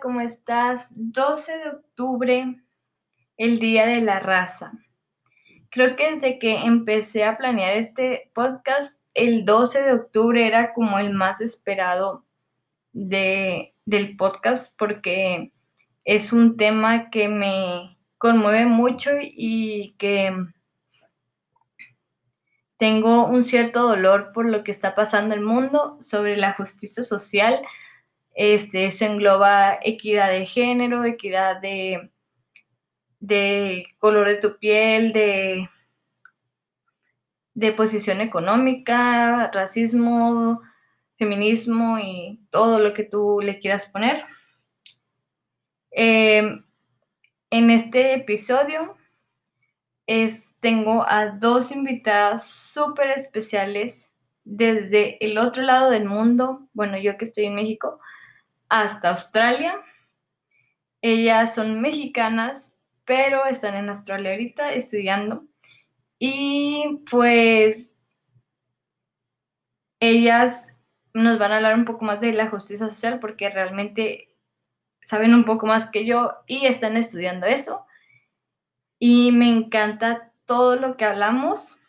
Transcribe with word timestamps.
¿cómo 0.00 0.20
estás? 0.20 0.88
12 0.90 1.58
de 1.58 1.68
octubre, 1.70 2.62
el 3.36 3.58
Día 3.58 3.86
de 3.86 4.00
la 4.00 4.20
Raza. 4.20 4.72
Creo 5.70 5.96
que 5.96 6.14
desde 6.14 6.38
que 6.38 6.64
empecé 6.64 7.24
a 7.24 7.36
planear 7.36 7.76
este 7.76 8.30
podcast, 8.34 9.00
el 9.14 9.44
12 9.44 9.82
de 9.82 9.92
octubre 9.92 10.46
era 10.46 10.72
como 10.72 10.98
el 10.98 11.12
más 11.12 11.40
esperado 11.40 12.24
de, 12.92 13.74
del 13.84 14.16
podcast 14.16 14.78
porque 14.78 15.52
es 16.04 16.32
un 16.32 16.56
tema 16.56 17.10
que 17.10 17.28
me 17.28 17.98
conmueve 18.16 18.66
mucho 18.66 19.10
y 19.20 19.94
que 19.98 20.32
tengo 22.76 23.26
un 23.26 23.44
cierto 23.44 23.88
dolor 23.88 24.30
por 24.32 24.46
lo 24.46 24.62
que 24.62 24.70
está 24.70 24.94
pasando 24.94 25.34
en 25.34 25.40
el 25.40 25.46
mundo 25.46 25.98
sobre 26.00 26.36
la 26.36 26.54
justicia 26.54 27.02
social 27.02 27.60
este, 28.40 28.86
eso 28.86 29.04
engloba 29.04 29.80
equidad 29.82 30.30
de 30.30 30.46
género, 30.46 31.04
equidad 31.04 31.60
de, 31.60 32.08
color 33.98 34.28
de 34.28 34.36
tu 34.36 34.60
piel, 34.60 35.12
de, 35.12 35.68
de 37.54 37.72
posición 37.72 38.20
económica, 38.20 39.50
racismo, 39.52 40.62
feminismo 41.16 41.98
y 41.98 42.40
todo 42.50 42.78
lo 42.78 42.94
que 42.94 43.02
tú 43.02 43.40
le 43.42 43.58
quieras 43.58 43.86
poner. 43.86 44.22
Em, 45.90 46.64
en 47.50 47.70
este 47.70 48.14
episodio 48.14 48.96
es, 50.06 50.54
tengo 50.60 51.04
a 51.08 51.30
dos 51.30 51.72
invitadas 51.72 52.48
súper 52.48 53.10
especiales 53.10 54.12
desde 54.44 55.22
el 55.26 55.38
otro 55.38 55.64
lado 55.64 55.90
del 55.90 56.04
mundo, 56.04 56.68
bueno, 56.72 56.96
yo 56.98 57.18
que 57.18 57.24
estoy 57.24 57.46
en 57.46 57.56
México, 57.56 57.98
hasta 58.68 59.10
Australia. 59.10 59.74
Ellas 61.00 61.54
son 61.54 61.80
mexicanas, 61.80 62.76
pero 63.04 63.46
están 63.46 63.76
en 63.76 63.88
Australia 63.88 64.32
ahorita 64.32 64.72
estudiando. 64.72 65.46
Y 66.18 67.02
pues 67.10 67.96
ellas 70.00 70.66
nos 71.14 71.38
van 71.38 71.52
a 71.52 71.56
hablar 71.56 71.74
un 71.74 71.84
poco 71.84 72.04
más 72.04 72.20
de 72.20 72.32
la 72.32 72.48
justicia 72.48 72.86
social 72.86 73.18
porque 73.20 73.50
realmente 73.50 74.34
saben 75.00 75.34
un 75.34 75.44
poco 75.44 75.66
más 75.66 75.90
que 75.90 76.04
yo 76.04 76.32
y 76.46 76.66
están 76.66 76.96
estudiando 76.96 77.46
eso. 77.46 77.86
Y 78.98 79.32
me 79.32 79.48
encanta 79.48 80.32
todo 80.44 80.76
lo 80.76 80.96
que 80.96 81.04
hablamos 81.04 81.80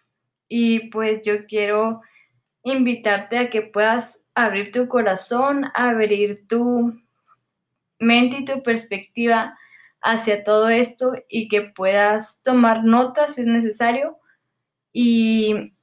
y 0.47 0.89
pues 0.89 1.21
yo 1.23 1.45
quiero 1.45 2.01
invitarte 2.63 3.37
a 3.37 3.49
que 3.49 3.61
puedas 3.61 4.19
abrir 4.35 4.71
tu 4.71 4.87
corazón, 4.87 5.65
abrir 5.73 6.47
tu 6.47 6.93
mente 7.99 8.37
y 8.37 8.45
tu 8.45 8.63
perspectiva 8.63 9.57
hacia 10.01 10.43
todo 10.43 10.69
esto 10.69 11.13
y 11.27 11.49
que 11.49 11.61
puedas 11.61 12.41
tomar 12.43 12.83
notas 12.83 13.35
si 13.35 13.41
es 13.41 13.47
necesario 13.47 14.17
y, 14.93 15.73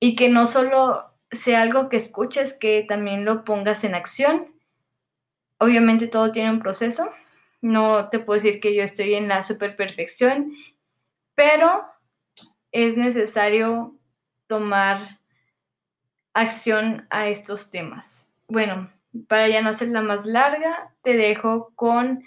y 0.00 0.16
que 0.16 0.28
no 0.28 0.46
solo 0.46 1.14
sea 1.30 1.62
algo 1.62 1.88
que 1.88 1.96
escuches, 1.96 2.54
que 2.58 2.84
también 2.88 3.24
lo 3.24 3.44
pongas 3.44 3.84
en 3.84 3.94
acción. 3.94 4.54
Obviamente 5.58 6.08
todo 6.08 6.32
tiene 6.32 6.50
un 6.50 6.58
proceso, 6.58 7.10
no 7.60 8.08
te 8.08 8.18
puedo 8.18 8.40
decir 8.40 8.60
que 8.60 8.74
yo 8.74 8.82
estoy 8.82 9.14
en 9.14 9.28
la 9.28 9.44
super 9.44 9.76
perfección, 9.76 10.54
pero 11.34 11.84
es 12.72 12.96
necesario 12.96 13.96
tomar 14.46 15.19
acción 16.32 17.06
a 17.10 17.28
estos 17.28 17.70
temas. 17.70 18.30
Bueno, 18.48 18.90
para 19.28 19.48
ya 19.48 19.62
no 19.62 19.70
hacerla 19.70 20.02
más 20.02 20.26
larga, 20.26 20.94
te 21.02 21.14
dejo 21.16 21.72
con 21.74 22.24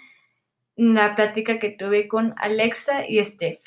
la 0.76 1.14
plática 1.14 1.58
que 1.58 1.70
tuve 1.70 2.08
con 2.08 2.34
Alexa 2.36 3.06
y 3.08 3.24
Steph. 3.24 3.62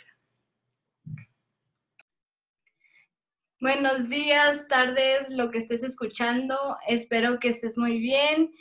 Buenos 3.60 4.08
días, 4.08 4.68
tardes, 4.68 5.30
lo 5.30 5.50
que 5.50 5.58
estés 5.58 5.82
escuchando. 5.82 6.78
Espero 6.88 7.40
que 7.40 7.50
estés 7.50 7.76
muy 7.76 7.98
bien. 8.00 8.52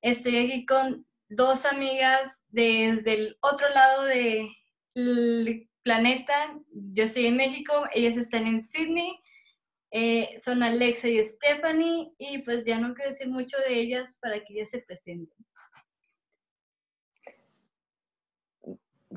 Estoy 0.00 0.38
aquí 0.38 0.64
con 0.64 1.06
dos 1.28 1.66
amigas 1.66 2.42
desde 2.48 3.12
el 3.12 3.38
otro 3.40 3.68
lado 3.68 4.04
del 4.04 5.68
planeta. 5.82 6.54
Yo 6.72 7.04
estoy 7.04 7.26
en 7.26 7.36
México, 7.36 7.86
ellas 7.92 8.16
están 8.16 8.46
en 8.46 8.62
Sydney. 8.62 9.20
Eh, 9.90 10.38
son 10.38 10.62
Alexa 10.62 11.08
y 11.08 11.24
Stephanie 11.26 12.12
y 12.18 12.38
pues 12.42 12.64
ya 12.64 12.78
no 12.78 12.94
quiero 12.94 13.10
decir 13.10 13.28
mucho 13.28 13.56
de 13.66 13.80
ellas 13.80 14.18
para 14.20 14.44
que 14.44 14.54
ellas 14.54 14.70
se 14.70 14.80
presenten. 14.80 15.46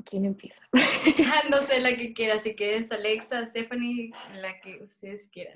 ¿Quién 0.06 0.24
empieza? 0.24 0.62
Ah, 0.74 1.42
no 1.50 1.60
sé 1.60 1.80
la 1.80 1.94
que 1.94 2.14
quiera, 2.14 2.38
si 2.40 2.54
quieres 2.54 2.90
Alexa, 2.92 3.46
Stephanie, 3.48 4.12
la 4.36 4.60
que 4.60 4.82
ustedes 4.82 5.28
quieran. 5.30 5.54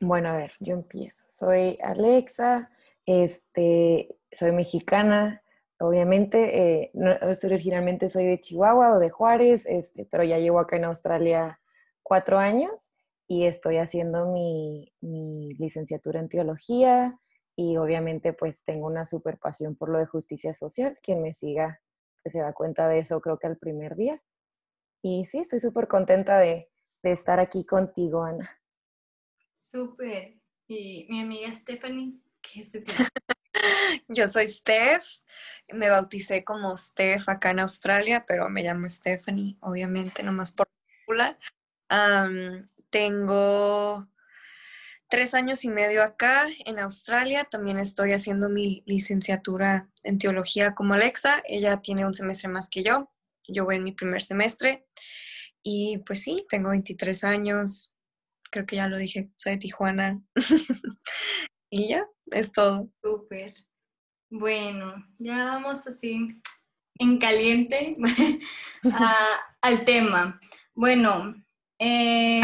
Bueno, 0.00 0.30
a 0.30 0.36
ver, 0.36 0.52
yo 0.60 0.74
empiezo. 0.74 1.24
Soy 1.28 1.78
Alexa, 1.82 2.70
este, 3.06 4.08
soy 4.30 4.52
mexicana, 4.52 5.42
obviamente, 5.78 6.82
eh, 6.82 6.90
no, 6.94 7.16
originalmente 7.42 8.08
soy 8.08 8.26
de 8.26 8.40
Chihuahua 8.40 8.96
o 8.96 8.98
de 8.98 9.10
Juárez, 9.10 9.64
este, 9.66 10.04
pero 10.04 10.24
ya 10.24 10.38
llevo 10.38 10.58
acá 10.58 10.76
en 10.76 10.84
Australia 10.84 11.60
cuatro 12.02 12.38
años 12.38 12.92
y 13.28 13.46
estoy 13.46 13.78
haciendo 13.78 14.26
mi, 14.26 14.92
licenciatura 15.58 16.20
en 16.20 16.28
teología 16.28 17.18
y 17.56 17.76
obviamente 17.76 18.32
pues 18.32 18.62
tengo 18.64 18.86
una 18.86 19.04
super 19.04 19.38
pasión 19.38 19.76
por 19.76 19.90
lo 19.90 19.98
de 19.98 20.06
justicia 20.06 20.54
social. 20.54 20.98
Quien 21.02 21.22
me 21.22 21.32
siga 21.32 21.80
pues, 22.22 22.32
se 22.32 22.40
da 22.40 22.52
cuenta 22.52 22.88
de 22.88 23.00
eso 23.00 23.20
creo 23.20 23.38
que 23.38 23.46
al 23.46 23.58
primer 23.58 23.96
día. 23.96 24.22
Y 25.02 25.24
sí, 25.26 25.38
estoy 25.38 25.60
súper 25.60 25.88
contenta 25.88 26.38
de, 26.38 26.68
estar 27.02 27.40
aquí 27.40 27.64
contigo, 27.66 28.22
Ana. 28.22 28.60
Súper. 29.58 30.38
Y 30.68 31.06
mi 31.10 31.20
amiga 31.20 31.52
Stephanie, 31.52 32.20
¿qué 32.40 32.60
es 32.60 32.70
Yo 34.08 34.28
soy 34.28 34.46
Steph, 34.46 35.04
me 35.72 35.88
bauticé 35.88 36.44
como 36.44 36.76
Steph 36.76 37.28
acá 37.28 37.50
en 37.50 37.60
Australia, 37.60 38.24
pero 38.26 38.48
me 38.48 38.62
llamo 38.62 38.88
Stephanie, 38.88 39.56
obviamente, 39.60 40.22
nomás 40.22 40.52
por 40.52 40.68
popular. 41.00 41.36
Tengo 42.92 44.06
tres 45.08 45.32
años 45.32 45.64
y 45.64 45.70
medio 45.70 46.04
acá 46.04 46.46
en 46.66 46.78
Australia. 46.78 47.44
También 47.44 47.78
estoy 47.78 48.12
haciendo 48.12 48.50
mi 48.50 48.82
licenciatura 48.84 49.88
en 50.04 50.18
teología 50.18 50.74
como 50.74 50.92
Alexa. 50.92 51.42
Ella 51.46 51.80
tiene 51.80 52.04
un 52.04 52.12
semestre 52.12 52.50
más 52.50 52.68
que 52.68 52.84
yo. 52.84 53.10
Yo 53.48 53.64
voy 53.64 53.76
en 53.76 53.84
mi 53.84 53.92
primer 53.92 54.20
semestre. 54.20 54.86
Y 55.62 56.02
pues 56.04 56.22
sí, 56.22 56.44
tengo 56.50 56.68
23 56.68 57.24
años. 57.24 57.96
Creo 58.50 58.66
que 58.66 58.76
ya 58.76 58.88
lo 58.88 58.98
dije, 58.98 59.30
soy 59.36 59.52
de 59.52 59.58
Tijuana. 59.58 60.20
y 61.70 61.88
ya, 61.88 62.04
es 62.26 62.52
todo. 62.52 62.90
Súper. 63.02 63.54
Bueno, 64.28 64.94
ya 65.18 65.46
vamos 65.46 65.86
así 65.86 66.42
en 66.98 67.18
caliente 67.18 67.94
al 69.62 69.84
tema. 69.86 70.38
Bueno, 70.74 71.34
eh, 71.78 72.42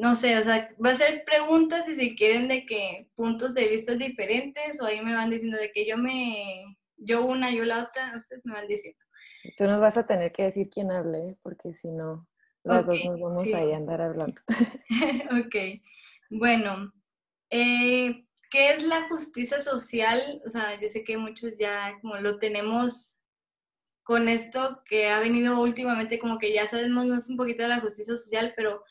no 0.00 0.14
sé, 0.14 0.36
o 0.38 0.42
sea, 0.42 0.70
va 0.84 0.90
a 0.90 0.96
ser 0.96 1.24
preguntas 1.24 1.88
y 1.88 1.94
si 1.94 2.16
quieren 2.16 2.48
de 2.48 2.64
que 2.66 3.08
puntos 3.14 3.54
de 3.54 3.68
vista 3.68 3.94
diferentes 3.94 4.80
o 4.80 4.86
ahí 4.86 5.00
me 5.00 5.14
van 5.14 5.30
diciendo 5.30 5.56
de 5.56 5.72
que 5.72 5.86
yo 5.86 5.96
me, 5.96 6.76
yo 6.96 7.24
una, 7.24 7.52
yo 7.52 7.64
la 7.64 7.84
otra, 7.84 8.16
ustedes 8.16 8.44
me 8.44 8.54
van 8.54 8.68
diciendo. 8.68 8.98
Tú 9.56 9.64
nos 9.64 9.80
vas 9.80 9.96
a 9.96 10.06
tener 10.06 10.32
que 10.32 10.44
decir 10.44 10.68
quién 10.70 10.90
hable, 10.90 11.36
porque 11.42 11.74
si 11.74 11.90
no, 11.90 12.28
las 12.62 12.86
dos 12.86 13.04
nos 13.04 13.20
vamos 13.20 13.52
a 13.52 13.76
andar 13.76 14.00
hablando. 14.00 14.40
ok, 15.46 15.56
bueno, 16.30 16.92
eh, 17.50 18.24
¿qué 18.50 18.72
es 18.72 18.82
la 18.84 19.08
justicia 19.08 19.60
social? 19.60 20.40
O 20.46 20.50
sea, 20.50 20.80
yo 20.80 20.88
sé 20.88 21.02
que 21.02 21.16
muchos 21.16 21.56
ya 21.56 21.98
como 22.00 22.16
lo 22.16 22.36
tenemos 22.36 23.18
con 24.04 24.28
esto 24.28 24.82
que 24.86 25.08
ha 25.08 25.20
venido 25.20 25.60
últimamente, 25.60 26.18
como 26.18 26.38
que 26.38 26.52
ya 26.52 26.66
sabemos 26.68 27.28
un 27.28 27.36
poquito 27.36 27.64
de 27.64 27.68
la 27.68 27.80
justicia 27.80 28.16
social, 28.16 28.54
pero 28.56 28.82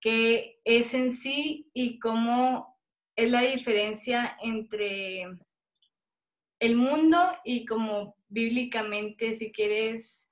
qué 0.00 0.60
es 0.64 0.94
en 0.94 1.12
sí 1.12 1.70
y 1.72 1.98
cómo 1.98 2.78
es 3.16 3.30
la 3.30 3.42
diferencia 3.42 4.36
entre 4.40 5.26
el 6.60 6.76
mundo 6.76 7.18
y 7.44 7.64
como 7.66 8.16
bíblicamente, 8.28 9.34
si 9.34 9.52
quieres, 9.52 10.28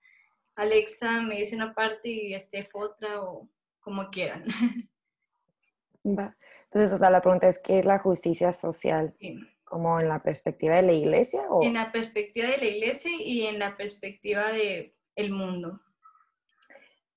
Alexa 0.54 1.22
me 1.22 1.36
dice 1.36 1.56
una 1.56 1.74
parte 1.74 2.08
y 2.08 2.38
Steph 2.38 2.74
otra 2.74 3.22
o 3.22 3.48
como 3.80 4.10
quieran. 4.10 4.44
Va. 6.04 6.36
Entonces, 6.64 6.92
o 6.92 6.98
sea, 6.98 7.10
la 7.10 7.20
pregunta 7.20 7.48
es, 7.48 7.58
¿qué 7.58 7.78
es 7.78 7.84
la 7.84 7.98
justicia 7.98 8.52
social? 8.52 9.16
¿Como 9.64 9.98
en 9.98 10.08
la 10.08 10.22
perspectiva 10.22 10.76
de 10.76 10.82
la 10.82 10.92
iglesia? 10.92 11.42
O? 11.50 11.64
En 11.64 11.74
la 11.74 11.90
perspectiva 11.90 12.48
de 12.48 12.58
la 12.58 12.66
iglesia 12.66 13.10
y 13.18 13.46
en 13.46 13.58
la 13.58 13.76
perspectiva 13.76 14.52
del 14.52 14.94
el 15.16 15.30
mundo. 15.30 15.80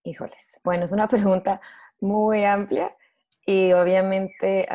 Híjoles. 0.03 0.59
Bueno, 0.63 0.85
es 0.85 0.91
una 0.91 1.07
pregunta 1.09 1.61
muy 2.01 2.43
amplia 2.43 2.95
y 3.45 3.73
obviamente 3.73 4.67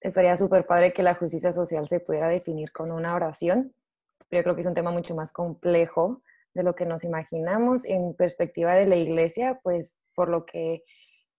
estaría 0.00 0.36
súper 0.36 0.66
padre 0.66 0.92
que 0.92 1.02
la 1.02 1.14
justicia 1.14 1.52
social 1.52 1.88
se 1.88 2.00
pudiera 2.00 2.28
definir 2.28 2.72
con 2.72 2.90
una 2.92 3.14
oración, 3.14 3.74
pero 4.28 4.40
yo 4.40 4.44
creo 4.44 4.54
que 4.54 4.60
es 4.62 4.66
un 4.66 4.74
tema 4.74 4.90
mucho 4.90 5.14
más 5.14 5.32
complejo 5.32 6.22
de 6.54 6.62
lo 6.62 6.74
que 6.74 6.86
nos 6.86 7.04
imaginamos. 7.04 7.84
En 7.84 8.14
perspectiva 8.14 8.74
de 8.74 8.86
la 8.86 8.96
iglesia, 8.96 9.60
pues 9.62 9.96
por 10.14 10.28
lo 10.28 10.44
que, 10.46 10.82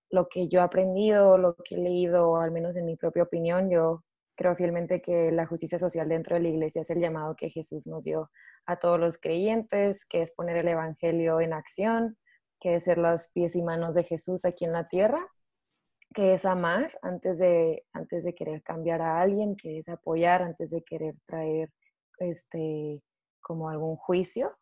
lo 0.10 0.28
que 0.28 0.48
yo 0.48 0.60
he 0.60 0.64
aprendido, 0.64 1.38
lo 1.38 1.56
que 1.56 1.76
he 1.76 1.78
leído, 1.78 2.38
al 2.38 2.52
menos 2.52 2.76
en 2.76 2.86
mi 2.86 2.96
propia 2.96 3.24
opinión, 3.24 3.70
yo 3.70 4.04
creo 4.36 4.56
fielmente 4.56 5.02
que 5.02 5.32
la 5.32 5.46
justicia 5.46 5.80
social 5.80 6.10
dentro 6.10 6.36
de 6.36 6.42
la 6.42 6.50
iglesia 6.50 6.82
es 6.82 6.90
el 6.90 7.00
llamado 7.00 7.36
que 7.36 7.50
Jesús 7.50 7.88
nos 7.88 8.04
dio 8.04 8.30
a 8.66 8.78
todos 8.78 9.00
los 9.00 9.18
creyentes, 9.18 10.06
que 10.06 10.22
es 10.22 10.32
poner 10.32 10.58
el 10.58 10.68
Evangelio 10.68 11.40
en 11.40 11.54
acción, 11.54 12.18
que 12.66 12.74
es 12.74 12.86
ser 12.86 12.98
los 12.98 13.28
pies 13.28 13.56
y 13.56 13.62
manos 13.62 13.94
de 13.94 14.04
Jesús 14.04 14.44
aquí 14.44 14.66
en 14.66 14.72
la 14.72 14.88
tierra, 14.88 15.32
que 16.16 16.34
es 16.34 16.46
amar 16.46 16.98
antes 17.04 17.38
de, 17.38 17.86
antes 17.94 18.24
de 18.24 18.34
querer 18.34 18.64
cambiar 18.64 19.04
a 19.04 19.22
alguien, 19.22 19.56
que 19.56 19.78
es 19.78 19.88
apoyar 19.88 20.42
antes 20.42 20.72
de 20.72 20.84
querer 20.84 21.14
traer 21.28 21.72
este, 22.18 23.04
como 23.40 23.70
algún 23.70 23.98
juicio 23.98 24.58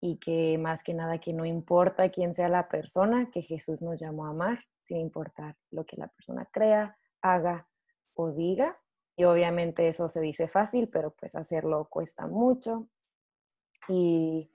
y 0.00 0.18
que 0.18 0.56
más 0.56 0.84
que 0.84 0.94
nada 0.94 1.18
que 1.18 1.32
no 1.32 1.44
importa 1.44 2.10
quién 2.10 2.32
sea 2.32 2.48
la 2.48 2.68
persona, 2.68 3.28
que 3.32 3.42
Jesús 3.42 3.82
nos 3.82 3.98
llamó 3.98 4.26
a 4.26 4.30
amar, 4.30 4.60
sin 4.84 4.98
importar 4.98 5.56
lo 5.72 5.84
que 5.84 5.96
la 5.96 6.06
persona 6.06 6.48
crea, 6.52 6.96
haga 7.22 7.66
o 8.14 8.30
diga. 8.30 8.78
Y 9.16 9.24
obviamente 9.24 9.88
eso 9.88 10.08
se 10.08 10.20
dice 10.20 10.46
fácil, 10.46 10.88
pero 10.90 11.12
pues 11.12 11.34
hacerlo 11.34 11.88
cuesta 11.90 12.28
mucho. 12.28 12.88
Y, 13.88 14.48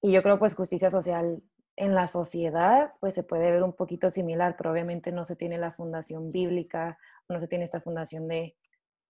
y 0.00 0.12
yo 0.12 0.22
creo 0.22 0.38
pues 0.38 0.54
justicia 0.54 0.92
social 0.92 1.42
en 1.80 1.94
la 1.94 2.08
sociedad 2.08 2.90
pues 3.00 3.14
se 3.14 3.22
puede 3.22 3.50
ver 3.50 3.62
un 3.62 3.72
poquito 3.72 4.10
similar, 4.10 4.54
pero 4.56 4.70
obviamente 4.70 5.12
no 5.12 5.24
se 5.24 5.34
tiene 5.34 5.56
la 5.56 5.72
fundación 5.72 6.30
bíblica, 6.30 6.98
no 7.28 7.40
se 7.40 7.48
tiene 7.48 7.64
esta 7.64 7.80
fundación 7.80 8.28
de, 8.28 8.54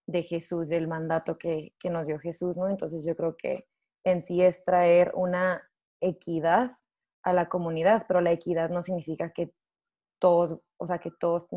de 0.07 0.23
Jesús, 0.23 0.69
del 0.69 0.87
mandato 0.87 1.37
que, 1.37 1.73
que 1.77 1.89
nos 1.89 2.07
dio 2.07 2.17
Jesús, 2.17 2.57
¿no? 2.57 2.69
Entonces 2.69 3.03
yo 3.05 3.15
creo 3.17 3.35
que 3.35 3.67
en 4.05 4.21
sí 4.21 4.41
es 4.41 4.63
traer 4.63 5.11
una 5.15 5.61
equidad 5.99 6.77
a 7.23 7.33
la 7.33 7.49
comunidad, 7.49 8.05
pero 8.07 8.21
la 8.21 8.31
equidad 8.31 8.69
no 8.69 8.83
significa 8.83 9.31
que 9.31 9.53
todos, 10.19 10.57
o 10.77 10.87
sea, 10.87 10.99
que 10.99 11.11
todos 11.11 11.47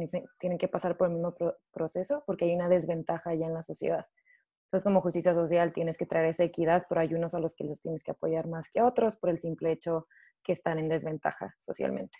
tienen 0.41 0.59
que 0.59 0.69
pasar 0.69 0.97
por 0.97 1.09
el 1.09 1.15
mismo 1.15 1.35
proceso, 1.73 2.25
porque 2.27 2.47
hay 2.47 2.55
una 2.57 2.69
desventaja 2.69 3.35
ya 3.35 3.47
en 3.47 3.55
la 3.55 3.63
sociedad. 3.63 4.07
Entonces, 4.67 4.85
como 4.85 5.01
justicia 5.01 5.33
social, 5.33 5.73
tienes 5.73 5.97
que 5.97 6.07
traer 6.07 6.27
esa 6.27 6.43
equidad, 6.43 6.87
pero 6.89 7.03
hay 7.03 7.15
unos 7.15 7.35
a 7.35 7.39
los 7.39 7.55
que 7.55 7.65
los 7.65 7.83
tienes 7.83 8.03
que 8.03 8.11
apoyar 8.11 8.49
más 8.49 8.69
que 8.69 8.83
otros 8.83 9.17
por 9.17 9.31
el 9.31 9.39
simple 9.39 9.71
hecho 9.71 10.09
que 10.45 10.53
están 10.53 10.79
en 10.79 10.89
desventaja 10.89 11.57
socialmente. 11.59 12.19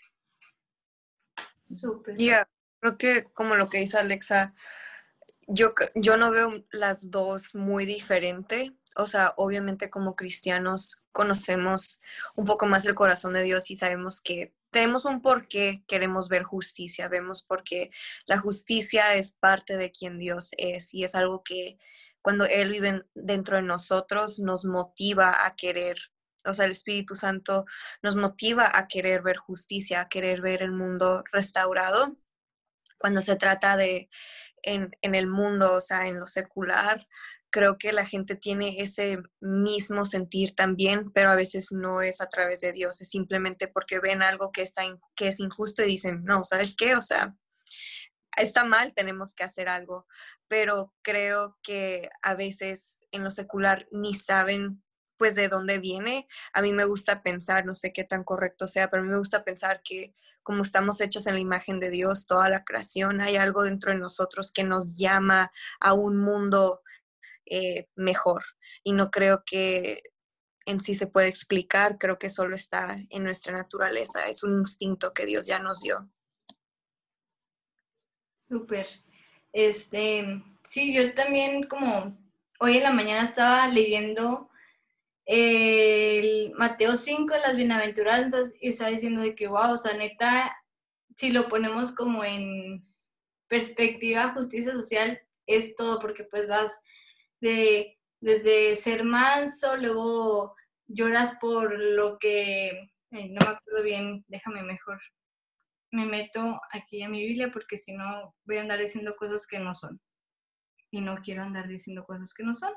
Súper. 1.75 2.17
Ya, 2.17 2.47
creo 2.79 2.97
que 2.97 3.23
como 3.25 3.55
lo 3.55 3.69
que 3.69 3.77
dice 3.77 3.97
Alexa, 3.97 4.53
yo, 5.47 5.73
yo 5.95 6.17
no 6.17 6.31
veo 6.31 6.65
las 6.71 7.11
dos 7.11 7.55
muy 7.55 7.85
diferente 7.85 8.75
o 8.95 9.07
sea, 9.07 9.33
obviamente 9.37 9.89
como 9.89 10.15
cristianos 10.15 11.03
conocemos 11.11 12.01
un 12.35 12.45
poco 12.45 12.65
más 12.65 12.85
el 12.85 12.95
corazón 12.95 13.33
de 13.33 13.43
Dios 13.43 13.69
y 13.69 13.75
sabemos 13.75 14.21
que 14.21 14.53
tenemos 14.71 15.05
un 15.05 15.21
por 15.21 15.47
qué 15.47 15.83
queremos 15.87 16.27
ver 16.29 16.43
justicia, 16.43 17.07
vemos 17.07 17.41
porque 17.41 17.91
la 18.25 18.39
justicia 18.39 19.15
es 19.15 19.33
parte 19.33 19.77
de 19.77 19.91
quien 19.91 20.15
Dios 20.15 20.51
es 20.57 20.93
y 20.93 21.03
es 21.03 21.15
algo 21.15 21.43
que 21.43 21.77
cuando 22.21 22.45
Él 22.45 22.71
vive 22.71 23.03
dentro 23.13 23.57
de 23.57 23.63
nosotros 23.63 24.39
nos 24.39 24.65
motiva 24.65 25.45
a 25.45 25.55
querer, 25.55 25.97
o 26.45 26.53
sea, 26.53 26.65
el 26.65 26.71
Espíritu 26.71 27.15
Santo 27.15 27.65
nos 28.01 28.15
motiva 28.15 28.69
a 28.73 28.87
querer 28.87 29.21
ver 29.21 29.37
justicia, 29.37 30.01
a 30.01 30.09
querer 30.09 30.41
ver 30.41 30.61
el 30.61 30.71
mundo 30.71 31.23
restaurado. 31.31 32.17
Cuando 32.97 33.21
se 33.21 33.35
trata 33.35 33.77
de 33.77 34.09
en, 34.63 34.95
en 35.01 35.15
el 35.15 35.27
mundo, 35.27 35.73
o 35.73 35.81
sea, 35.81 36.07
en 36.07 36.19
lo 36.19 36.27
secular, 36.27 37.05
creo 37.55 37.77
que 37.77 37.93
la 37.93 38.05
gente 38.05 38.35
tiene 38.35 38.81
ese 38.81 39.19
mismo 39.39 40.03
sentir 40.03 40.55
también, 40.55 41.11
pero 41.13 41.29
a 41.29 41.35
veces 41.35 41.71
no 41.71 42.01
es 42.01 42.19
a 42.19 42.27
través 42.27 42.59
de 42.59 42.73
Dios, 42.73 42.99
es 42.99 43.09
simplemente 43.09 43.69
porque 43.69 43.99
ven 43.99 44.21
algo 44.21 44.51
que, 44.51 44.61
está 44.61 44.83
que 45.15 45.29
es 45.29 45.39
injusto 45.39 45.81
y 45.81 45.85
dicen, 45.85 46.25
no, 46.25 46.43
¿sabes 46.43 46.75
qué? 46.75 46.95
O 46.95 47.01
sea, 47.01 47.33
está 48.35 48.65
mal, 48.65 48.93
tenemos 48.93 49.33
que 49.33 49.45
hacer 49.45 49.69
algo, 49.69 50.05
pero 50.49 50.93
creo 51.01 51.57
que 51.63 52.09
a 52.21 52.35
veces 52.35 53.05
en 53.11 53.23
lo 53.23 53.31
secular 53.31 53.87
ni 53.91 54.13
saben 54.13 54.83
pues 55.17 55.35
de 55.35 55.47
dónde 55.47 55.79
viene. 55.79 56.27
A 56.53 56.61
mí 56.61 56.73
me 56.73 56.85
gusta 56.85 57.23
pensar, 57.23 57.65
no 57.65 57.73
sé 57.73 57.93
qué 57.93 58.03
tan 58.03 58.23
correcto 58.23 58.67
sea, 58.67 58.89
pero 58.89 59.01
a 59.01 59.05
mí 59.05 59.11
me 59.11 59.17
gusta 59.17 59.43
pensar 59.43 59.81
que 59.83 60.13
como 60.43 60.63
estamos 60.63 61.01
hechos 61.01 61.27
en 61.27 61.35
la 61.35 61.39
imagen 61.39 61.79
de 61.79 61.89
Dios, 61.89 62.27
toda 62.27 62.49
la 62.49 62.63
creación, 62.63 63.21
hay 63.21 63.35
algo 63.35 63.63
dentro 63.63 63.91
de 63.91 63.97
nosotros 63.97 64.51
que 64.51 64.63
nos 64.63 64.97
llama 64.97 65.51
a 65.79 65.93
un 65.93 66.17
mundo 66.17 66.81
eh, 67.45 67.87
mejor. 67.95 68.43
Y 68.83 68.93
no 68.93 69.11
creo 69.11 69.43
que 69.45 70.01
en 70.65 70.79
sí 70.79 70.95
se 70.95 71.07
puede 71.07 71.27
explicar, 71.27 71.97
creo 71.97 72.17
que 72.17 72.29
solo 72.29 72.55
está 72.55 72.97
en 73.09 73.23
nuestra 73.23 73.55
naturaleza, 73.55 74.23
es 74.23 74.43
un 74.43 74.59
instinto 74.59 75.13
que 75.13 75.25
Dios 75.25 75.45
ya 75.45 75.59
nos 75.59 75.81
dio. 75.81 76.09
Súper. 78.33 78.87
Este, 79.53 80.43
sí, 80.63 80.93
yo 80.93 81.13
también 81.13 81.63
como 81.63 82.17
hoy 82.59 82.77
en 82.77 82.83
la 82.83 82.91
mañana 82.91 83.23
estaba 83.23 83.67
leyendo 83.67 84.49
el 85.25 86.53
Mateo 86.55 86.95
5, 86.95 87.33
las 87.37 87.55
bienaventuranzas, 87.55 88.53
estaba 88.61 88.91
diciendo 88.91 89.21
de 89.21 89.35
que, 89.35 89.47
wow, 89.47 89.71
o 89.71 89.77
sea, 89.77 89.95
neta, 89.95 90.55
si 91.15 91.31
lo 91.31 91.47
ponemos 91.47 91.93
como 91.95 92.23
en 92.23 92.81
perspectiva 93.47 94.33
justicia 94.33 94.73
social, 94.73 95.19
es 95.47 95.75
todo, 95.75 95.99
porque 95.99 96.23
pues 96.23 96.47
vas 96.47 96.81
de, 97.41 97.97
desde 98.19 98.75
ser 98.75 99.03
manso, 99.03 99.77
luego 99.77 100.55
lloras 100.87 101.37
por 101.39 101.77
lo 101.79 102.17
que, 102.19 102.91
no 103.11 103.19
me 103.45 103.53
acuerdo 103.53 103.83
bien, 103.83 104.25
déjame 104.27 104.61
mejor, 104.63 104.99
me 105.91 106.05
meto 106.05 106.59
aquí 106.71 107.01
a 107.01 107.09
mi 107.09 107.21
Biblia 107.21 107.51
porque 107.51 107.77
si 107.77 107.93
no 107.93 108.35
voy 108.45 108.57
a 108.57 108.61
andar 108.61 108.79
diciendo 108.79 109.15
cosas 109.15 109.47
que 109.47 109.59
no 109.59 109.73
son. 109.73 109.99
Y 110.91 111.01
no 111.01 111.17
quiero 111.23 111.43
andar 111.43 111.67
diciendo 111.67 112.05
cosas 112.05 112.33
que 112.33 112.43
no 112.43 112.53
son. 112.53 112.73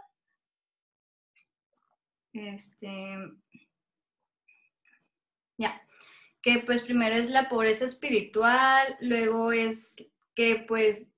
Este, 2.33 3.17
ya, 5.57 5.83
que 6.43 6.63
pues 6.67 6.83
primero 6.83 7.17
es 7.17 7.31
la 7.31 7.49
pobreza 7.49 7.85
espiritual, 7.85 8.97
luego 9.00 9.52
es 9.52 9.97
que 10.35 10.64
pues 10.69 11.09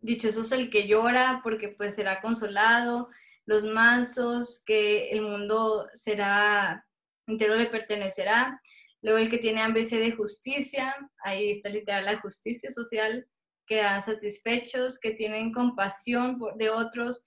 Dichoso 0.00 0.42
es 0.42 0.52
el 0.52 0.70
que 0.70 0.86
llora 0.86 1.40
porque 1.42 1.70
pues 1.70 1.96
será 1.96 2.20
consolado, 2.20 3.08
los 3.46 3.64
mansos, 3.64 4.62
que 4.64 5.10
el 5.10 5.22
mundo 5.22 5.86
será, 5.92 6.86
entero 7.26 7.56
le 7.56 7.66
pertenecerá. 7.66 8.60
Luego 9.00 9.18
el 9.18 9.30
que 9.30 9.38
tiene 9.38 9.60
hambre 9.60 9.84
de 9.84 10.12
justicia, 10.12 10.94
ahí 11.24 11.52
está 11.52 11.68
literal 11.68 12.04
la 12.04 12.20
justicia 12.20 12.70
social, 12.70 13.26
que 13.66 13.76
dan 13.76 14.02
satisfechos, 14.02 14.98
que 14.98 15.12
tienen 15.12 15.52
compasión 15.52 16.38
de 16.56 16.70
otros, 16.70 17.26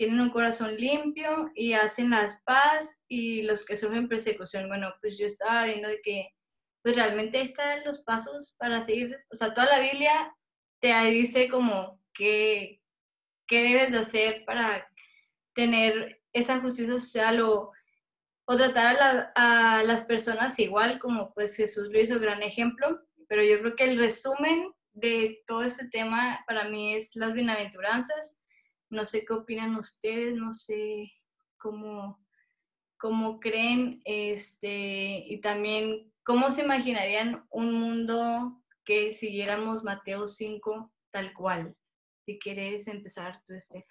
tienen 0.00 0.22
un 0.22 0.30
corazón 0.30 0.76
limpio 0.76 1.50
y 1.54 1.74
hacen 1.74 2.08
las 2.08 2.42
paz 2.44 3.02
y 3.06 3.42
los 3.42 3.66
que 3.66 3.76
sufren 3.76 4.08
persecución. 4.08 4.66
Bueno, 4.66 4.94
pues 5.02 5.18
yo 5.18 5.26
estaba 5.26 5.66
viendo 5.66 5.88
de 5.88 6.00
que 6.00 6.30
pues 6.82 6.94
realmente 6.94 7.42
están 7.42 7.84
los 7.84 8.02
pasos 8.02 8.56
para 8.58 8.80
seguir, 8.80 9.14
o 9.30 9.34
sea, 9.34 9.52
toda 9.52 9.66
la 9.66 9.80
Biblia 9.80 10.34
te 10.80 10.94
dice 11.10 11.50
como 11.50 12.00
qué, 12.14 12.80
debes 13.50 13.92
de 13.92 13.98
hacer 13.98 14.44
para 14.46 14.88
tener 15.54 16.22
esa 16.32 16.60
justicia 16.60 16.94
social 16.94 17.42
o, 17.42 17.70
tratar 18.56 19.32
a, 19.34 19.82
las 19.84 20.04
personas 20.06 20.58
igual 20.58 20.98
como 20.98 21.34
pues 21.34 21.56
Jesús 21.56 21.90
lo 21.92 22.00
hizo 22.00 22.18
gran 22.18 22.42
ejemplo, 22.42 23.02
pero 23.28 23.44
yo 23.44 23.60
creo 23.60 23.76
que 23.76 23.84
el 23.84 23.98
resumen 23.98 24.72
de 24.94 25.42
todo 25.46 25.62
este 25.62 25.88
tema 25.88 26.42
para 26.46 26.70
mí 26.70 26.94
es 26.94 27.14
las 27.16 27.34
bienaventuranzas. 27.34 28.39
No 28.90 29.06
sé 29.06 29.24
qué 29.24 29.32
opinan 29.32 29.76
ustedes, 29.76 30.34
no 30.34 30.52
sé 30.52 31.10
cómo, 31.58 32.24
cómo 32.98 33.40
creen, 33.40 34.02
este, 34.04 35.24
y 35.26 35.40
también 35.40 36.12
cómo 36.24 36.50
se 36.50 36.62
imaginarían 36.62 37.46
un 37.50 37.72
mundo 37.72 38.62
que 38.84 39.14
siguiéramos 39.14 39.84
Mateo 39.84 40.26
5 40.26 40.92
tal 41.10 41.32
cual. 41.32 41.76
Si 42.24 42.38
quieres 42.38 42.86
empezar 42.88 43.42
tú, 43.46 43.54
Estef. 43.54 43.84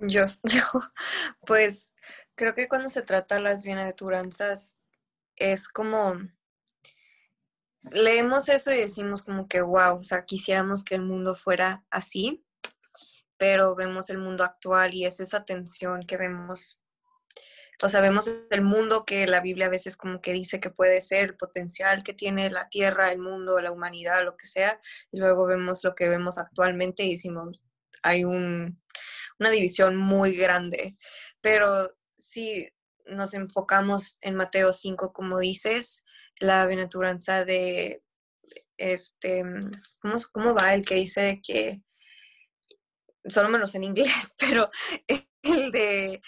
Yo, 0.00 0.24
yo, 0.44 0.62
pues 1.46 1.94
creo 2.34 2.54
que 2.54 2.68
cuando 2.68 2.88
se 2.88 3.02
trata 3.02 3.40
las 3.40 3.64
bienaventuranzas 3.64 4.80
es 5.36 5.68
como, 5.68 6.16
leemos 7.90 8.48
eso 8.48 8.72
y 8.72 8.78
decimos 8.78 9.22
como 9.22 9.48
que, 9.48 9.60
wow, 9.60 9.96
o 9.98 10.02
sea, 10.02 10.24
quisiéramos 10.24 10.84
que 10.84 10.94
el 10.94 11.02
mundo 11.02 11.34
fuera 11.34 11.84
así, 11.90 12.44
pero 13.38 13.76
vemos 13.76 14.10
el 14.10 14.18
mundo 14.18 14.44
actual 14.44 14.94
y 14.94 15.06
es 15.06 15.20
esa 15.20 15.44
tensión 15.44 16.02
que 16.04 16.16
vemos 16.16 16.82
o 17.80 17.88
sea, 17.88 18.00
vemos 18.00 18.28
el 18.50 18.62
mundo 18.62 19.04
que 19.04 19.26
la 19.28 19.40
Biblia 19.40 19.66
a 19.66 19.70
veces 19.70 19.96
como 19.96 20.20
que 20.20 20.32
dice 20.32 20.58
que 20.60 20.70
puede 20.70 21.00
ser, 21.00 21.24
el 21.24 21.36
potencial 21.36 22.02
que 22.02 22.12
tiene 22.12 22.50
la 22.50 22.68
tierra, 22.68 23.12
el 23.12 23.18
mundo, 23.18 23.60
la 23.60 23.70
humanidad, 23.70 24.24
lo 24.24 24.36
que 24.36 24.48
sea, 24.48 24.80
y 25.12 25.20
luego 25.20 25.46
vemos 25.46 25.84
lo 25.84 25.94
que 25.94 26.08
vemos 26.08 26.38
actualmente 26.38 27.04
y 27.04 27.12
decimos, 27.12 27.64
hay 28.02 28.24
un, 28.24 28.82
una 29.38 29.50
división 29.50 29.96
muy 29.96 30.34
grande. 30.36 30.96
pero 31.40 31.90
si 32.16 32.68
nos 33.06 33.32
enfocamos 33.34 34.18
en 34.22 34.34
Mateo 34.34 34.72
5, 34.72 35.12
como 35.12 35.38
dices, 35.38 36.04
la 36.40 36.66
bienaventuranza 36.66 37.44
de, 37.44 38.02
este, 38.76 39.44
¿cómo, 40.00 40.16
¿cómo 40.32 40.54
va 40.54 40.74
el 40.74 40.84
que 40.84 40.96
dice 40.96 41.40
que, 41.46 41.80
solo 43.30 43.48
menos 43.48 43.74
en 43.74 43.84
inglés, 43.84 44.34
pero 44.38 44.70
el 45.42 45.70
de 45.70 46.20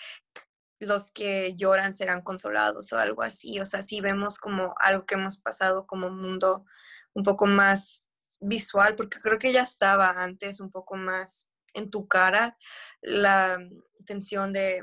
los 0.80 1.10
que 1.12 1.54
lloran 1.56 1.92
serán 1.92 2.22
consolados 2.22 2.92
o 2.92 2.98
algo 2.98 3.22
así. 3.22 3.60
O 3.60 3.64
sea, 3.64 3.82
si 3.82 4.00
vemos 4.00 4.38
como 4.38 4.74
algo 4.80 5.04
que 5.04 5.14
hemos 5.14 5.38
pasado 5.38 5.86
como 5.86 6.10
mundo 6.10 6.64
un 7.12 7.22
poco 7.22 7.46
más 7.46 8.08
visual, 8.40 8.96
porque 8.96 9.20
creo 9.20 9.38
que 9.38 9.52
ya 9.52 9.62
estaba 9.62 10.10
antes 10.22 10.60
un 10.60 10.70
poco 10.70 10.96
más 10.96 11.52
en 11.74 11.90
tu 11.90 12.08
cara 12.08 12.56
la 13.02 13.58
tensión 14.06 14.52
de 14.52 14.82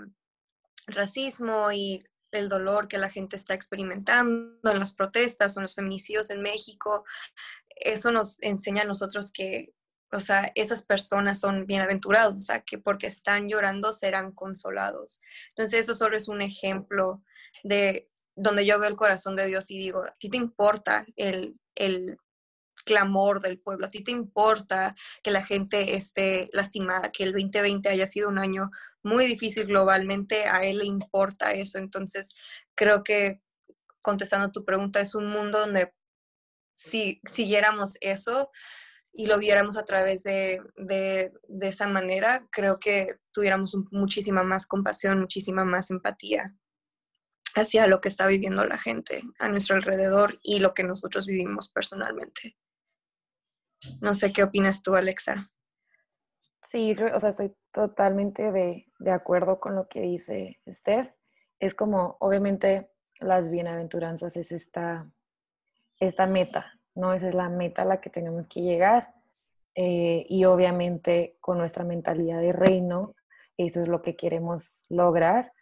racismo 0.85 1.71
y 1.71 2.05
el 2.31 2.49
dolor 2.49 2.87
que 2.87 2.97
la 2.97 3.09
gente 3.09 3.35
está 3.35 3.53
experimentando 3.53 4.71
en 4.71 4.79
las 4.79 4.93
protestas 4.93 5.55
o 5.55 5.59
en 5.59 5.63
los 5.63 5.75
feminicidios 5.75 6.29
en 6.29 6.41
México. 6.41 7.05
Eso 7.69 8.11
nos 8.11 8.41
enseña 8.41 8.83
a 8.83 8.85
nosotros 8.85 9.31
que, 9.31 9.73
o 10.11 10.19
sea, 10.19 10.51
esas 10.55 10.83
personas 10.83 11.39
son 11.39 11.65
bienaventurados, 11.65 12.37
o 12.37 12.41
sea, 12.41 12.61
que 12.61 12.77
porque 12.77 13.07
están 13.07 13.49
llorando 13.49 13.93
serán 13.93 14.31
consolados. 14.31 15.21
Entonces, 15.49 15.81
eso 15.81 15.95
solo 15.95 16.17
es 16.17 16.27
un 16.27 16.41
ejemplo 16.41 17.23
de 17.63 18.09
donde 18.35 18.65
yo 18.65 18.79
veo 18.79 18.89
el 18.89 18.95
corazón 18.95 19.35
de 19.35 19.47
Dios 19.47 19.69
y 19.71 19.77
digo, 19.77 20.03
a 20.03 20.13
ti 20.13 20.29
te 20.29 20.37
importa 20.37 21.05
el, 21.15 21.59
el 21.75 22.17
clamor 22.85 23.41
del 23.41 23.59
pueblo, 23.59 23.87
a 23.87 23.89
ti 23.89 24.03
te 24.03 24.11
importa 24.11 24.95
que 25.23 25.31
la 25.31 25.43
gente 25.43 25.95
esté 25.95 26.49
lastimada, 26.53 27.11
que 27.11 27.23
el 27.23 27.33
2020 27.33 27.89
haya 27.89 28.05
sido 28.05 28.29
un 28.29 28.39
año 28.39 28.69
muy 29.03 29.25
difícil 29.25 29.65
globalmente, 29.65 30.45
a 30.47 30.63
él 30.63 30.77
le 30.79 30.85
importa 30.85 31.51
eso. 31.51 31.79
Entonces, 31.79 32.35
creo 32.75 33.03
que 33.03 33.41
contestando 34.01 34.51
tu 34.51 34.63
pregunta, 34.63 35.01
es 35.01 35.15
un 35.15 35.27
mundo 35.27 35.59
donde 35.59 35.93
si 36.73 37.19
siguiéramos 37.25 37.97
eso 37.99 38.51
y 39.17 39.25
lo 39.25 39.39
viéramos 39.39 39.77
a 39.77 39.83
través 39.83 40.21
de, 40.23 40.61
de, 40.77 41.31
esa 41.67 41.87
manera, 41.87 42.47
creo 42.51 42.77
que 42.77 43.17
tuviéramos 43.33 43.75
muchísima 43.91 44.43
más 44.43 44.67
compasión, 44.67 45.19
muchísima 45.19 45.65
más 45.65 45.89
empatía 45.89 46.55
hacia 47.55 47.87
lo 47.87 47.99
que 47.99 48.09
está 48.09 48.27
viviendo 48.27 48.63
la 48.63 48.77
gente 48.77 49.23
a 49.39 49.49
nuestro 49.49 49.75
alrededor 49.75 50.37
y 50.43 50.59
lo 50.59 50.75
que 50.75 50.83
nosotros 50.83 51.25
vivimos 51.25 51.69
personalmente. 51.69 52.55
No 54.01 54.13
sé 54.13 54.31
qué 54.31 54.43
opinas 54.43 54.83
tú, 54.83 54.93
Alexa. 54.93 55.51
Sí, 56.63 56.95
o 57.11 57.19
sea, 57.19 57.29
estoy 57.29 57.55
totalmente 57.71 58.51
de, 58.51 58.85
de 58.99 59.11
acuerdo 59.11 59.59
con 59.59 59.73
lo 59.73 59.87
que 59.87 60.01
dice 60.01 60.61
Steph. 60.69 61.09
Es 61.59 61.73
como, 61.73 62.17
obviamente, 62.19 62.91
las 63.19 63.49
bienaventuranzas 63.49 64.37
es 64.37 64.51
esta, 64.51 65.11
esta 65.99 66.27
meta, 66.27 66.76
¿no? 66.97 67.13
Esa 67.13 67.29
es 67.29 67.35
la 67.35 67.49
meta 67.49 67.83
a 67.83 67.85
la 67.85 68.01
que 68.01 68.09
tenemos 68.09 68.47
que 68.47 68.61
llegar. 68.61 69.13
Eh, 69.75 70.25
y 70.27 70.45
obviamente 70.45 71.37
con 71.39 71.59
nuestra 71.59 71.83
mentalidad 71.83 72.41
de 72.41 72.51
reino, 72.51 73.15
eso 73.57 73.81
es 73.81 73.87
lo 73.87 74.01
que 74.01 74.15
queremos 74.15 74.85
lograr, 74.89 75.53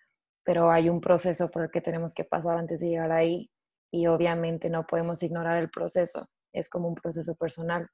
pero 0.43 0.71
hay 0.71 0.89
un 0.89 1.01
proceso 1.01 1.51
por 1.51 1.63
el 1.63 1.71
que 1.71 1.81
tenemos 1.81 2.13
que 2.13 2.23
pasar 2.23 2.57
antes 2.57 2.79
de 2.79 2.89
llegar 2.89 3.11
ahí 3.11 3.51
y 3.91 4.07
obviamente 4.07 4.69
no 4.69 4.85
podemos 4.85 5.21
ignorar 5.21 5.57
el 5.57 5.69
proceso, 5.69 6.29
es 6.53 6.69
como 6.69 6.87
un 6.87 6.95
proceso 6.95 7.35
personal. 7.35 7.89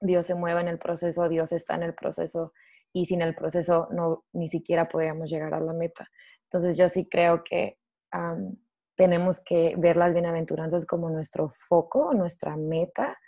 Dios 0.00 0.26
se 0.26 0.34
mueve 0.34 0.60
en 0.60 0.68
el 0.68 0.78
proceso, 0.78 1.28
Dios 1.28 1.52
está 1.52 1.74
en 1.74 1.82
el 1.82 1.94
proceso 1.94 2.52
y 2.92 3.06
sin 3.06 3.20
el 3.20 3.34
proceso 3.34 3.88
no 3.90 4.24
ni 4.32 4.48
siquiera 4.48 4.88
podríamos 4.88 5.30
llegar 5.30 5.52
a 5.52 5.60
la 5.60 5.72
meta. 5.74 6.08
Entonces 6.44 6.76
yo 6.76 6.88
sí 6.88 7.06
creo 7.06 7.44
que 7.44 7.78
tenemos 8.96 9.42
que 9.44 9.74
ver 9.76 9.96
las 9.96 10.12
bienaventuranzas 10.12 10.86
como 10.86 11.10
nuestro 11.10 11.50
foco, 11.68 12.14
nuestra 12.14 12.56
meta, 12.56 13.18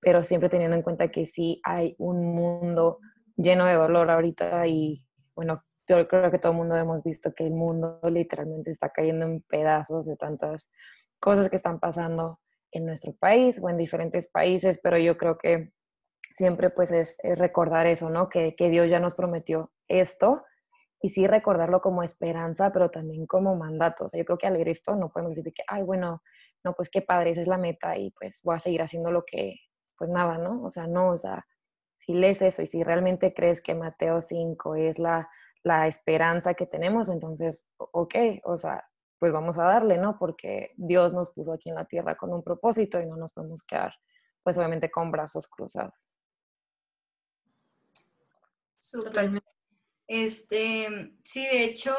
pero 0.00 0.24
siempre 0.24 0.48
teniendo 0.48 0.76
en 0.76 0.82
cuenta 0.82 1.08
que 1.08 1.26
sí 1.26 1.60
hay 1.64 1.94
un 1.98 2.34
mundo 2.34 2.98
lleno 3.36 3.66
de 3.66 3.74
dolor 3.74 4.10
ahorita 4.10 4.66
y 4.66 5.04
bueno, 5.34 5.64
yo 5.88 6.06
creo 6.06 6.30
que 6.30 6.38
todo 6.38 6.52
el 6.52 6.58
mundo 6.58 6.76
hemos 6.76 7.02
visto 7.02 7.34
que 7.34 7.44
el 7.44 7.52
mundo 7.52 8.00
literalmente 8.04 8.70
está 8.70 8.90
cayendo 8.90 9.26
en 9.26 9.42
pedazos 9.42 10.06
de 10.06 10.16
tantas 10.16 10.68
cosas 11.18 11.48
que 11.50 11.56
están 11.56 11.80
pasando 11.80 12.40
en 12.72 12.86
nuestro 12.86 13.12
país 13.14 13.60
o 13.60 13.68
en 13.68 13.76
diferentes 13.76 14.28
países, 14.28 14.78
pero 14.82 14.98
yo 14.98 15.16
creo 15.16 15.36
que 15.36 15.72
siempre 16.32 16.70
pues 16.70 16.92
es, 16.92 17.18
recordar 17.36 17.86
eso, 17.86 18.08
¿no? 18.08 18.28
Que, 18.28 18.54
Dios 18.56 18.88
ya 18.88 19.00
nos 19.00 19.14
prometió 19.14 19.72
esto 19.88 20.44
y 21.00 21.08
sí 21.08 21.26
recordarlo 21.26 21.80
como 21.80 22.02
esperanza, 22.02 22.72
pero 22.72 22.90
también 22.90 23.26
como 23.26 23.56
mandato. 23.56 24.04
O 24.04 24.08
sea, 24.08 24.18
yo 24.18 24.24
creo 24.24 24.38
que 24.38 24.46
al 24.46 24.54
leer 24.54 24.68
esto 24.68 24.94
no 24.96 25.10
podemos 25.10 25.34
decir 25.34 25.52
que, 25.52 25.62
ay, 25.66 25.82
bueno, 25.82 26.22
no, 26.62 26.74
pues 26.74 26.90
qué 26.90 27.00
padre, 27.02 27.30
esa 27.30 27.40
es 27.40 27.48
la 27.48 27.58
meta 27.58 27.96
y 27.96 28.10
pues 28.12 28.40
voy 28.42 28.56
a 28.56 28.60
seguir 28.60 28.82
haciendo 28.82 29.10
lo 29.10 29.24
que, 29.24 29.56
pues 29.96 30.10
nada, 30.10 30.38
¿no? 30.38 30.62
O 30.62 30.70
sea, 30.70 30.86
no, 30.86 31.10
o 31.10 31.18
sea, 31.18 31.46
si 31.96 32.14
lees 32.14 32.42
eso 32.42 32.62
y 32.62 32.66
si 32.66 32.82
realmente 32.82 33.32
crees 33.34 33.62
que 33.62 33.74
Mateo 33.74 34.20
5 34.20 34.74
es 34.76 34.98
la, 34.98 35.28
la 35.62 35.86
esperanza 35.86 36.54
que 36.54 36.66
tenemos, 36.66 37.08
entonces, 37.08 37.66
ok, 37.76 38.14
o 38.44 38.58
sea, 38.58 38.84
pues 39.18 39.32
vamos 39.32 39.58
a 39.58 39.64
darle, 39.64 39.98
¿no? 39.98 40.18
Porque 40.18 40.72
Dios 40.76 41.12
nos 41.12 41.30
puso 41.30 41.52
aquí 41.52 41.68
en 41.70 41.76
la 41.76 41.84
tierra 41.84 42.16
con 42.16 42.32
un 42.32 42.42
propósito 42.42 43.00
y 43.00 43.06
no 43.06 43.16
nos 43.16 43.32
podemos 43.32 43.62
quedar, 43.62 43.94
pues 44.42 44.56
obviamente 44.56 44.90
con 44.90 45.10
brazos 45.10 45.46
cruzados. 45.46 45.94
Totalmente. 48.90 49.59
Este, 50.10 51.12
sí, 51.24 51.46
de 51.46 51.62
hecho, 51.62 51.94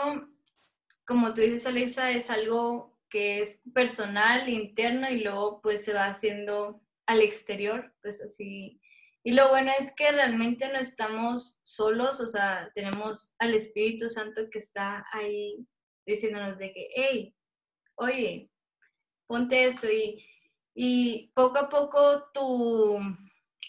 como 1.07 1.33
tú 1.33 1.39
dices, 1.39 1.65
Alexa, 1.65 2.11
es 2.11 2.29
algo 2.29 2.99
que 3.09 3.39
es 3.39 3.61
personal, 3.73 4.49
interno 4.49 5.09
y 5.09 5.21
luego 5.21 5.61
pues 5.61 5.85
se 5.85 5.93
va 5.93 6.07
haciendo 6.07 6.83
al 7.05 7.21
exterior, 7.21 7.95
pues 8.01 8.21
así. 8.21 8.81
Y 9.23 9.31
lo 9.31 9.47
bueno 9.47 9.71
es 9.79 9.95
que 9.95 10.11
realmente 10.11 10.67
no 10.67 10.77
estamos 10.77 11.61
solos, 11.63 12.19
o 12.19 12.27
sea, 12.27 12.69
tenemos 12.75 13.31
al 13.39 13.53
Espíritu 13.53 14.09
Santo 14.09 14.41
que 14.51 14.59
está 14.59 15.05
ahí 15.13 15.65
diciéndonos 16.05 16.57
de 16.57 16.73
que, 16.73 16.89
hey, 16.93 17.33
oye, 17.95 18.51
ponte 19.25 19.67
esto 19.67 19.89
y, 19.89 20.21
y 20.73 21.31
poco 21.33 21.59
a 21.59 21.69
poco 21.69 22.25
tu, 22.33 22.99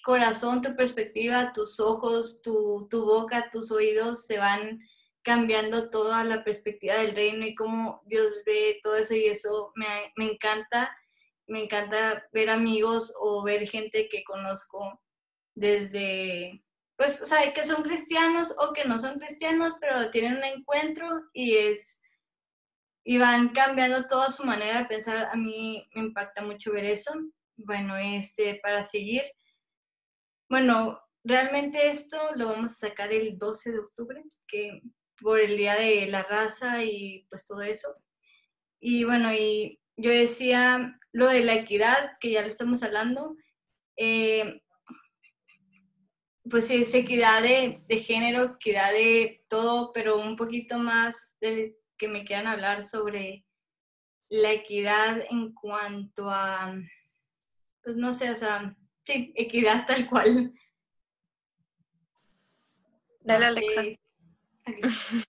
corazón, 0.02 0.62
tu 0.62 0.74
perspectiva, 0.76 1.52
tus 1.52 1.80
ojos, 1.80 2.42
tu, 2.42 2.88
boca, 2.90 3.50
tus 3.50 3.70
oídos 3.70 4.26
se 4.26 4.38
van 4.38 4.80
cambiando 5.22 5.90
toda 5.90 6.24
la 6.24 6.42
perspectiva 6.42 6.94
del 6.94 7.14
reino 7.14 7.46
y 7.46 7.54
cómo 7.54 8.02
Dios 8.06 8.42
ve 8.44 8.80
todo 8.82 8.96
eso 8.96 9.14
y 9.14 9.26
eso 9.26 9.72
me, 9.74 10.12
me 10.16 10.32
encanta. 10.32 10.96
Me 11.46 11.64
encanta 11.64 12.26
ver 12.32 12.50
amigos 12.50 13.12
o 13.18 13.42
ver 13.42 13.66
gente 13.66 14.08
que 14.08 14.24
conozco 14.24 15.02
desde, 15.54 16.64
pues, 16.96 17.20
o 17.20 17.52
que 17.52 17.64
son 17.64 17.82
cristianos 17.82 18.54
o 18.58 18.72
que 18.72 18.84
no 18.84 18.98
son 18.98 19.18
cristianos, 19.18 19.74
pero 19.80 20.10
tienen 20.10 20.36
un 20.36 20.44
encuentro 20.44 21.08
y 21.32 21.56
es, 21.56 22.00
y 23.04 23.18
van 23.18 23.50
cambiando 23.50 24.06
toda 24.06 24.30
su 24.30 24.44
manera 24.44 24.78
de 24.78 24.84
pensar. 24.86 25.28
A 25.30 25.36
mí 25.36 25.86
me 25.94 26.02
impacta 26.02 26.42
mucho 26.42 26.72
ver 26.72 26.84
eso. 26.84 27.12
Bueno, 27.56 27.96
este, 27.96 28.60
para 28.62 28.82
seguir, 28.82 29.22
bueno, 30.52 31.00
realmente 31.24 31.88
esto 31.88 32.18
lo 32.34 32.48
vamos 32.48 32.72
a 32.72 32.88
sacar 32.88 33.10
el 33.10 33.38
12 33.38 33.72
de 33.72 33.78
octubre, 33.78 34.22
que 34.46 34.82
por 35.18 35.40
el 35.40 35.56
Día 35.56 35.76
de 35.76 36.06
la 36.08 36.24
Raza 36.24 36.84
y 36.84 37.26
pues 37.30 37.46
todo 37.46 37.62
eso. 37.62 37.88
Y 38.78 39.04
bueno, 39.04 39.32
y 39.32 39.80
yo 39.96 40.10
decía 40.10 41.00
lo 41.10 41.28
de 41.28 41.42
la 41.42 41.54
equidad, 41.54 42.18
que 42.20 42.32
ya 42.32 42.42
lo 42.42 42.48
estamos 42.48 42.82
hablando. 42.82 43.34
Eh, 43.96 44.60
pues 46.50 46.66
sí, 46.66 46.82
es 46.82 46.92
equidad 46.92 47.40
de, 47.40 47.82
de, 47.88 47.96
género, 47.96 48.56
equidad 48.56 48.92
de 48.92 49.46
todo, 49.48 49.90
pero 49.94 50.18
un 50.18 50.36
poquito 50.36 50.76
más 50.78 51.34
de 51.40 51.78
que 51.96 52.08
me 52.08 52.26
quieran 52.26 52.46
hablar 52.46 52.84
sobre 52.84 53.46
la 54.28 54.52
equidad 54.52 55.24
en 55.30 55.54
cuanto 55.54 56.28
a, 56.28 56.78
pues 57.82 57.96
no 57.96 58.12
sé, 58.12 58.30
o 58.30 58.36
sea, 58.36 58.76
Sí, 59.04 59.32
equidad 59.36 59.86
tal 59.86 60.08
cual. 60.08 60.52
Dale, 63.20 63.46
Alexa. 63.46 63.82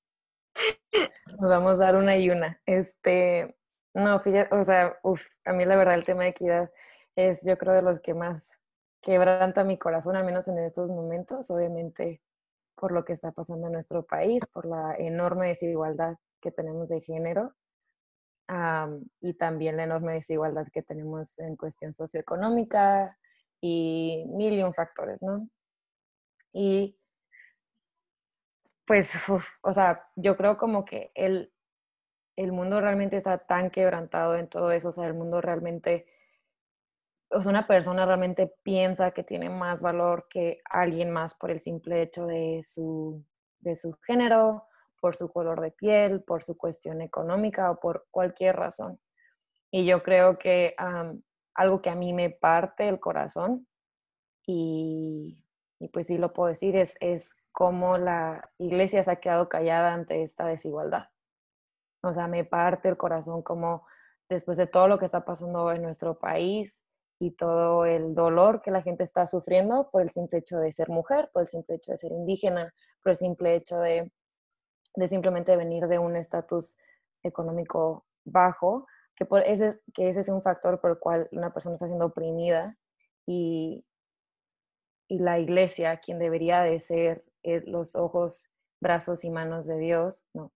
Nos 1.39 1.50
vamos 1.50 1.74
a 1.74 1.84
dar 1.84 1.96
una 1.96 2.15
y 2.18 2.30
una. 2.30 2.62
Este, 2.65 3.56
no, 3.94 4.20
fíjate, 4.20 4.56
o 4.56 4.63
sea, 4.63 4.98
uf, 5.03 5.22
a 5.46 5.53
mí 5.53 5.65
la 5.65 5.75
verdad 5.75 5.96
el 5.96 6.06
tema 6.06 6.24
de 6.24 6.30
equidad 6.30 6.72
es 7.15 7.44
yo 7.44 7.58
creo 7.58 7.74
de 7.74 7.82
los 7.82 8.00
que 8.00 8.13
más 8.13 8.60
quebranta 9.01 9.63
mi 9.63 9.77
corazón, 9.77 10.15
al 10.15 10.25
menos 10.25 10.48
en 10.48 10.60
estos 10.60 10.89
momentos, 10.89 11.50
obviamente 11.50 12.22
por 12.75 12.92
lo 12.92 13.06
que 13.06 13.13
está 13.13 13.32
pasando 13.32 13.68
en 13.68 13.74
nuestro 13.74 14.06
país, 14.06 14.46
por 14.48 14.65
la 14.65 14.96
enorme 14.98 15.48
desigualdad 15.48 16.18
que 16.42 16.51
tenemos 16.51 16.89
de 16.89 17.01
género 17.01 17.56
y 19.22 19.34
también 19.36 19.77
la 19.77 19.84
enorme 19.84 20.13
desigualdad 20.13 20.68
que 20.72 20.84
tenemos 20.84 21.39
en 21.39 21.56
cuestión 21.56 21.94
socioeconómica, 21.94 23.18
y 23.63 24.25
mil 24.27 24.53
y 24.53 24.62
un 24.63 24.74
factores, 24.74 25.24
¿no? 25.24 25.48
Y 26.53 26.96
Pues, 28.86 29.12
o 29.62 29.74
sea, 29.74 30.05
yo 30.15 30.36
creo 30.38 30.58
como 30.58 30.84
que 30.86 31.12
el, 31.15 31.53
el 32.38 32.51
mundo 32.53 32.82
realmente 32.82 33.17
está 33.17 33.39
tan 33.39 33.72
quebrantado 33.72 34.36
en 34.38 34.50
todo 34.50 34.72
eso, 34.72 34.89
o 34.89 34.93
sea, 34.93 35.08
el 35.08 35.13
mundo 35.15 35.41
realmente, 35.41 36.08
o 37.29 37.41
sea, 37.41 37.50
una 37.50 37.67
persona 37.67 38.05
realmente 38.05 38.53
piensa 38.63 39.12
que 39.12 39.24
tiene 39.24 39.50
más 39.50 39.82
valor 39.82 40.27
que 40.29 40.62
alguien 40.70 41.12
más 41.12 41.36
por 41.36 41.50
el 41.51 41.60
simple 41.60 42.01
hecho 42.01 42.25
de 42.27 42.62
su, 42.63 43.25
de 43.60 43.75
su 43.75 43.93
género, 44.05 44.67
por 45.01 45.15
su 45.15 45.32
color 45.32 45.60
de 45.62 45.72
piel, 45.72 46.24
por 46.24 46.43
su 46.43 46.55
cuestión 46.58 47.01
económica 47.01 47.72
o 47.72 47.79
por 47.79 48.08
cualquier 48.12 48.55
razón. 48.55 49.00
Y 49.72 49.86
yo 49.86 50.03
creo 50.03 50.39
que 50.39 50.75
algo 51.55 51.81
que 51.81 51.89
a 51.89 51.95
mí 51.95 52.13
me 52.13 52.29
parte 52.29 52.88
el 52.89 53.00
corazón, 53.00 53.67
y, 54.45 55.41
y, 55.79 55.88
pues 55.89 56.07
sí 56.07 56.17
lo 56.17 56.33
puedo 56.33 56.50
decir, 56.50 56.75
es, 56.75 56.95
es 57.00 57.33
cómo 57.51 57.98
la 57.98 58.51
iglesia 58.57 59.03
se 59.03 59.12
ha 59.12 59.22
quedado 59.22 59.48
callada 59.48 59.93
ante 59.93 60.24
esta 60.24 60.45
desigualdad. 60.45 61.10
O 62.01 62.13
sea, 62.13 62.27
me 62.27 62.43
parte 62.43 62.89
el 62.89 62.98
corazón 62.98 63.41
como 63.41 63.86
después 64.27 64.57
de 64.57 64.67
todo 64.67 64.88
lo 64.88 65.00
que 65.00 65.05
está 65.05 65.24
pasando 65.24 65.72
en 65.72 65.81
nuestro 65.81 66.19
país 66.19 66.83
y 67.19 67.31
todo 67.31 67.86
el 67.86 68.15
dolor 68.15 68.62
que 68.62 68.72
la 68.72 68.81
gente 68.81 69.03
está 69.03 69.27
sufriendo 69.27 69.89
por 69.91 70.01
el 70.01 70.10
simple 70.10 70.39
hecho 70.39 70.57
de 70.57 70.72
ser 70.74 70.89
mujer, 70.89 71.29
por 71.31 71.43
el 71.43 71.48
simple 71.48 71.75
hecho 71.75 71.91
de 71.91 71.98
ser 71.98 72.12
indígena, 72.12 72.74
por 73.01 73.12
el 73.12 73.17
simple 73.17 73.55
hecho 73.55 73.79
de, 73.79 74.12
de 74.95 75.07
simplemente 75.07 75.55
venir 75.55 75.88
de 75.88 76.00
un 76.00 76.17
estatus 76.17 76.77
económico 77.24 78.05
bajo, 78.25 78.88
que, 79.15 79.25
por 79.25 79.41
ese, 79.41 79.79
que 79.93 80.10
ese 80.10 80.22
es 80.22 80.29
un 80.29 80.41
factor 80.41 80.79
por 80.82 80.91
el 80.91 81.00
cual 81.00 81.27
una 81.32 81.53
persona 81.53 81.75
está 81.75 81.88
siendo 81.88 82.08
oprimida 82.08 82.77
y, 83.25 83.86
y 85.08 85.20
la 85.20 85.39
iglesia, 85.39 85.98
quien 85.98 86.20
debería 86.20 86.62
de 86.62 86.79
ser 86.79 87.24
los 87.43 87.96
ojos, 87.96 88.50
brazos 88.79 89.24
y 89.24 89.29
manos 89.29 89.67
de 89.67 89.77
Dios, 89.77 90.25
no, 90.34 90.51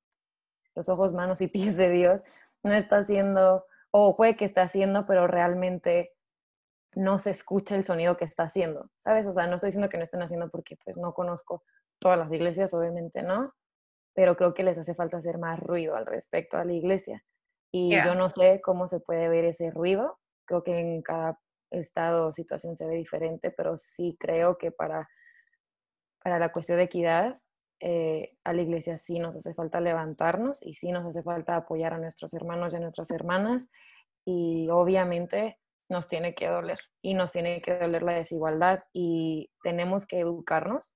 los 0.76 0.90
ojos, 0.90 1.14
manos 1.14 1.42
y 1.42 1.48
pies 1.48 1.78
de 1.78 1.90
Dios, 1.90 2.24
no 2.64 2.74
está 2.74 2.98
haciendo, 2.98 3.66
o 3.92 4.16
puede 4.16 4.36
que 4.36 4.46
está 4.46 4.64
haciendo, 4.64 5.06
pero 5.06 5.28
realmente 5.28 6.14
no 6.96 7.20
se 7.20 7.32
escucha 7.32 7.76
el 7.76 7.84
sonido 7.84 8.18
que 8.18 8.26
está 8.26 8.44
haciendo, 8.44 8.90
¿sabes? 8.96 9.26
O 9.28 9.34
sea, 9.34 9.48
no 9.48 9.56
estoy 9.56 9.70
diciendo 9.70 9.90
que 9.90 9.98
no 9.98 10.04
estén 10.04 10.22
haciendo 10.22 10.50
porque 10.50 10.78
pues 10.84 10.98
no 10.98 11.14
conozco 11.14 11.64
todas 12.00 12.18
las 12.18 12.32
iglesias, 12.32 12.74
obviamente 12.74 13.22
no, 13.22 13.54
pero 14.14 14.36
creo 14.36 14.54
que 14.54 14.64
les 14.64 14.78
hace 14.78 14.96
falta 14.96 15.18
hacer 15.18 15.38
más 15.38 15.60
ruido 15.60 15.96
al 15.96 16.06
respecto 16.06 16.58
a 16.58 16.66
la 16.66 16.74
iglesia. 16.74 17.24
Y 17.72 17.94
yo 17.94 18.16
no 18.16 18.30
sé 18.30 18.62
cómo 18.64 18.88
se 18.88 19.00
puede 19.00 19.28
ver 19.30 19.46
ese 19.46 19.72
ruido, 19.72 20.20
creo 20.46 20.64
que 20.64 20.78
en 20.78 21.02
cada 21.02 21.40
estado 21.70 22.28
o 22.28 22.34
situación 22.34 22.76
se 22.76 22.86
ve 22.86 22.96
diferente, 22.96 23.52
pero 23.52 23.78
sí 23.78 24.16
creo 24.20 24.58
que 24.58 24.72
para, 24.72 25.10
para 26.24 26.40
la 26.40 26.52
cuestión 26.52 26.78
de 26.78 26.86
equidad 26.86 27.40
eh, 27.80 28.36
a 28.44 28.54
la 28.54 28.62
iglesia 28.64 28.98
sí 28.98 29.20
nos 29.20 29.36
hace 29.36 29.54
falta 29.54 29.80
levantarnos 29.80 30.66
y 30.66 30.74
sí 30.74 30.92
nos 30.92 31.06
hace 31.06 31.22
falta 31.22 31.56
apoyar 31.56 31.94
a 31.94 32.00
nuestros 32.00 32.34
hermanos 32.34 32.74
y 32.74 32.78
a 32.78 32.80
nuestras 32.80 33.12
hermanas 33.12 33.70
y 34.26 34.68
obviamente 34.70 35.60
nos 35.88 36.08
tiene 36.08 36.34
que 36.34 36.48
doler 36.48 36.80
y 37.02 37.14
nos 37.14 37.32
tiene 37.32 37.62
que 37.62 37.78
doler 37.78 38.02
la 38.02 38.14
desigualdad 38.14 38.84
y 38.94 39.52
tenemos 39.62 40.08
que 40.08 40.20
educarnos 40.20 40.96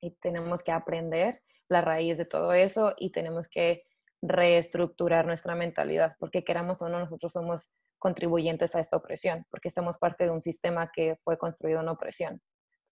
y 0.00 0.10
tenemos 0.16 0.62
que 0.62 0.72
aprender 0.72 1.42
la 1.68 1.80
raíz 1.80 2.18
de 2.18 2.24
todo 2.24 2.52
eso 2.52 2.94
y 2.98 3.12
tenemos 3.12 3.48
que 3.48 3.84
reestructurar 4.26 5.26
nuestra 5.26 5.54
mentalidad 5.54 6.16
porque 6.18 6.44
queramos 6.44 6.80
o 6.82 6.88
no 6.88 6.98
nosotros 6.98 7.32
somos 7.32 7.70
contribuyentes 7.98 8.74
a 8.74 8.80
esta 8.80 8.96
opresión 8.96 9.46
porque 9.50 9.68
estamos 9.68 9.98
parte 9.98 10.24
de 10.24 10.30
un 10.30 10.40
sistema 10.40 10.90
que 10.92 11.18
fue 11.24 11.36
construido 11.36 11.80
en 11.80 11.88
opresión 11.88 12.40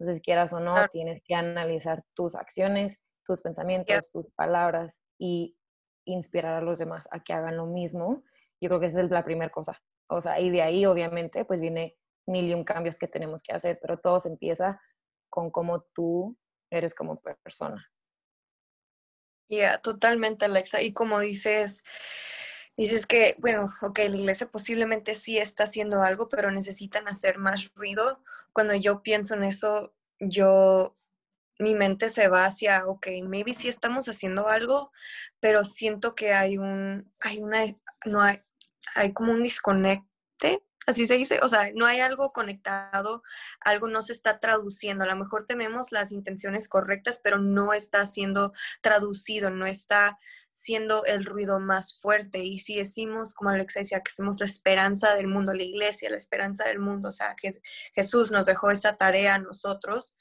entonces, 0.02 0.20
quieras 0.20 0.52
o 0.52 0.58
no, 0.58 0.74
tienes 0.88 1.22
que 1.24 1.36
analizar 1.36 2.02
tus 2.14 2.34
acciones, 2.34 3.00
tus 3.24 3.40
pensamientos, 3.40 4.10
tus 4.10 4.28
palabras 4.32 5.00
y 5.16 5.56
inspirar 6.04 6.54
a 6.54 6.60
los 6.60 6.80
demás 6.80 7.06
a 7.12 7.22
que 7.22 7.32
hagan 7.32 7.56
lo 7.56 7.66
mismo. 7.66 8.24
Yo 8.60 8.68
creo 8.68 8.80
que 8.80 8.86
esa 8.86 9.00
es 9.00 9.12
la 9.12 9.24
primera 9.24 9.52
cosa. 9.52 9.80
O 10.08 10.20
sea, 10.20 10.40
y 10.40 10.50
de 10.50 10.60
ahí, 10.60 10.86
obviamente, 10.86 11.44
pues 11.44 11.60
viene 11.60 11.96
mil 12.26 12.46
y 12.48 12.54
un 12.54 12.64
cambios 12.64 12.98
que 12.98 13.06
tenemos 13.06 13.44
que 13.44 13.52
hacer, 13.52 13.78
pero 13.80 13.96
todo 13.96 14.18
se 14.18 14.28
empieza 14.28 14.80
con 15.30 15.52
cómo 15.52 15.82
tú 15.94 16.36
eres 16.68 16.96
como 16.96 17.20
persona. 17.20 17.88
Ya, 19.52 19.78
totalmente, 19.82 20.46
Alexa. 20.46 20.80
Y 20.80 20.94
como 20.94 21.20
dices, 21.20 21.84
dices 22.76 23.06
que, 23.06 23.36
bueno, 23.38 23.68
ok, 23.82 23.98
la 23.98 24.16
iglesia 24.16 24.48
posiblemente 24.50 25.14
sí 25.14 25.36
está 25.38 25.64
haciendo 25.64 26.02
algo, 26.02 26.28
pero 26.30 26.50
necesitan 26.50 27.06
hacer 27.06 27.36
más 27.38 27.70
ruido 27.74 28.22
cuando 28.54 28.74
yo 28.74 29.02
pienso 29.02 29.34
en 29.34 29.44
eso, 29.44 29.94
yo, 30.20 30.96
mi 31.58 31.74
mente 31.74 32.10
se 32.10 32.28
va 32.28 32.46
hacia, 32.46 32.86
ok, 32.86 33.08
maybe 33.24 33.54
sí 33.54 33.68
estamos 33.68 34.08
haciendo 34.08 34.48
algo, 34.48 34.92
pero 35.40 35.64
siento 35.64 36.14
que 36.14 36.32
hay 36.34 36.58
un, 36.58 37.12
hay 37.20 37.40
una, 37.40 37.64
no 38.06 38.22
hay, 38.22 38.38
hay 38.94 39.12
como 39.12 39.32
un 39.32 39.42
así 40.86 41.06
se 41.06 41.16
dice, 41.16 41.40
o 41.42 41.48
sea, 41.48 41.70
no 41.74 41.86
hay 41.86 42.00
algo 42.00 42.32
conectado, 42.32 43.22
algo 43.60 43.88
no 43.88 44.02
se 44.02 44.12
está 44.12 44.40
traduciendo, 44.40 45.04
a 45.04 45.08
lo 45.08 45.16
mejor 45.16 45.46
tenemos 45.46 45.92
las 45.92 46.12
intenciones 46.12 46.68
correctas, 46.68 47.20
pero 47.22 47.38
no 47.38 47.72
está 47.72 48.04
siendo 48.06 48.52
traducido, 48.80 49.50
no 49.50 49.66
está 49.66 50.18
siendo 50.50 51.04
el 51.06 51.24
ruido 51.24 51.60
más 51.60 51.98
fuerte. 51.98 52.40
Y 52.40 52.58
si 52.58 52.76
decimos, 52.76 53.34
como 53.34 53.50
Alexa 53.50 53.80
decía, 53.80 54.00
que 54.00 54.12
somos 54.12 54.38
la 54.38 54.46
esperanza 54.46 55.14
del 55.14 55.26
mundo, 55.26 55.54
la 55.54 55.62
iglesia, 55.62 56.10
la 56.10 56.16
esperanza 56.16 56.64
del 56.64 56.78
mundo, 56.78 57.08
o 57.08 57.12
sea, 57.12 57.34
que 57.40 57.60
Jesús 57.94 58.30
nos 58.30 58.46
dejó 58.46 58.70
esa 58.70 58.96
tarea 58.96 59.34
a 59.34 59.38
nosotros, 59.38 60.14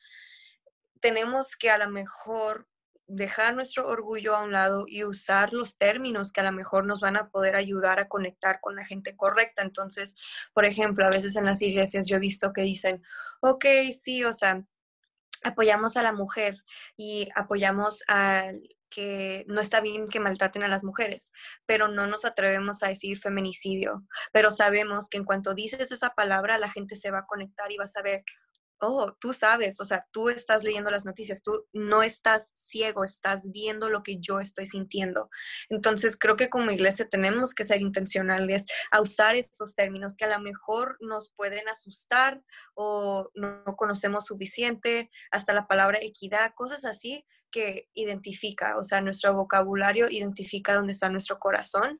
tenemos 1.00 1.56
que 1.56 1.70
a 1.70 1.78
lo 1.78 1.90
mejor 1.90 2.68
dejar 3.13 3.56
nuestro 3.56 3.88
orgullo 3.88 4.36
a 4.36 4.43
un 4.43 4.52
lado 4.52 4.86
y 4.88 5.04
usar 5.04 5.54
los 5.54 5.78
términos 5.78 6.32
que 6.32 6.41
a 6.41 6.45
lo 6.45 6.52
mejor 6.52 6.86
nos 6.86 7.02
van 7.02 7.17
a 7.17 7.30
poder 7.30 7.56
ayudar 7.56 8.00
a 8.00 8.08
conectar 8.08 8.60
con 8.62 8.76
la 8.76 8.86
gente 8.86 9.15
correcta. 9.15 9.62
Entonces, 9.62 10.15
por 10.54 10.65
ejemplo, 10.65 11.06
a 11.06 11.10
veces 11.10 11.36
en 11.36 11.45
las 11.45 11.62
iglesias 11.62 12.08
yo 12.08 12.15
he 12.15 12.19
visto 12.19 12.54
que 12.54 12.62
dicen, 12.62 13.04
ok, 13.41 13.65
sí, 13.91 14.24
o 14.24 14.34
sea, 14.34 14.63
apoyamos 15.43 15.97
a 15.97 16.04
la 16.04 16.13
mujer 16.13 16.63
y 16.95 17.30
apoyamos 17.36 18.04
al 18.08 18.62
que 18.89 19.45
no 19.47 19.62
está 19.62 19.80
bien 19.80 20.10
que 20.10 20.19
maltraten 20.19 20.63
a 20.63 20.67
las 20.67 20.84
mujeres, 20.84 21.32
pero 21.65 21.88
no 21.88 22.08
nos 22.08 22.26
atrevemos 22.26 22.84
a 22.84 22.89
decir 22.89 23.17
feminicidio. 23.17 24.06
Pero 24.34 24.52
sabemos 24.52 25.08
que 25.10 25.17
en 25.17 25.24
cuanto 25.26 25.54
dices 25.56 25.91
esa 25.91 26.10
palabra, 26.10 26.58
la 26.58 26.69
gente 26.69 26.95
se 26.95 27.10
va 27.10 27.19
a 27.19 27.26
conectar 27.26 27.71
y 27.71 27.78
va 27.78 27.86
a 27.86 27.88
saber, 27.88 28.24
oh, 28.82 29.15
tú 29.20 29.34
sabes, 29.34 29.80
o 29.80 29.86
sea, 29.86 30.08
tú 30.12 30.30
estás 30.30 30.63
leyendo 30.63 30.91
las 30.91 31.06
noticias, 31.06 31.44
tú 31.44 31.67
no 31.72 32.04
estás 32.04 32.52
ciego, 32.54 33.04
estás 33.04 33.52
viendo 33.52 33.89
lo 33.89 34.04
que 34.04 34.17
yo 34.20 34.39
estoy 34.39 34.65
sintiendo. 34.65 35.30
Entonces, 35.70 36.17
creo 36.17 36.36
que 36.36 36.50
como 36.50 36.72
iglesia 36.72 37.08
tenemos 37.08 37.54
que 37.54 37.63
ser 37.63 37.82
intencionales 37.82 38.65
a 38.91 39.02
usar 39.02 39.36
estos 39.36 39.76
términos 39.76 40.15
que 40.15 40.26
a 40.26 40.38
lo 40.38 40.39
mejor 40.41 40.98
nos 41.00 41.32
pueden 41.36 41.67
asustar 41.70 42.41
o 42.74 43.30
no 43.36 43.63
conocemos 43.78 44.26
suficiente, 44.26 45.10
hasta 45.32 45.54
la 45.54 45.67
palabra 45.67 46.00
equidad, 46.02 46.54
cosas 46.56 46.86
así 46.86 47.26
que 47.52 47.89
identifica, 47.94 48.78
o 48.78 48.84
sea, 48.84 49.02
nuestro 49.02 49.34
vocabulario 49.34 50.10
identifica 50.10 50.74
dónde 50.74 50.94
está 50.94 51.10
nuestro 51.10 51.38
corazón 51.38 52.00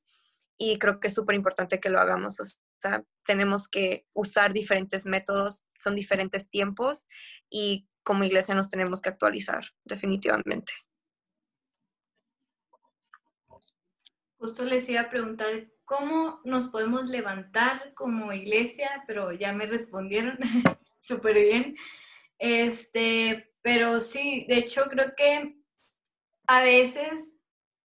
y 0.58 0.78
creo 0.80 1.00
que 1.00 1.08
es 1.08 1.14
súper 1.14 1.36
importante 1.36 1.80
que 1.80 1.90
lo 1.90 2.00
hagamos. 2.00 2.61
Sea, 2.82 3.04
tenemos 3.26 3.68
que 3.68 4.06
usar 4.14 4.54
diferentes 4.54 5.06
métodos, 5.06 5.68
son 5.78 5.96
diferentes 5.96 6.50
tiempos 6.50 7.08
y 7.50 7.88
como 8.04 8.24
iglesia 8.24 8.56
nos 8.56 8.70
tenemos 8.70 9.02
que 9.02 9.10
actualizar, 9.10 9.64
definitivamente. 9.84 10.74
Justo 14.38 14.66
les 14.66 14.90
iba 14.90 15.02
a 15.02 15.10
preguntar 15.10 15.72
cómo 15.86 16.40
nos 16.44 16.70
podemos 16.70 17.10
levantar 17.10 17.94
como 17.94 18.34
iglesia, 18.34 19.04
pero 19.06 19.32
ya 19.32 19.54
me 19.54 19.68
respondieron 19.68 20.40
súper 21.00 21.36
bien. 21.36 21.76
Este, 22.40 23.54
pero 23.62 24.00
sí, 24.00 24.46
de 24.48 24.58
hecho 24.58 24.86
creo 24.90 25.14
que 25.16 25.58
a 26.48 26.64
veces 26.64 27.34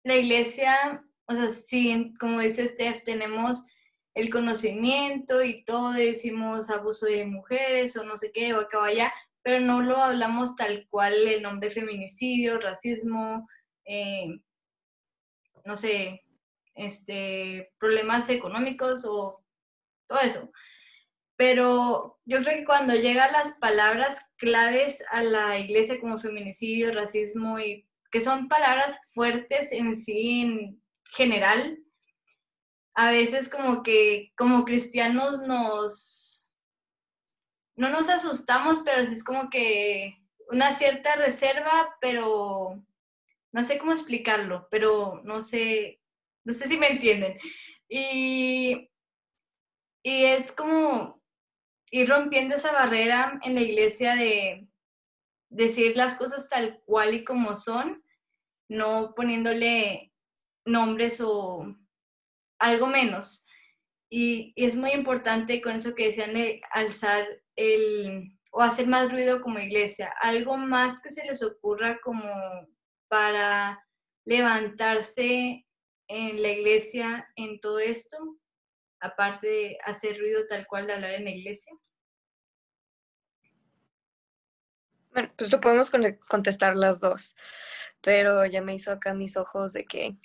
la 0.03 0.15
iglesia, 0.15 1.03
o 1.25 1.33
sea, 1.33 1.49
sí, 1.49 2.13
como 2.19 2.39
dice 2.39 2.67
Steph, 2.67 3.03
tenemos 3.03 3.65
el 4.13 4.29
conocimiento 4.29 5.43
y 5.43 5.63
todo, 5.63 5.93
decimos 5.93 6.69
abuso 6.69 7.05
de 7.07 7.25
mujeres 7.25 7.97
o 7.97 8.03
no 8.03 8.17
sé 8.17 8.31
qué, 8.31 8.53
o 8.53 8.59
acá 8.59 8.79
vaya, 8.79 9.13
pero 9.41 9.59
no 9.59 9.81
lo 9.81 9.97
hablamos 9.97 10.55
tal 10.55 10.87
cual 10.89 11.13
el 11.27 11.41
nombre 11.41 11.69
feminicidio, 11.69 12.59
racismo, 12.59 13.47
eh, 13.85 14.27
no 15.65 15.75
sé, 15.75 16.23
este, 16.75 17.71
problemas 17.79 18.29
económicos 18.29 19.05
o 19.05 19.43
todo 20.07 20.19
eso. 20.19 20.51
Pero 21.35 22.19
yo 22.25 22.41
creo 22.43 22.59
que 22.59 22.65
cuando 22.65 22.93
llegan 22.93 23.31
las 23.31 23.53
palabras 23.59 24.19
claves 24.37 25.03
a 25.09 25.23
la 25.23 25.57
iglesia 25.57 25.99
como 25.99 26.19
feminicidio, 26.19 26.93
racismo 26.93 27.59
y 27.59 27.87
que 28.11 28.21
son 28.21 28.47
palabras 28.47 28.95
fuertes 29.09 29.71
en 29.71 29.95
sí 29.95 30.41
en 30.41 30.83
general, 31.11 31.79
a 32.95 33.11
veces 33.11 33.49
como 33.49 33.83
que 33.83 34.31
como 34.37 34.65
cristianos 34.65 35.39
nos 35.39 36.33
no 37.75 37.89
nos 37.89 38.09
asustamos, 38.09 38.81
pero 38.85 39.05
sí 39.05 39.13
es 39.13 39.23
como 39.23 39.49
que 39.49 40.17
una 40.49 40.73
cierta 40.73 41.15
reserva, 41.15 41.95
pero 41.99 42.83
no 43.51 43.63
sé 43.63 43.77
cómo 43.77 43.91
explicarlo, 43.91 44.67
pero 44.69 45.21
no 45.23 45.41
sé, 45.41 46.01
no 46.43 46.53
sé 46.53 46.67
si 46.67 46.77
me 46.77 46.87
entienden. 46.87 47.37
Y, 47.89 48.89
y 50.03 50.25
es 50.25 50.51
como 50.51 51.21
ir 51.89 52.09
rompiendo 52.09 52.55
esa 52.55 52.71
barrera 52.71 53.39
en 53.43 53.55
la 53.55 53.61
iglesia 53.61 54.15
de 54.15 54.67
decir 55.49 55.95
las 55.95 56.15
cosas 56.15 56.49
tal 56.49 56.81
cual 56.85 57.13
y 57.13 57.23
como 57.23 57.55
son, 57.55 58.03
no 58.69 59.13
poniéndole 59.15 60.11
nombres 60.65 61.21
o 61.21 61.75
algo 62.63 62.87
menos. 62.87 63.45
Y, 64.09 64.53
es 64.55 64.75
muy 64.75 64.91
importante 64.91 65.61
con 65.61 65.73
eso 65.73 65.95
que 65.95 66.07
decían 66.07 66.33
de 66.33 66.61
alzar 66.71 67.25
el 67.55 68.37
o 68.55 68.61
hacer 68.61 68.85
más 68.85 69.11
ruido 69.11 69.41
como 69.41 69.57
iglesia, 69.57 70.13
algo 70.21 70.57
más 70.57 71.01
que 71.01 71.09
se 71.09 71.25
les 71.25 71.41
ocurra 71.41 71.99
como 72.03 72.23
para 73.07 73.83
levantarse 74.25 75.65
en 76.07 76.41
la 76.41 76.49
iglesia 76.49 77.27
en 77.35 77.59
todo 77.59 77.79
esto, 77.79 78.17
aparte 78.99 79.47
de 79.47 79.77
hacer 79.83 80.19
ruido 80.19 80.45
tal 80.47 80.67
cual 80.67 80.85
de 80.85 80.93
hablar 80.93 81.15
en 81.15 81.23
la 81.23 81.31
iglesia. 81.31 81.73
Bueno, 85.11 85.33
pues 85.35 85.51
lo 85.51 85.59
podemos 85.59 85.91
contestar 86.27 86.75
las 86.75 86.99
dos, 86.99 87.35
pero 88.01 88.45
ya 88.45 88.61
me 88.61 88.75
hizo 88.75 88.91
acá 88.91 89.15
mis 89.15 89.35
ojos 89.35 89.73
de 89.73 89.85
que 89.85 90.15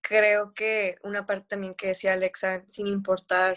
creo 0.00 0.54
que 0.54 0.96
una 1.02 1.26
parte 1.26 1.46
también 1.48 1.74
que 1.74 1.88
decía 1.88 2.12
Alexa, 2.12 2.62
sin 2.66 2.86
importar 2.86 3.56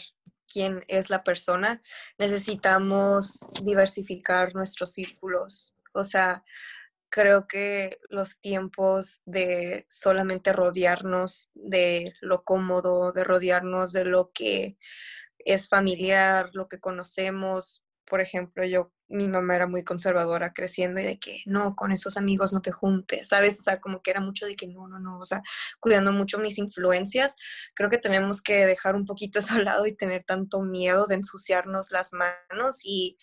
quién 0.52 0.84
es 0.88 1.10
la 1.10 1.24
persona, 1.24 1.82
necesitamos 2.18 3.40
diversificar 3.64 4.54
nuestros 4.54 4.92
círculos. 4.92 5.76
O 5.94 6.04
sea, 6.04 6.44
creo 7.10 7.48
que 7.48 8.00
los 8.10 8.40
tiempos 8.40 9.22
de 9.26 9.86
solamente 9.90 10.54
rodearnos 10.54 11.52
de 11.54 12.14
lo 12.22 12.44
cómodo, 12.44 13.12
de 13.12 13.24
rodearnos 13.24 13.92
de 13.92 14.06
lo 14.06 14.32
que 14.32 14.78
es 15.40 15.68
familiar, 15.68 16.50
lo 16.54 16.68
que 16.68 16.80
conocemos, 16.80 17.84
por 18.06 18.22
ejemplo, 18.22 18.66
yo 18.66 18.92
mi 19.12 19.28
mamá 19.28 19.56
era 19.56 19.68
muy 19.68 19.84
conservadora 19.84 20.54
creciendo 20.54 21.00
y 21.00 21.04
de 21.04 21.20
que 21.20 21.42
no, 21.46 21.76
con 21.76 21.92
esos 21.92 22.18
amigos 22.18 22.54
no 22.54 22.62
te 22.62 22.72
juntes, 22.72 23.28
¿sabes? 23.28 23.60
O 23.60 23.64
sea, 23.64 23.80
como 23.80 24.02
que 24.02 24.12
era 24.12 24.22
mucho 24.22 24.46
de 24.46 24.56
que 24.56 24.68
no, 24.68 24.88
no, 24.88 25.00
no, 25.00 25.20
o 25.20 25.26
sea, 25.26 25.44
cuidando 25.80 26.12
mucho 26.14 26.40
mis 26.40 26.58
influencias. 26.58 27.36
Creo 27.76 27.90
que 27.90 27.98
tenemos 27.98 28.42
que 28.42 28.66
dejar 28.66 28.96
un 28.96 29.06
poquito 29.06 29.40
eso 29.40 29.56
al 29.56 29.66
lado 29.66 29.86
y 29.86 29.96
tener 29.96 30.24
tanto 30.24 30.62
miedo 30.62 31.08
de 31.08 31.16
ensuciarnos 31.16 31.92
las 31.92 32.14
manos 32.14 32.82
y, 32.84 33.18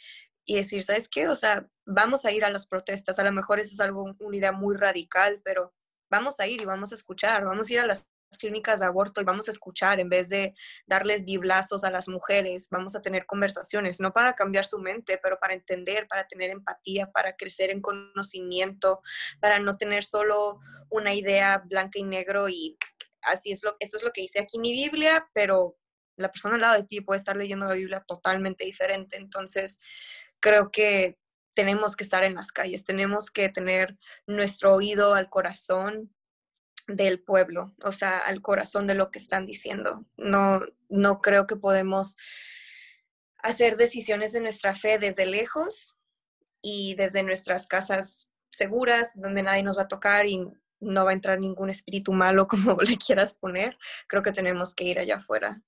y 0.44 0.56
decir, 0.56 0.84
¿sabes 0.84 1.08
qué? 1.08 1.28
O 1.28 1.36
sea, 1.36 1.66
vamos 1.86 2.24
a 2.24 2.32
ir 2.32 2.44
a 2.44 2.50
las 2.50 2.66
protestas, 2.66 3.18
a 3.18 3.24
lo 3.24 3.32
mejor 3.32 3.58
eso 3.58 3.72
es 3.72 3.80
algo, 3.80 4.14
una 4.18 4.36
idea 4.36 4.52
muy 4.52 4.76
radical, 4.76 5.40
pero 5.44 5.74
vamos 6.10 6.40
a 6.40 6.46
ir 6.46 6.62
y 6.62 6.64
vamos 6.64 6.92
a 6.92 6.94
escuchar, 6.94 7.44
vamos 7.44 7.68
a 7.68 7.72
ir 7.72 7.80
a 7.80 7.86
las 7.86 8.08
clínicas 8.36 8.80
de 8.80 8.86
aborto 8.86 9.20
y 9.20 9.24
vamos 9.24 9.48
a 9.48 9.52
escuchar 9.52 10.00
en 10.00 10.08
vez 10.08 10.28
de 10.28 10.54
darles 10.86 11.24
biblazos 11.24 11.84
a 11.84 11.90
las 11.90 12.08
mujeres, 12.08 12.68
vamos 12.70 12.94
a 12.94 13.00
tener 13.00 13.24
conversaciones, 13.24 14.00
no 14.00 14.12
para 14.12 14.34
cambiar 14.34 14.64
su 14.64 14.78
mente, 14.78 15.18
pero 15.22 15.38
para 15.38 15.54
entender, 15.54 16.06
para 16.08 16.26
tener 16.26 16.50
empatía, 16.50 17.10
para 17.10 17.36
crecer 17.36 17.70
en 17.70 17.80
conocimiento, 17.80 18.98
para 19.40 19.58
no 19.58 19.76
tener 19.78 20.04
solo 20.04 20.60
una 20.90 21.14
idea 21.14 21.62
blanca 21.64 21.98
y 21.98 22.02
negro 22.02 22.48
y 22.48 22.76
así 23.22 23.52
es 23.52 23.62
lo, 23.64 23.76
esto 23.80 23.96
es 23.96 24.02
lo 24.02 24.12
que 24.12 24.20
dice 24.20 24.40
aquí 24.40 24.58
mi 24.58 24.72
Biblia, 24.72 25.28
pero 25.32 25.76
la 26.16 26.30
persona 26.30 26.56
al 26.56 26.60
lado 26.60 26.74
de 26.74 26.86
ti 26.86 27.00
puede 27.00 27.18
estar 27.18 27.36
leyendo 27.36 27.66
la 27.66 27.74
Biblia 27.74 28.02
totalmente 28.06 28.64
diferente. 28.64 29.16
Entonces, 29.16 29.80
creo 30.40 30.70
que 30.70 31.16
tenemos 31.54 31.96
que 31.96 32.04
estar 32.04 32.24
en 32.24 32.34
las 32.34 32.52
calles, 32.52 32.84
tenemos 32.84 33.30
que 33.30 33.48
tener 33.48 33.96
nuestro 34.26 34.74
oído 34.74 35.14
al 35.14 35.28
corazón 35.28 36.14
del 36.88 37.20
pueblo, 37.20 37.70
o 37.84 37.92
sea, 37.92 38.18
al 38.18 38.40
corazón 38.40 38.86
de 38.86 38.94
lo 38.94 39.10
que 39.10 39.18
están 39.18 39.44
diciendo. 39.44 40.06
No, 40.16 40.62
no 40.88 41.20
creo 41.20 41.46
que 41.46 41.56
podemos 41.56 42.16
hacer 43.38 43.76
decisiones 43.76 44.32
de 44.32 44.40
nuestra 44.40 44.74
fe 44.74 44.98
desde 44.98 45.26
lejos 45.26 45.96
y 46.62 46.94
desde 46.96 47.22
nuestras 47.22 47.66
casas 47.66 48.32
seguras, 48.50 49.20
donde 49.20 49.42
nadie 49.42 49.62
nos 49.62 49.78
va 49.78 49.82
a 49.82 49.88
tocar 49.88 50.26
y 50.26 50.50
no 50.80 51.04
va 51.04 51.10
a 51.10 51.14
entrar 51.14 51.38
ningún 51.38 51.70
espíritu 51.70 52.12
malo, 52.12 52.46
como 52.48 52.74
le 52.80 52.96
quieras 52.96 53.34
poner. 53.34 53.78
Creo 54.08 54.22
que 54.22 54.32
tenemos 54.32 54.74
que 54.74 54.84
ir 54.84 54.98
allá 54.98 55.16
afuera. 55.16 55.62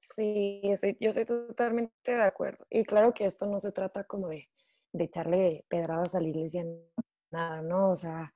Sí, 0.00 0.60
yo 1.00 1.10
estoy, 1.10 1.24
totalmente 1.24 2.12
de 2.12 2.22
acuerdo. 2.22 2.66
Y 2.68 2.84
claro 2.84 3.14
que 3.14 3.24
esto 3.24 3.46
no 3.46 3.58
se 3.58 3.72
trata 3.72 4.04
como 4.04 4.28
de, 4.28 4.50
de 4.92 5.04
echarle 5.04 5.64
pedradas 5.68 6.14
a 6.14 6.20
la 6.20 6.28
iglesia, 6.28 6.64
nada, 7.30 7.62
¿no? 7.62 7.90
O 7.90 7.96
sea, 7.96 8.34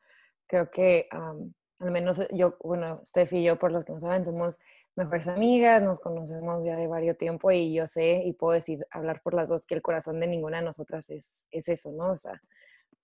creo 0.48 0.70
que 0.70 1.08
al 1.12 1.90
menos 1.90 2.20
yo, 2.32 2.56
bueno, 2.60 3.02
Steph 3.06 3.32
y 3.34 3.44
yo, 3.44 3.58
por 3.58 3.70
los 3.70 3.84
que 3.84 3.92
no 3.92 4.00
saben, 4.00 4.24
somos 4.24 4.58
mejores 4.96 5.28
amigas, 5.28 5.82
nos 5.82 6.00
conocemos 6.00 6.64
ya 6.64 6.76
de 6.76 6.88
varios 6.88 7.16
tiempo 7.16 7.52
y 7.52 7.72
yo 7.72 7.86
sé 7.86 8.22
y 8.24 8.32
puedo 8.32 8.54
decir, 8.54 8.84
hablar 8.90 9.22
por 9.22 9.34
las 9.34 9.48
dos, 9.48 9.64
que 9.64 9.76
el 9.76 9.82
corazón 9.82 10.18
de 10.18 10.26
ninguna 10.26 10.58
de 10.58 10.64
nosotras 10.64 11.08
es, 11.10 11.46
es 11.52 11.68
eso, 11.68 11.92
¿no? 11.92 12.10
O 12.10 12.16
sea, 12.16 12.42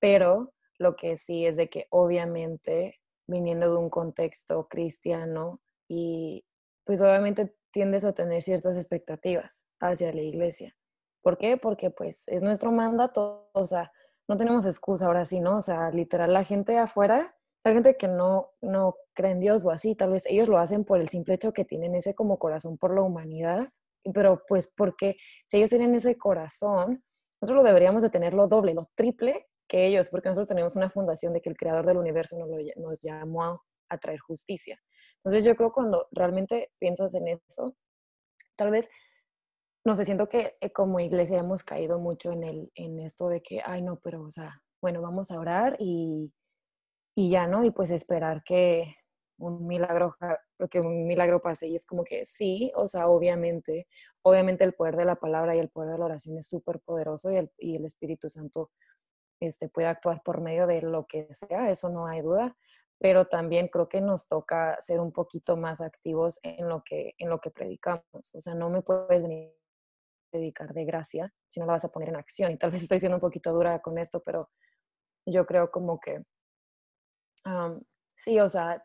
pero 0.01 0.53
lo 0.79 0.97
que 0.97 1.17
sí 1.17 1.47
es 1.47 1.57
de 1.57 1.69
que 1.69 1.87
obviamente 1.91 3.01
viniendo 3.27 3.71
de 3.71 3.77
un 3.79 3.91
contexto 3.91 4.67
cristiano 4.69 5.61
y 5.89 6.45
pues 6.85 7.01
obviamente 7.01 7.55
tiendes 7.71 8.05
a 8.05 8.13
tener 8.13 8.43
ciertas 8.43 8.77
expectativas 8.77 9.63
hacia 9.81 10.13
la 10.13 10.23
iglesia. 10.23 10.77
¿Por 11.23 11.39
qué? 11.39 11.57
Porque 11.57 11.91
pues 11.91 12.25
es 12.27 12.43
nuestro 12.43 12.71
mandato, 12.71 13.49
o 13.53 13.67
sea, 13.67 13.93
no 14.29 14.37
tenemos 14.37 14.67
excusa 14.67 15.07
ahora 15.07 15.25
sí, 15.25 15.41
¿no? 15.41 15.59
O 15.59 15.63
sea, 15.63 15.91
literal, 15.91 16.33
la 16.33 16.45
gente 16.45 16.79
afuera, 16.79 17.34
la 17.65 17.73
gente 17.73 17.97
que 17.97 18.09
no, 18.09 18.51
no 18.61 18.97
cree 19.15 19.33
en 19.33 19.41
Dios 19.41 19.65
o 19.65 19.71
así, 19.71 19.95
tal 19.95 20.13
vez 20.13 20.27
ellos 20.27 20.49
lo 20.49 20.59
hacen 20.59 20.85
por 20.85 21.01
el 21.01 21.09
simple 21.09 21.35
hecho 21.35 21.53
que 21.53 21.65
tienen 21.65 21.95
ese 21.95 22.15
como 22.15 22.39
corazón 22.39 22.77
por 22.77 22.95
la 22.95 23.01
humanidad, 23.01 23.69
pero 24.13 24.43
pues 24.47 24.67
porque 24.67 25.17
si 25.47 25.57
ellos 25.57 25.71
tienen 25.71 25.95
ese 25.95 26.19
corazón, 26.19 27.03
nosotros 27.41 27.63
lo 27.63 27.67
deberíamos 27.67 28.03
de 28.03 28.11
tener 28.11 28.35
lo 28.35 28.49
doble, 28.49 28.75
lo 28.75 28.87
triple 28.95 29.47
que 29.67 29.87
ellos, 29.87 30.11
porque 30.11 30.29
nosotros 30.29 30.49
tenemos 30.49 30.77
una 30.77 30.91
fundación 30.91 31.33
de 31.33 31.41
que 31.41 31.49
el 31.49 31.57
creador 31.57 31.87
del 31.87 31.97
universo 31.97 32.37
nos, 32.37 32.51
nos 32.77 33.01
llamó 33.03 33.63
a 33.89 33.99
traer 33.99 34.21
justicia. 34.21 34.79
Entonces 35.17 35.43
yo 35.43 35.57
creo 35.57 35.73
cuando 35.73 36.07
realmente 36.13 36.71
piensas 36.79 37.15
en 37.15 37.29
eso, 37.29 37.75
tal 38.57 38.71
vez 38.71 38.91
no 39.87 39.97
sé, 39.97 40.05
siento 40.07 40.29
que 40.29 40.57
eh, 40.61 40.71
como 40.71 40.99
iglesia 40.99 41.39
hemos 41.39 41.63
caído 41.63 41.99
mucho 41.99 42.33
en, 42.33 42.43
el, 42.45 42.73
en 42.75 43.01
esto 43.01 43.29
de 43.29 43.43
que, 43.43 43.61
ay, 43.65 43.83
no, 43.83 43.97
pero, 43.97 44.23
o 44.23 44.31
sea, 44.31 44.63
bueno, 44.81 45.03
vamos 45.03 45.31
a 45.31 45.39
orar 45.39 45.77
y, 45.79 46.33
y 47.15 47.31
ya, 47.31 47.47
¿no? 47.47 47.65
Y 47.65 47.71
pues 47.71 47.91
esperar 47.91 48.43
que 48.45 48.97
un 49.39 49.67
milagro, 49.67 50.17
que 50.71 50.81
un 50.81 51.07
milagro 51.07 51.41
pase. 51.41 51.69
Y 51.69 51.75
es 51.75 51.87
como 51.87 52.05
que 52.05 52.25
sí, 52.27 52.73
o 52.77 52.89
sea, 52.89 53.09
obviamente, 53.09 53.87
obviamente 54.23 54.65
el 54.65 54.75
poder 54.75 54.97
de 54.97 55.05
la 55.05 55.17
palabra 55.17 55.57
y 55.57 55.59
el 55.59 55.71
poder 55.71 55.93
de 55.93 55.99
la 55.99 56.05
oración 56.07 56.39
es 56.39 56.49
súper 56.49 56.81
poderoso 56.81 57.31
y 57.31 57.37
el, 57.37 57.53
y 57.59 57.77
el 57.77 57.85
Espíritu 57.85 58.31
Santo 58.31 58.71
este, 59.41 59.69
puede 59.69 59.89
actuar 59.89 60.23
por 60.25 60.41
medio 60.41 60.67
de 60.67 60.83
lo 60.83 61.07
que 61.07 61.29
sea, 61.35 61.71
eso 61.71 61.89
no 61.89 62.07
hay 62.07 62.23
duda, 62.23 62.57
pero 62.99 63.27
también 63.27 63.69
creo 63.69 63.89
que 63.89 64.01
nos 64.01 64.29
toca 64.29 64.81
ser 64.81 65.01
un 65.01 65.13
poquito 65.13 65.57
más 65.57 65.81
activos 65.81 66.39
en 66.43 66.69
lo 66.69 66.83
que, 66.85 67.15
en 67.19 67.29
lo 67.29 67.41
que 67.41 67.51
predicamos. 67.51 68.05
O 68.13 68.41
sea, 68.41 68.55
no 68.55 68.71
me 68.71 68.83
puedes 68.83 69.23
venir 69.23 69.53
dedicar 70.33 70.75
de 70.75 70.85
gracia 70.85 71.33
si 71.49 71.61
no 71.61 71.67
la 71.67 71.75
vas 71.75 71.85
a 71.85 71.91
poner 71.91 72.09
en 72.09 72.17
acción. 72.17 72.51
Y 72.53 72.57
tal 72.59 72.71
vez 72.71 72.83
estoy 72.83 72.99
siendo 72.99 73.17
un 73.17 73.21
poquito 73.21 73.53
dura 73.53 73.81
con 73.81 73.99
esto, 73.99 74.23
pero 74.23 74.51
yo 75.27 75.47
creo 75.47 75.71
como 75.71 76.01
que, 76.01 76.23
sí, 78.17 78.41
o 78.41 78.49
sea, 78.49 78.85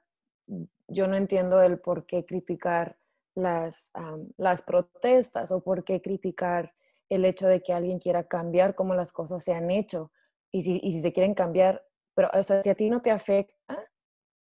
yo 0.88 1.08
no 1.08 1.16
entiendo 1.16 1.62
el 1.62 1.80
por 1.80 2.06
qué 2.06 2.26
criticar 2.26 2.98
las, 3.36 3.92
las 4.38 4.62
protestas 4.62 5.52
o 5.52 5.64
por 5.64 5.84
qué 5.84 6.02
criticar 6.02 6.74
el 7.10 7.26
hecho 7.26 7.48
de 7.48 7.62
que 7.62 7.74
alguien 7.74 8.00
quiera 8.00 8.28
cambiar 8.28 8.76
cómo 8.76 8.94
las 8.96 9.12
cosas 9.12 9.44
se 9.44 9.54
han 9.54 9.72
hecho. 9.72 10.12
Y 10.52 10.64
si, 10.64 10.80
y 10.84 10.92
si 10.92 11.02
se 11.02 11.14
quieren 11.14 11.34
cambiar, 11.34 11.84
pero, 12.16 12.30
o 12.34 12.44
sea, 12.44 12.62
si 12.64 12.70
a 12.70 12.76
ti 12.76 12.90
no 12.90 13.02
te 13.02 13.12
afecta, 13.12 13.90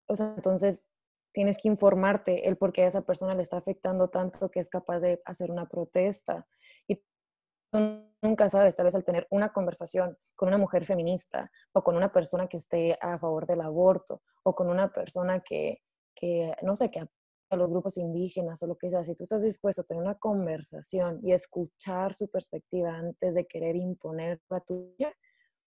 o 0.06 0.16
sea, 0.16 0.34
entonces 0.36 0.86
tienes 1.32 1.58
que 1.60 1.68
informarte 1.68 2.48
el 2.48 2.56
por 2.56 2.72
qué 2.72 2.84
a 2.84 2.86
esa 2.86 3.02
persona 3.02 3.34
le 3.34 3.42
está 3.42 3.56
afectando 3.56 4.08
tanto 4.08 4.50
que 4.50 4.60
es 4.60 4.68
capaz 4.68 5.00
de 5.00 5.20
hacer 5.24 5.50
una 5.50 5.68
protesta. 5.68 6.46
Y 6.86 7.02
nunca 8.24 8.48
sabes, 8.48 8.74
tal 8.74 8.86
vez 8.86 8.94
al 8.94 9.04
tener 9.04 9.26
una 9.30 9.52
conversación 9.52 10.16
con 10.34 10.48
una 10.48 10.58
mujer 10.58 10.84
feminista 10.86 11.50
o 11.72 11.84
con 11.84 11.94
una 11.96 12.10
persona 12.10 12.48
que 12.48 12.56
esté 12.56 12.98
a 13.00 13.18
favor 13.18 13.46
del 13.46 13.60
aborto 13.60 14.22
o 14.42 14.54
con 14.54 14.68
una 14.68 14.92
persona 14.92 15.40
que, 15.40 15.82
que 16.14 16.54
no 16.62 16.74
sé, 16.74 16.90
que 16.90 17.00
a 17.00 17.56
los 17.56 17.70
grupos 17.70 17.98
indígenas 17.98 18.62
o 18.62 18.66
lo 18.66 18.76
que 18.76 18.90
sea, 18.90 19.04
si 19.04 19.14
tú 19.14 19.24
estás 19.24 19.42
dispuesto 19.42 19.82
a 19.82 19.84
tener 19.84 20.02
una 20.02 20.18
conversación 20.18 21.20
y 21.22 21.32
escuchar 21.32 22.14
su 22.14 22.28
perspectiva 22.28 22.96
antes 22.96 23.34
de 23.34 23.46
querer 23.46 23.76
imponer 23.76 24.40
la 24.48 24.60
tuya, 24.60 25.14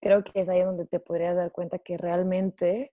creo 0.01 0.23
que 0.23 0.41
es 0.41 0.49
ahí 0.49 0.63
donde 0.63 0.85
te 0.85 0.99
podrías 0.99 1.35
dar 1.35 1.51
cuenta 1.51 1.79
que 1.79 1.97
realmente 1.97 2.91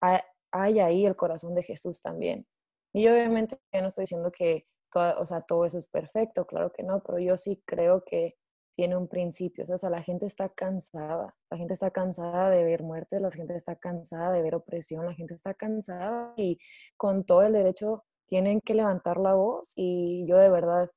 hay 0.00 0.80
ahí 0.80 1.06
el 1.06 1.16
corazón 1.16 1.54
de 1.54 1.62
Jesús 1.62 2.00
también. 2.00 2.46
Y 2.94 3.06
obviamente 3.08 3.58
yo 3.72 3.82
no 3.82 3.88
estoy 3.88 4.02
diciendo 4.02 4.32
que 4.32 4.66
todo, 4.90 5.20
o 5.20 5.26
sea, 5.26 5.42
todo 5.42 5.66
eso 5.66 5.78
es 5.78 5.86
perfecto, 5.86 6.46
claro 6.46 6.72
que 6.72 6.82
no, 6.82 7.02
pero 7.02 7.18
yo 7.18 7.36
sí 7.36 7.62
creo 7.66 8.04
que 8.04 8.36
tiene 8.74 8.96
un 8.96 9.08
principio. 9.08 9.64
O 9.68 9.78
sea, 9.78 9.90
la 9.90 10.02
gente 10.02 10.26
está 10.26 10.48
cansada. 10.48 11.34
La 11.50 11.56
gente 11.56 11.74
está 11.74 11.90
cansada 11.90 12.50
de 12.50 12.64
ver 12.64 12.82
muertes, 12.82 13.20
la 13.20 13.30
gente 13.30 13.54
está 13.54 13.76
cansada 13.76 14.32
de 14.32 14.42
ver 14.42 14.54
opresión, 14.54 15.06
la 15.06 15.14
gente 15.14 15.34
está 15.34 15.54
cansada 15.54 16.32
y 16.36 16.58
con 16.96 17.24
todo 17.24 17.42
el 17.42 17.52
derecho 17.52 18.04
tienen 18.26 18.60
que 18.60 18.74
levantar 18.74 19.18
la 19.18 19.34
voz 19.34 19.72
y 19.76 20.26
yo 20.26 20.38
de 20.38 20.48
verdad, 20.48 20.90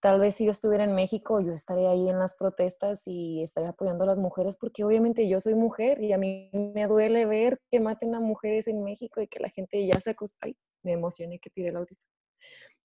tal 0.00 0.20
vez 0.20 0.36
si 0.36 0.46
yo 0.46 0.52
estuviera 0.52 0.84
en 0.84 0.94
México, 0.94 1.40
yo 1.40 1.52
estaría 1.52 1.90
ahí 1.90 2.08
en 2.08 2.18
las 2.18 2.34
protestas 2.34 3.02
y 3.04 3.42
estaría 3.42 3.70
apoyando 3.70 4.04
a 4.04 4.06
las 4.06 4.18
mujeres 4.18 4.56
porque 4.56 4.84
obviamente 4.84 5.28
yo 5.28 5.38
soy 5.40 5.54
mujer 5.54 6.02
y 6.02 6.12
a 6.14 6.18
mí 6.18 6.50
me 6.52 6.86
duele 6.86 7.26
ver 7.26 7.60
que 7.70 7.80
maten 7.80 8.14
a 8.14 8.20
mujeres 8.20 8.68
en 8.68 8.82
México 8.84 9.20
y 9.20 9.28
que 9.28 9.40
la 9.40 9.50
gente 9.50 9.86
ya 9.86 10.00
se 10.00 10.10
acostumbró, 10.10 10.48
ay, 10.48 10.56
me 10.82 10.92
emocioné 10.92 11.38
que 11.38 11.50
tiré 11.50 11.68
el 11.68 11.76
audio, 11.76 11.96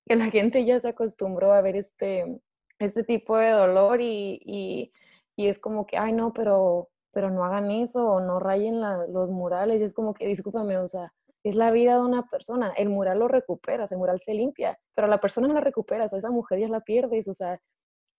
que 0.05 0.15
la 0.17 0.25
gente 0.25 0.65
ya 0.65 0.79
se 0.79 0.89
acostumbró 0.89 1.53
a 1.53 1.61
ver 1.61 1.77
este, 1.77 2.41
este 2.81 3.03
tipo 3.03 3.37
de 3.37 3.51
dolor 3.51 4.01
y, 4.01 4.41
y, 4.45 4.91
y, 5.35 5.47
es 5.47 5.59
como 5.59 5.85
que, 5.85 5.97
ay, 5.97 6.13
no, 6.13 6.33
pero, 6.33 6.89
pero 7.11 7.29
no 7.29 7.45
hagan 7.45 7.71
eso 7.71 8.05
o 8.05 8.21
no 8.21 8.39
rayen 8.39 8.81
los 8.81 9.29
murales. 9.29 9.79
Y 9.81 9.83
es 9.83 9.93
como 9.93 10.13
que, 10.13 10.27
discúlpame, 10.27 10.77
o 10.77 10.87
sea, 10.87 11.13
es 11.43 11.55
la 11.55 11.71
vida 11.71 11.95
de 11.95 12.01
una 12.01 12.27
persona. 12.27 12.73
El 12.75 12.89
mural 12.89 13.19
lo 13.19 13.27
recuperas, 13.27 13.91
el 13.91 13.97
mural 13.97 14.19
se 14.19 14.33
limpia, 14.33 14.79
pero 14.95 15.07
la 15.07 15.19
persona 15.19 15.47
no 15.47 15.53
la 15.53 15.61
recuperas, 15.61 16.13
a 16.13 16.17
esa 16.17 16.29
mujer 16.29 16.59
ya 16.59 16.69
la 16.69 16.81
pierdes, 16.81 17.27
o 17.27 17.33
sea, 17.33 17.61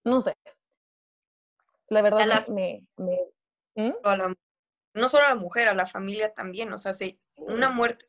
no 0.05 0.21
sé. 0.23 0.35
La 1.89 2.03
verdad 2.03 2.47
me... 2.49 2.81
me 2.97 3.19
¿Mm? 3.75 3.93
no 4.95 5.09
solo 5.09 5.25
a 5.25 5.31
la 5.31 5.35
mujer, 5.35 5.69
a 5.69 5.75
la 5.75 5.87
familia 5.87 6.35
también, 6.35 6.71
o 6.73 6.77
sea, 6.77 6.93
si 6.93 7.17
una 7.37 7.71
muerte 7.71 8.07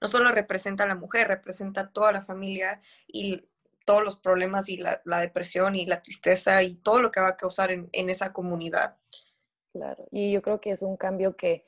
no 0.00 0.08
solo 0.08 0.32
representa 0.32 0.84
a 0.84 0.86
la 0.86 0.94
mujer, 0.94 1.28
representa 1.28 1.82
a 1.82 1.90
toda 1.90 2.12
la 2.12 2.22
familia 2.22 2.80
y 3.06 3.48
todos 3.84 4.02
los 4.02 4.16
problemas 4.16 4.68
y 4.68 4.76
la, 4.76 5.00
depresión 5.04 5.74
y 5.74 5.86
la 5.86 6.02
tristeza 6.02 6.62
y 6.62 6.74
todo 6.74 7.00
lo 7.00 7.10
que 7.10 7.20
va 7.20 7.28
a 7.28 7.36
causar 7.36 7.70
en, 7.70 7.88
esa 7.92 8.32
comunidad. 8.32 8.96
Claro, 9.72 10.06
y 10.10 10.32
yo 10.32 10.42
creo 10.42 10.60
que 10.60 10.70
es 10.70 10.82
un 10.82 10.96
cambio 10.96 11.36
que, 11.36 11.64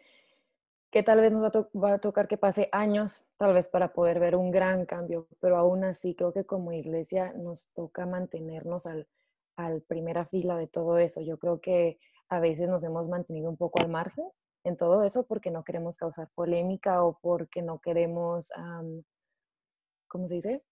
que 0.90 1.02
tal 1.02 1.20
vez 1.20 1.32
nos 1.32 1.42
va 1.42 1.94
a, 1.94 1.98
tocar 1.98 2.28
que 2.28 2.36
pase 2.36 2.68
años, 2.72 3.24
tal 3.36 3.54
vez 3.54 3.68
para 3.68 3.92
poder 3.92 4.20
ver 4.20 4.36
un 4.36 4.50
gran 4.50 4.86
cambio, 4.86 5.28
pero 5.40 5.56
aún 5.56 5.84
así 5.84 6.14
creo 6.14 6.32
que 6.32 6.44
como 6.44 6.72
iglesia 6.72 7.32
nos 7.34 7.68
toca 7.68 8.06
mantenernos 8.06 8.86
al, 8.86 9.08
al 9.56 9.82
primera 9.82 10.26
fila 10.26 10.56
de 10.56 10.66
todo 10.66 10.98
eso. 10.98 11.20
Yo 11.20 11.38
creo 11.38 11.60
que 11.60 11.98
a 12.28 12.40
veces 12.40 12.68
nos 12.68 12.84
hemos 12.84 13.08
mantenido 13.08 13.50
un 13.50 13.56
poco 13.56 13.80
al 13.80 13.88
margen 13.88 14.26
en 14.64 14.76
todo 14.76 15.04
eso 15.04 15.24
porque 15.24 15.50
no 15.50 15.62
queremos 15.62 15.96
causar 15.96 16.28
polémica 16.34 17.02
o 17.02 17.18
porque 17.20 17.62
no 17.62 17.80
queremos, 17.80 18.50
¿cómo 20.08 20.26
se 20.26 20.34
dice? 20.34 20.62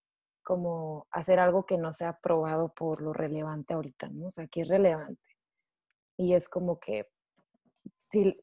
Como 0.42 1.06
hacer 1.10 1.38
algo 1.38 1.66
que 1.66 1.78
no 1.78 1.92
sea 1.94 2.10
aprobado 2.10 2.72
por 2.74 3.00
lo 3.00 3.12
relevante 3.12 3.74
ahorita, 3.74 4.08
¿no? 4.08 4.26
O 4.26 4.30
sea, 4.30 4.46
que 4.46 4.62
es 4.62 4.68
relevante. 4.68 5.30
Y 6.16 6.34
es 6.34 6.48
como 6.48 6.78
que, 6.78 7.08
si, 8.06 8.38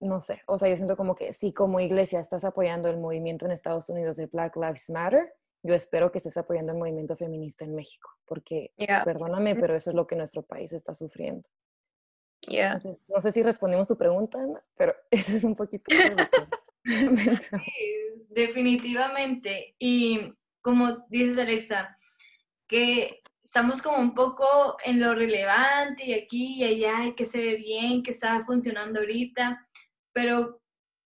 no 0.00 0.20
sé, 0.20 0.42
o 0.46 0.58
sea, 0.58 0.68
yo 0.68 0.76
siento 0.76 0.96
como 0.96 1.14
que 1.14 1.32
si 1.32 1.52
como 1.52 1.80
iglesia 1.80 2.20
estás 2.20 2.44
apoyando 2.44 2.88
el 2.88 2.98
movimiento 2.98 3.46
en 3.46 3.52
Estados 3.52 3.88
Unidos 3.88 4.16
de 4.16 4.26
Black 4.26 4.56
Lives 4.56 4.90
Matter, 4.90 5.32
yo 5.62 5.74
espero 5.74 6.12
que 6.12 6.18
estés 6.18 6.36
apoyando 6.36 6.72
el 6.72 6.78
movimiento 6.78 7.16
feminista 7.16 7.64
en 7.64 7.74
México, 7.74 8.10
porque, 8.26 8.72
perdóname, 9.04 9.54
pero 9.56 9.74
eso 9.74 9.90
es 9.90 9.96
lo 9.96 10.06
que 10.06 10.14
nuestro 10.14 10.42
país 10.42 10.72
está 10.74 10.94
sufriendo. 10.94 11.48
Entonces, 12.46 13.00
no 13.08 13.20
sé 13.22 13.32
si 13.32 13.42
respondimos 13.42 13.88
tu 13.88 13.96
pregunta, 13.96 14.38
Ana, 14.38 14.60
pero 14.76 14.94
eso 15.10 15.36
es 15.36 15.44
un 15.44 15.56
poquito... 15.56 15.84
sí, 16.84 18.26
definitivamente. 18.28 19.74
Y 19.78 20.34
como 20.64 21.06
dices 21.10 21.36
Alexa, 21.36 21.98
que 22.66 23.22
estamos 23.42 23.82
como 23.82 23.98
un 23.98 24.14
poco 24.14 24.78
en 24.82 24.98
lo 24.98 25.14
relevante 25.14 26.06
y 26.06 26.14
aquí 26.14 26.54
y 26.54 26.64
allá 26.64 27.04
y 27.04 27.14
que 27.14 27.26
se 27.26 27.38
ve 27.38 27.56
bien, 27.56 28.02
que 28.02 28.10
está 28.10 28.44
funcionando 28.46 29.00
ahorita, 29.00 29.68
pero 30.14 30.62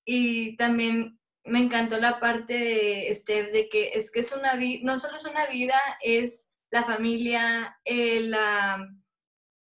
y 0.06 0.56
también 0.56 1.18
me 1.44 1.58
encantó 1.58 1.98
la 1.98 2.20
parte 2.20 2.54
de 2.54 3.14
Steph 3.14 3.50
de 3.50 3.68
que 3.68 3.90
es 3.94 4.12
que 4.12 4.20
es 4.20 4.32
una 4.32 4.54
vida, 4.54 4.80
no 4.84 4.98
solo 4.98 5.16
es 5.16 5.26
una 5.26 5.46
vida, 5.46 5.78
es 6.02 6.48
la 6.70 6.84
familia, 6.84 7.76
eh, 7.84 8.20
la 8.20 8.88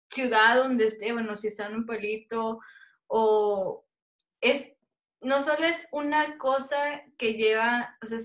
ciudad 0.10 0.56
donde 0.56 0.86
esté, 0.86 1.12
bueno, 1.12 1.36
si 1.36 1.49
está 1.49 1.65
en 1.65 1.75
un 1.75 1.86
pueblito 1.86 2.60
o 3.08 3.86
es, 4.39 4.71
no 5.19 5.41
solo 5.41 5.65
es 5.65 5.86
una 5.91 6.38
cosa 6.38 7.04
que 7.17 7.34
lleva, 7.34 7.97
o 8.01 8.08
sea, 8.08 8.19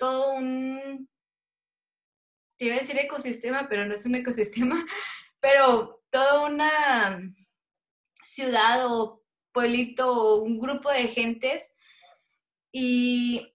todo 0.00 0.32
un, 0.32 1.08
te 2.58 2.64
iba 2.64 2.74
a 2.74 2.78
decir 2.78 2.98
ecosistema, 2.98 3.68
pero 3.68 3.86
no 3.86 3.94
es 3.94 4.04
un 4.06 4.14
ecosistema, 4.16 4.84
pero 5.38 6.02
toda 6.10 6.46
una 6.46 7.20
ciudad 8.22 8.86
o 8.86 9.22
pueblito 9.52 10.12
o 10.12 10.42
un 10.42 10.58
grupo 10.58 10.90
de 10.90 11.06
gentes. 11.06 11.76
Y, 12.72 13.54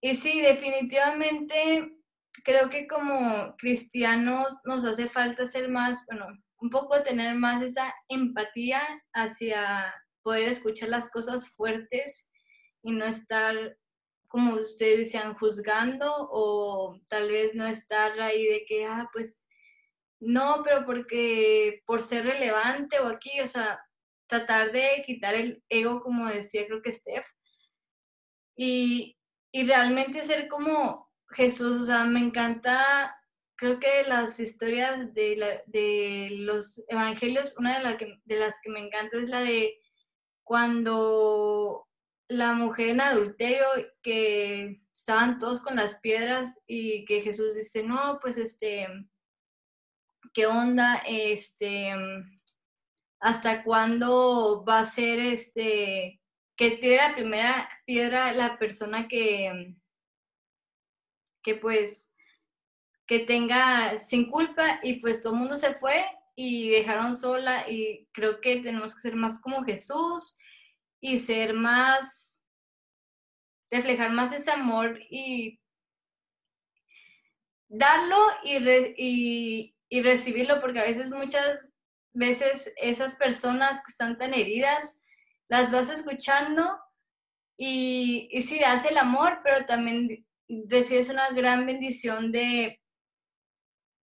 y 0.00 0.14
sí, 0.16 0.40
definitivamente 0.40 1.98
creo 2.44 2.68
que 2.70 2.86
como 2.86 3.54
cristianos 3.56 4.60
nos 4.64 4.84
hace 4.84 5.08
falta 5.08 5.46
ser 5.46 5.68
más, 5.68 6.04
bueno, 6.06 6.26
un 6.58 6.70
poco 6.70 7.02
tener 7.02 7.34
más 7.34 7.62
esa 7.62 7.94
empatía 8.08 8.82
hacia 9.12 9.92
poder 10.22 10.48
escuchar 10.48 10.88
las 10.88 11.10
cosas 11.10 11.48
fuertes 11.50 12.30
y 12.82 12.92
no 12.92 13.04
estar 13.04 13.76
como 14.34 14.54
ustedes 14.54 14.98
decían, 14.98 15.34
juzgando 15.34 16.12
o 16.32 17.00
tal 17.06 17.28
vez 17.28 17.54
no 17.54 17.68
estar 17.68 18.20
ahí 18.20 18.44
de 18.44 18.64
que, 18.66 18.84
ah, 18.84 19.08
pues 19.12 19.46
no, 20.18 20.62
pero 20.64 20.84
porque 20.84 21.84
por 21.86 22.02
ser 22.02 22.24
relevante 22.24 22.98
o 22.98 23.06
aquí, 23.06 23.40
o 23.40 23.46
sea, 23.46 23.78
tratar 24.26 24.72
de 24.72 25.04
quitar 25.06 25.36
el 25.36 25.62
ego, 25.68 26.02
como 26.02 26.26
decía 26.26 26.66
creo 26.66 26.82
que 26.82 26.90
Steph, 26.90 27.28
y, 28.56 29.16
y 29.52 29.64
realmente 29.68 30.24
ser 30.24 30.48
como 30.48 31.08
Jesús, 31.30 31.82
o 31.82 31.84
sea, 31.84 32.02
me 32.02 32.18
encanta, 32.18 33.16
creo 33.54 33.78
que 33.78 34.02
las 34.08 34.40
historias 34.40 35.14
de, 35.14 35.36
la, 35.36 35.62
de 35.66 36.30
los 36.40 36.82
evangelios, 36.88 37.56
una 37.56 37.78
de, 37.78 37.84
la 37.84 37.96
que, 37.98 38.20
de 38.24 38.36
las 38.40 38.56
que 38.64 38.70
me 38.72 38.80
encanta 38.80 39.16
es 39.16 39.28
la 39.28 39.42
de 39.42 39.78
cuando 40.42 41.86
la 42.28 42.54
mujer 42.54 42.88
en 42.88 43.00
adulterio, 43.00 43.66
que 44.02 44.82
estaban 44.94 45.38
todos 45.38 45.60
con 45.60 45.76
las 45.76 45.98
piedras 45.98 46.56
y 46.66 47.04
que 47.04 47.20
Jesús 47.20 47.54
dice, 47.54 47.82
no, 47.82 48.18
pues 48.20 48.36
este, 48.36 48.86
¿qué 50.32 50.46
onda? 50.46 51.02
Este, 51.06 51.92
¿hasta 53.20 53.64
cuándo 53.64 54.64
va 54.66 54.80
a 54.80 54.86
ser 54.86 55.18
este, 55.18 56.20
que 56.56 56.72
tiene 56.72 56.96
la 56.96 57.14
primera 57.14 57.68
piedra 57.84 58.32
la 58.32 58.58
persona 58.58 59.08
que, 59.08 59.76
que 61.42 61.56
pues, 61.56 62.12
que 63.06 63.20
tenga 63.20 63.98
sin 63.98 64.30
culpa 64.30 64.80
y 64.82 65.00
pues 65.00 65.20
todo 65.20 65.34
el 65.34 65.40
mundo 65.40 65.56
se 65.56 65.74
fue 65.74 66.04
y 66.34 66.70
dejaron 66.70 67.14
sola 67.14 67.68
y 67.68 68.08
creo 68.12 68.40
que 68.40 68.60
tenemos 68.60 68.94
que 68.94 69.02
ser 69.02 69.16
más 69.16 69.40
como 69.40 69.62
Jesús 69.62 70.38
y 71.04 71.18
ser 71.18 71.52
más, 71.52 72.42
reflejar 73.70 74.10
más 74.10 74.32
ese 74.32 74.50
amor 74.50 74.98
y 75.10 75.60
darlo 77.68 78.16
y, 78.42 79.74
y, 79.90 80.02
recibirlo, 80.02 80.62
porque 80.62 80.78
a 80.78 80.84
veces, 80.84 81.10
muchas 81.10 81.70
veces 82.14 82.72
esas 82.78 83.16
personas 83.16 83.84
que 83.84 83.90
están 83.90 84.16
tan 84.16 84.32
heridas, 84.32 85.02
las 85.50 85.70
vas 85.70 85.90
escuchando 85.90 86.74
y, 87.58 88.30
y 88.32 88.40
sí, 88.40 88.64
hace 88.64 88.88
el 88.88 88.96
amor, 88.96 89.40
pero 89.44 89.66
también 89.66 90.26
recibes 90.48 91.10
una 91.10 91.28
gran 91.32 91.66
bendición 91.66 92.32
de 92.32 92.80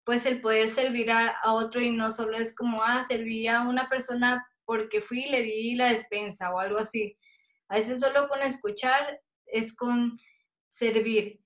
pues 0.03 0.27
el 0.27 0.39
poder 0.39 0.69
servir 0.69 1.09
a, 1.09 1.29
a, 1.29 1.53
otro 1.53 1.81
y 1.81 1.89
no 1.89 2.11
solo 2.11 2.37
es 2.37 2.55
como, 2.55 2.83
ah, 2.83 3.03
servir 3.03 3.49
a 3.49 3.63
una 3.63 3.89
persona 3.89 4.45
porque 4.65 5.01
fui 5.01 5.25
y 5.25 5.29
le 5.29 5.43
di 5.43 5.75
la 5.75 5.91
despensa 5.91 6.53
o 6.53 6.59
algo 6.59 6.79
así. 6.79 7.17
A 7.69 7.75
veces 7.75 7.99
solo 7.99 8.27
con 8.27 8.41
escuchar 8.41 9.21
es 9.45 9.75
con 9.75 10.19
servir. 10.69 11.39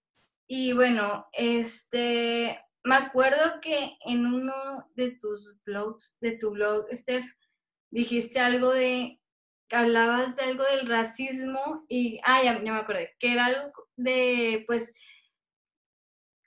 Y 0.48 0.74
bueno, 0.74 1.28
este, 1.34 2.60
me 2.84 2.96
acuerdo 2.96 3.60
que 3.62 3.98
en 4.06 4.26
uno 4.26 4.54
de 4.96 5.18
tus 5.20 5.58
blogs, 5.66 6.18
de 6.22 6.38
tu 6.38 6.52
blog, 6.52 6.86
Steph, 6.92 7.26
dijiste 7.92 8.40
algo 8.40 8.72
de, 8.72 9.20
hablabas 9.72 10.36
de 10.36 10.44
algo 10.44 10.64
del 10.64 10.88
racismo 10.88 11.86
y, 11.90 12.20
ah, 12.24 12.44
ya, 12.44 12.64
ya 12.64 12.74
me 12.74 12.80
acordé, 12.80 13.16
que 13.20 13.34
era 13.34 13.46
algo 13.46 13.72
de, 13.96 14.64
pues, 14.68 14.94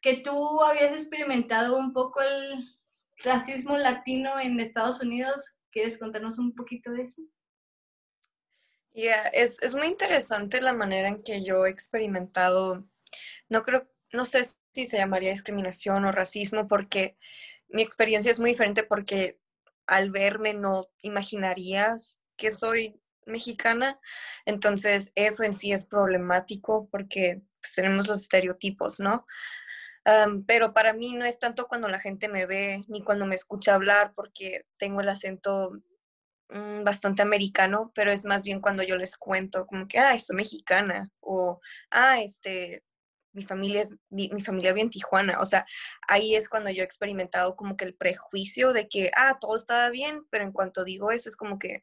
que 0.01 0.19
tú 0.19 0.63
habías 0.63 0.93
experimentado 0.93 1.77
un 1.77 1.93
poco 1.93 2.21
el 2.21 2.65
racismo 3.25 3.77
latino 3.77 4.39
en 4.39 4.61
Estados 4.61 5.01
Unidos 5.03 5.58
¿Quieres 5.71 5.99
contarnos 5.99 6.39
un 6.39 6.55
poquito 6.55 6.93
de 6.93 7.03
eso? 7.03 7.23
Yeah, 8.93 9.29
es, 9.29 9.63
es, 9.63 9.75
muy 9.75 9.87
interesante 9.87 10.61
la 10.61 10.73
manera 10.73 11.09
en 11.09 11.23
que 11.23 11.45
yo 11.45 11.67
he 11.67 11.71
experimentado, 11.71 12.89
no 13.49 13.63
creo, 13.63 13.89
no 14.13 14.25
sé 14.25 14.43
si 14.73 14.87
se 14.87 14.97
llamaría 14.97 15.31
discriminación 15.31 16.05
o 16.05 16.13
racismo, 16.13 16.67
porque 16.67 17.17
mi 17.69 17.83
experiencia 17.83 18.31
es 18.31 18.41
muy 18.41 18.51
diferente 18.51 18.83
porque 18.83 19.39
al 19.87 20.11
verme 20.11 20.55
no 20.55 20.87
imaginarías 21.03 22.23
que 22.37 22.51
soy 22.51 23.01
mexicana. 23.27 24.01
Entonces, 24.47 25.13
eso 25.15 25.45
en 25.45 25.53
sí 25.53 25.73
es 25.73 25.87
problemático 25.87 26.89
porque 26.91 27.43
pues, 27.61 27.75
tenemos 27.75 28.09
los 28.09 28.23
estereotipos, 28.23 29.01
¿no? 29.01 29.27
Pero 30.47 30.73
para 30.73 30.93
mí 30.93 31.13
no 31.13 31.25
es 31.25 31.39
tanto 31.39 31.67
cuando 31.69 31.89
la 31.89 31.99
gente 31.99 32.29
me 32.29 32.47
ve 32.47 32.85
ni 32.89 33.03
cuando 33.03 33.27
me 33.27 33.35
escucha 33.35 33.75
hablar 33.75 34.13
porque 34.15 34.65
tengo 34.79 35.01
el 35.01 35.09
acento 35.09 35.73
mm, 36.51 36.85
bastante 36.85 37.23
americano, 37.23 37.93
pero 37.95 38.11
es 38.11 38.25
más 38.25 38.45
bien 38.45 38.61
cuando 38.61 38.83
yo 38.83 38.97
les 38.97 39.17
cuento 39.17 39.67
como 39.67 39.87
que, 39.89 39.99
ah, 39.99 40.19
soy 40.19 40.37
mexicana 40.37 41.11
o, 41.21 41.61
ah, 41.91 42.21
este, 42.21 42.83
mi 43.33 43.43
familia 43.45 43.83
es, 43.83 43.95
mi, 44.11 44.29
familia 44.43 44.73
vive 44.73 44.83
en 44.83 44.91
Tijuana. 44.91 45.41
O 45.41 45.47
sea, 45.47 45.67
ahí 46.09 46.35
es 46.35 46.49
cuando 46.49 46.71
yo 46.71 46.83
he 46.83 46.85
experimentado 46.85 47.57
como 47.57 47.77
que 47.77 47.85
el 47.85 47.95
prejuicio 47.95 48.73
de 48.73 48.89
que, 48.89 49.11
ah, 49.17 49.39
todo 49.41 49.57
estaba 49.57 49.91
bien, 49.91 50.25
pero 50.31 50.45
en 50.45 50.53
cuanto 50.53 50.85
digo 50.85 51.11
eso 51.13 51.29
es 51.29 51.37
como 51.37 51.59
que, 51.59 51.83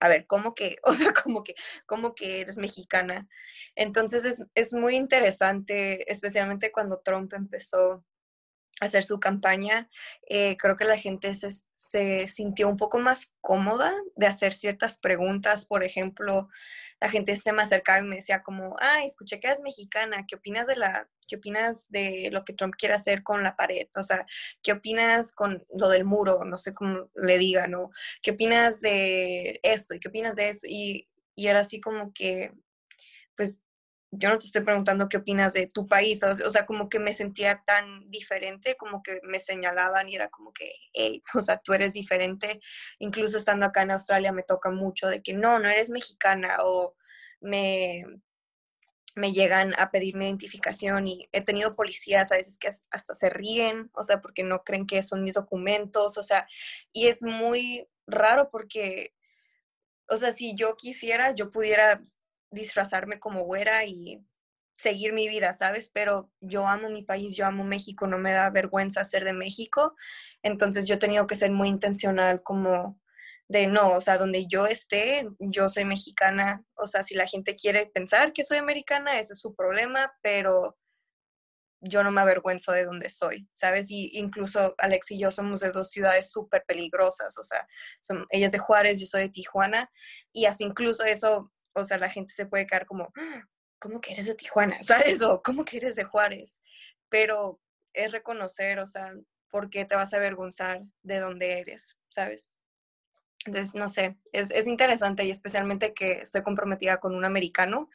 a 0.00 0.08
ver, 0.08 0.26
¿cómo 0.26 0.54
que? 0.54 0.76
O 0.84 0.92
sea, 0.92 1.12
como 1.12 1.42
que, 1.44 1.54
¿cómo 1.86 2.14
que 2.14 2.40
eres 2.40 2.58
mexicana? 2.58 3.28
Entonces 3.76 4.24
es, 4.24 4.44
es 4.54 4.72
muy 4.72 4.96
interesante, 4.96 6.10
especialmente 6.10 6.72
cuando 6.72 7.00
Trump 7.00 7.32
empezó 7.34 8.04
hacer 8.80 9.04
su 9.04 9.20
campaña, 9.20 9.88
eh, 10.26 10.56
creo 10.56 10.74
que 10.74 10.84
la 10.84 10.96
gente 10.96 11.34
se, 11.34 11.48
se, 11.74 12.26
sintió 12.26 12.68
un 12.68 12.78
poco 12.78 12.98
más 12.98 13.34
cómoda 13.42 13.92
de 14.16 14.26
hacer 14.26 14.54
ciertas 14.54 14.96
preguntas. 14.96 15.66
Por 15.66 15.84
ejemplo, 15.84 16.48
la 16.98 17.10
gente 17.10 17.36
se 17.36 17.52
me 17.52 17.62
acercaba 17.62 17.98
y 18.00 18.08
me 18.08 18.16
decía 18.16 18.42
como, 18.42 18.76
ah, 18.80 19.04
escuché 19.04 19.38
que 19.38 19.48
eres 19.48 19.60
mexicana, 19.60 20.24
¿qué 20.26 20.36
opinas 20.36 20.66
de 20.66 20.76
la, 20.76 21.08
qué 21.28 21.36
opinas 21.36 21.90
de 21.90 22.30
lo 22.32 22.44
que 22.44 22.54
Trump 22.54 22.74
quiere 22.76 22.94
hacer 22.94 23.22
con 23.22 23.42
la 23.42 23.54
pared? 23.54 23.88
O 23.94 24.02
sea, 24.02 24.26
¿qué 24.62 24.72
opinas 24.72 25.32
con 25.32 25.64
lo 25.74 25.90
del 25.90 26.04
muro? 26.04 26.44
No 26.44 26.56
sé 26.56 26.72
cómo 26.72 27.10
le 27.14 27.38
digan, 27.38 27.72
¿no? 27.72 27.90
¿Qué 28.22 28.32
opinas 28.32 28.80
de 28.80 29.60
esto? 29.62 29.94
¿Y 29.94 30.00
qué 30.00 30.08
opinas 30.08 30.36
de 30.36 30.48
eso? 30.48 30.66
Y, 30.66 31.06
y 31.34 31.48
era 31.48 31.60
así 31.60 31.80
como 31.80 32.12
que, 32.14 32.52
pues 33.36 33.62
yo 34.12 34.28
no 34.28 34.38
te 34.38 34.46
estoy 34.46 34.62
preguntando 34.62 35.08
qué 35.08 35.18
opinas 35.18 35.52
de 35.52 35.68
tu 35.68 35.86
país, 35.86 36.22
o, 36.24 36.50
sea, 36.50 36.66
como 36.66 36.88
que 36.88 36.98
me 36.98 37.12
sentía 37.12 37.62
tan 37.64 38.10
diferente, 38.10 38.76
como 38.76 39.02
que 39.02 39.20
me 39.22 39.38
señalaban 39.38 40.08
y 40.08 40.16
era 40.16 40.28
como 40.30 40.52
que, 40.52 40.72
hey, 40.92 41.22
o 41.34 41.40
sea, 41.40 41.58
tú 41.58 41.72
eres 41.74 41.94
diferente. 41.94 42.60
Incluso 42.98 43.38
estando 43.38 43.66
acá 43.66 43.82
en 43.82 43.92
Australia 43.92 44.32
me 44.32 44.42
toca 44.42 44.70
mucho 44.70 45.08
de 45.08 45.22
que 45.22 45.32
no, 45.32 45.58
no 45.58 45.68
eres 45.68 45.90
mexicana 45.90 46.58
o 46.64 46.96
me, 47.40 48.04
me 49.14 49.32
llegan 49.32 49.74
a 49.78 49.90
pedir 49.90 50.16
mi 50.16 50.24
identificación 50.24 51.06
y 51.06 51.28
he 51.32 51.42
tenido 51.42 51.76
policías 51.76 52.32
a 52.32 52.36
veces 52.36 52.58
que 52.58 52.68
hasta 52.90 53.14
se 53.14 53.30
ríen, 53.30 53.90
o 53.94 54.02
sea, 54.02 54.20
porque 54.20 54.42
no 54.42 54.64
creen 54.64 54.86
que 54.86 55.02
son 55.02 55.22
mis 55.22 55.34
documentos, 55.34 56.18
o 56.18 56.22
sea, 56.22 56.48
y 56.92 57.06
es 57.06 57.22
muy 57.22 57.88
raro 58.06 58.50
porque, 58.50 59.14
o 60.08 60.16
sea, 60.16 60.32
si 60.32 60.56
yo 60.56 60.76
quisiera, 60.76 61.32
yo 61.32 61.50
pudiera 61.50 62.00
disfrazarme 62.50 63.20
como 63.20 63.42
güera 63.44 63.84
y 63.84 64.24
seguir 64.80 65.12
mi 65.12 65.28
vida, 65.28 65.52
¿sabes? 65.52 65.90
Pero 65.92 66.30
yo 66.40 66.66
amo 66.66 66.88
mi 66.88 67.02
país, 67.02 67.36
yo 67.36 67.46
amo 67.46 67.64
México, 67.64 68.06
no 68.06 68.18
me 68.18 68.32
da 68.32 68.50
vergüenza 68.50 69.04
ser 69.04 69.24
de 69.24 69.34
México. 69.34 69.94
Entonces 70.42 70.86
yo 70.86 70.94
he 70.94 70.98
tenido 70.98 71.26
que 71.26 71.36
ser 71.36 71.50
muy 71.50 71.68
intencional 71.68 72.42
como 72.42 72.98
de 73.48 73.66
no, 73.66 73.94
o 73.94 74.00
sea, 74.00 74.16
donde 74.16 74.46
yo 74.46 74.66
esté, 74.66 75.28
yo 75.38 75.68
soy 75.68 75.84
mexicana. 75.84 76.64
O 76.74 76.86
sea, 76.86 77.02
si 77.02 77.14
la 77.14 77.26
gente 77.26 77.56
quiere 77.56 77.86
pensar 77.86 78.32
que 78.32 78.44
soy 78.44 78.58
americana, 78.58 79.18
ese 79.18 79.34
es 79.34 79.40
su 79.40 79.54
problema, 79.54 80.12
pero 80.22 80.78
yo 81.80 82.04
no 82.04 82.10
me 82.10 82.20
avergüenzo 82.20 82.72
de 82.72 82.84
donde 82.84 83.08
soy, 83.08 83.48
¿sabes? 83.52 83.90
Y 83.90 84.10
incluso 84.18 84.74
Alex 84.78 85.10
y 85.12 85.18
yo 85.18 85.30
somos 85.30 85.60
de 85.60 85.72
dos 85.72 85.90
ciudades 85.90 86.30
súper 86.30 86.64
peligrosas, 86.66 87.38
o 87.38 87.44
sea, 87.44 87.66
son, 88.00 88.26
ella 88.30 88.46
es 88.46 88.52
de 88.52 88.58
Juárez, 88.58 89.00
yo 89.00 89.06
soy 89.06 89.22
de 89.22 89.28
Tijuana, 89.30 89.90
y 90.32 90.44
así 90.44 90.64
incluso 90.64 91.04
eso 91.04 91.50
o 91.74 91.84
sea, 91.84 91.98
la 91.98 92.10
gente 92.10 92.32
se 92.32 92.46
puede 92.46 92.66
quedar 92.66 92.86
como, 92.86 93.12
ah, 93.16 93.44
¿cómo 93.78 94.00
que 94.00 94.12
eres 94.12 94.26
de 94.26 94.34
Tijuana? 94.34 94.78
¿Sabes? 94.82 95.22
O 95.22 95.42
¿cómo 95.42 95.64
que 95.64 95.78
eres 95.78 95.96
de 95.96 96.04
Juárez? 96.04 96.60
Pero 97.08 97.60
es 97.92 98.12
reconocer, 98.12 98.78
o 98.78 98.86
sea, 98.86 99.12
¿por 99.48 99.68
qué 99.70 99.84
te 99.84 99.96
vas 99.96 100.14
a 100.14 100.18
avergonzar 100.18 100.82
de 101.02 101.18
dónde 101.18 101.60
eres? 101.60 101.98
¿Sabes? 102.08 102.52
Entonces, 103.46 103.74
no 103.74 103.88
sé, 103.88 104.16
es, 104.32 104.50
es 104.50 104.66
interesante 104.66 105.24
y 105.24 105.30
especialmente 105.30 105.94
que 105.94 106.20
estoy 106.20 106.42
comprometida 106.42 106.98
con 106.98 107.14
un 107.14 107.24
americano. 107.24 107.88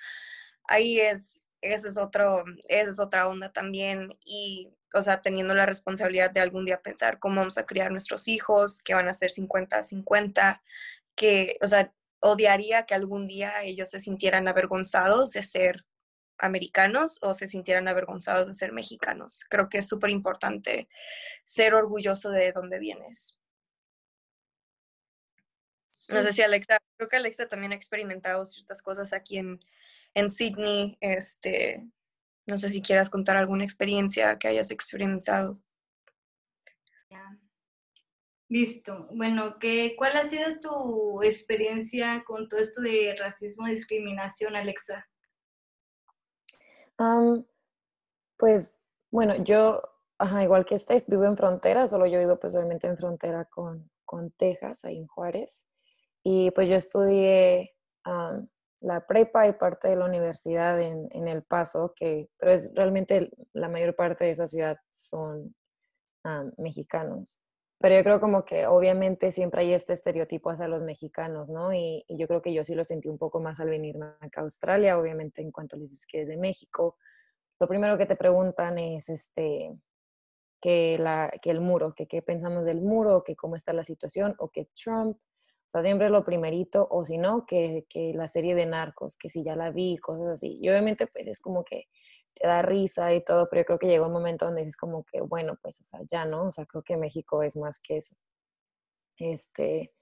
Ahí 0.68 1.00
es, 1.00 1.48
ese 1.62 1.90
es 1.90 1.98
otro, 1.98 2.44
esa 2.68 2.90
es 2.90 3.00
otra 3.00 3.28
onda 3.28 3.52
también 3.52 4.18
y, 4.26 4.74
o 4.94 5.02
sea, 5.04 5.22
teniendo 5.22 5.54
la 5.54 5.68
responsabilidad 5.68 6.32
de 6.32 6.42
algún 6.42 6.66
día 6.66 6.82
pensar 6.82 7.20
cómo 7.20 7.42
vamos 7.42 7.58
a 7.60 7.66
criar 7.66 7.92
nuestros 7.92 8.28
hijos, 8.28 8.82
que 8.82 8.96
van 8.96 9.08
a 9.08 9.14
ser 9.14 9.30
50-50, 9.30 10.62
que, 11.16 11.58
o 11.62 11.68
sea, 11.68 11.94
odiaría 12.20 12.86
que 12.86 12.96
algún 12.96 13.28
día 13.28 13.64
ellos 13.64 13.90
se 13.90 14.00
sintieran 14.00 14.48
avergonzados 14.48 15.32
de 15.32 15.44
ser 15.44 15.86
americanos 16.38 17.18
o 17.22 17.34
se 17.34 17.48
sintieran 17.48 17.88
avergonzados 17.88 18.48
de 18.48 18.54
ser 18.54 18.72
mexicanos. 18.72 19.46
Creo 19.50 19.70
que 19.70 19.80
es 19.80 19.88
súper 19.88 20.10
importante 20.10 20.88
ser 21.44 21.74
orgulloso 21.74 22.30
de 22.30 22.52
dónde 22.52 22.80
vienes. 22.80 23.40
No 26.10 26.22
sé 26.22 26.34
si 26.34 26.42
Alexa, 26.42 26.78
creo 26.98 27.10
que 27.10 27.18
Alexa 27.18 27.48
también 27.48 27.72
ha 27.72 27.76
experimentado 27.76 28.46
ciertas 28.46 28.82
cosas 28.82 29.12
aquí 29.14 29.38
en, 29.38 29.60
en 30.14 30.30
Sydney. 30.30 30.98
Este, 31.02 31.84
no 32.46 32.58
sé 32.58 32.70
si 32.70 32.82
quieras 32.82 33.10
contar 33.10 33.38
alguna 33.38 33.64
experiencia 33.64 34.38
que 34.38 34.48
hayas 34.48 34.70
experimentado. 34.72 35.60
Listo. 38.48 39.08
Bueno, 39.12 39.58
¿qué, 39.60 39.96
¿cuál 39.98 40.16
ha 40.18 40.24
sido 40.24 40.60
tu 40.60 41.24
experiencia 41.24 42.24
con 42.26 42.48
todo 42.48 42.60
esto 42.60 42.82
de 42.82 43.16
racismo 43.18 43.68
y 43.68 43.72
discriminación, 43.72 44.56
Alexa? 44.56 45.08
pues, 48.38 48.74
bueno, 49.12 49.36
yo, 49.44 49.82
igual 50.42 50.66
que 50.66 50.80
Steph, 50.80 51.06
vivo 51.08 51.26
en 51.26 51.36
frontera, 51.36 51.88
solo 51.88 52.06
yo 52.06 52.20
vivo 52.20 52.40
pues 52.40 52.56
obviamente 52.56 52.88
en 52.88 52.98
frontera 52.98 53.46
con, 53.46 53.90
con 54.06 54.32
Texas, 54.32 54.86
ahí 54.86 55.00
en 55.00 55.08
Juárez. 55.08 55.66
Y 56.24 56.52
pues 56.52 56.70
yo 56.70 56.76
estudié 56.76 57.76
la 58.80 59.08
prepa 59.08 59.48
y 59.48 59.54
parte 59.54 59.90
de 59.90 59.96
la 59.96 60.06
universidad 60.06 60.80
en, 60.80 61.08
en, 61.12 61.28
El 61.28 61.44
Paso, 61.44 61.94
que, 61.96 62.30
pero 62.38 62.52
es 62.52 62.72
realmente 62.76 63.32
la 63.54 63.68
mayor 63.68 63.96
parte 63.96 64.26
de 64.26 64.32
esa 64.32 64.48
ciudad 64.48 64.78
son 64.90 65.56
mexicanos. 66.58 67.40
Pero 67.86 67.98
yo 67.98 68.04
creo 68.04 68.20
como 68.20 68.46
que 68.46 68.66
obviamente 68.66 69.32
siempre 69.32 69.62
hay 69.62 69.74
este 69.74 69.94
estereotipo 69.94 70.50
hacia 70.50 70.68
los 70.68 70.82
mexicanos, 70.82 71.52
¿no? 71.52 71.72
Y, 71.72 72.04
yo 72.10 72.26
creo 72.28 72.42
que 72.42 72.52
yo 72.52 72.64
sí 72.64 72.74
lo 72.74 72.84
sentí 72.84 73.10
un 73.10 73.20
poco 73.20 73.40
más 73.40 73.60
al 73.60 73.70
venirme 73.70 74.08
acá 74.22 74.42
a 74.42 74.44
Australia, 74.46 74.98
obviamente 74.98 75.44
en 75.44 75.52
cuanto 75.52 75.78
les 75.78 75.92
dices 75.92 76.08
que 76.08 76.24
es 76.24 76.28
de 76.28 76.36
México. 76.36 76.98
Lo 77.60 77.68
primero 77.68 77.96
que 77.96 78.08
te 78.08 78.16
preguntan 78.16 78.80
es 78.80 79.08
este, 79.10 79.78
que, 80.60 80.98
la, 80.98 81.32
que 81.44 81.52
el 81.52 81.62
muro, 81.62 81.94
que 81.94 82.08
qué 82.08 82.24
pensamos 82.24 82.66
del 82.66 82.82
muro, 82.82 83.24
que 83.24 83.36
cómo 83.36 83.56
está 83.56 83.72
la 83.72 83.84
situación, 83.84 84.34
o 84.40 84.50
que 84.50 84.68
Trump, 84.74 85.18
o 85.18 85.70
sea, 85.70 85.84
siempre 85.84 86.08
es 86.08 86.12
lo 86.12 86.26
primerito, 86.26 86.88
o 86.90 87.06
si 87.06 87.20
no, 87.20 87.46
que, 87.46 87.86
que 87.88 88.14
la 88.16 88.28
serie 88.28 88.56
de 88.56 88.66
narcos, 88.66 89.16
que 89.16 89.30
si 89.30 89.44
ya 89.44 89.56
la 89.56 89.70
vi, 89.70 89.98
cosas 89.98 90.28
así. 90.30 90.58
Y 90.60 90.70
obviamente 90.70 91.06
pues 91.06 91.28
es 91.28 91.40
como 91.40 91.64
que 91.64 91.84
te 92.36 92.48
da 92.48 92.62
risa 92.62 93.14
y 93.14 93.24
todo, 93.24 93.48
pero 93.50 93.62
yo 93.62 93.66
creo 93.66 93.80
que 93.80 93.88
llegó 93.88 94.08
un 94.08 94.14
momento 94.14 94.46
donde 94.46 94.62
dices 94.62 94.78
como 94.78 95.04
que, 95.04 95.22
bueno, 95.22 95.58
pues, 95.62 95.80
o 95.82 95.86
sea, 95.86 96.02
ya 96.10 96.26
no, 96.26 96.48
o 96.48 96.52
sea, 96.52 96.66
creo 96.66 96.84
que 96.84 96.98
México 96.98 97.42
es 97.44 97.56
más 97.56 97.80
que 97.80 97.98
eso. 97.98 98.16
Este, 99.18 99.94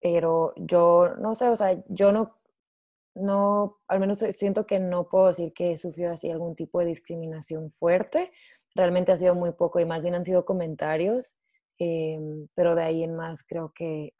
pero 0.00 0.52
yo, 0.56 1.14
no 1.18 1.34
sé, 1.34 1.48
o 1.48 1.56
sea, 1.56 1.82
yo 1.88 2.12
no, 2.12 2.38
no, 3.14 3.78
al 3.88 4.00
menos 4.00 4.18
siento 4.18 4.66
que 4.66 4.80
no 4.80 5.08
puedo 5.08 5.28
decir 5.28 5.52
que 5.52 5.72
he 5.72 5.78
sufrido 5.78 6.12
así 6.12 6.30
algún 6.30 6.56
tipo 6.56 6.80
de 6.80 6.86
discriminación 6.86 7.70
fuerte. 7.70 8.32
Realmente 8.74 9.12
ha 9.12 9.16
sido 9.16 9.34
muy 9.34 9.52
poco 9.52 9.80
y 9.80 9.84
más 9.84 10.02
bien 10.02 10.14
han 10.14 10.24
sido 10.24 10.44
comentarios, 10.44 11.36
em, 11.78 12.48
pero 12.54 12.74
de 12.74 12.82
ahí 12.82 13.04
en 13.04 13.14
más 13.14 13.44
creo 13.44 13.72
que 13.74 14.14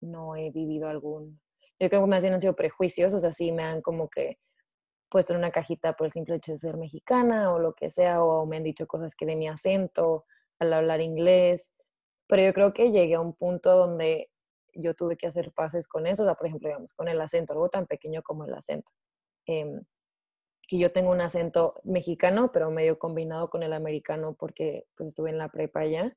no 0.00 0.36
he 0.36 0.50
vivido 0.50 0.88
algún, 0.88 1.40
yo 1.78 1.88
creo 1.88 2.02
que 2.02 2.08
más 2.08 2.22
bien 2.22 2.34
han 2.34 2.40
sido 2.40 2.56
prejuicios, 2.56 3.12
o 3.12 3.20
sea, 3.20 3.32
sí 3.32 3.52
me 3.52 3.62
han 3.62 3.82
como 3.82 4.08
que 4.08 4.38
puesto 5.08 5.32
en 5.32 5.38
una 5.38 5.50
cajita 5.50 5.94
por 5.94 6.06
el 6.06 6.12
simple 6.12 6.36
hecho 6.36 6.52
de 6.52 6.58
ser 6.58 6.76
mexicana 6.76 7.52
o 7.52 7.58
lo 7.58 7.74
que 7.74 7.90
sea, 7.90 8.22
o 8.22 8.46
me 8.46 8.56
han 8.56 8.64
dicho 8.64 8.86
cosas 8.86 9.14
que 9.14 9.26
de 9.26 9.36
mi 9.36 9.48
acento 9.48 10.24
al 10.58 10.72
hablar 10.72 11.00
inglés, 11.00 11.74
pero 12.26 12.42
yo 12.42 12.52
creo 12.52 12.72
que 12.72 12.90
llegué 12.90 13.14
a 13.14 13.20
un 13.20 13.34
punto 13.34 13.76
donde 13.76 14.30
yo 14.74 14.94
tuve 14.94 15.16
que 15.16 15.26
hacer 15.26 15.52
pases 15.52 15.88
con 15.88 16.06
eso, 16.06 16.22
o 16.22 16.26
sea, 16.26 16.34
por 16.34 16.46
ejemplo, 16.46 16.68
digamos, 16.68 16.92
con 16.94 17.08
el 17.08 17.20
acento, 17.20 17.52
algo 17.52 17.68
tan 17.68 17.86
pequeño 17.86 18.22
como 18.22 18.44
el 18.44 18.54
acento. 18.54 18.92
Eh, 19.46 19.80
que 20.66 20.78
yo 20.78 20.92
tengo 20.92 21.10
un 21.10 21.20
acento 21.20 21.80
mexicano, 21.84 22.50
pero 22.52 22.70
medio 22.70 22.98
combinado 22.98 23.48
con 23.50 23.62
el 23.62 23.72
americano 23.72 24.34
porque 24.34 24.86
pues 24.96 25.08
estuve 25.08 25.30
en 25.30 25.38
la 25.38 25.48
prepa 25.48 25.80
allá. 25.80 26.16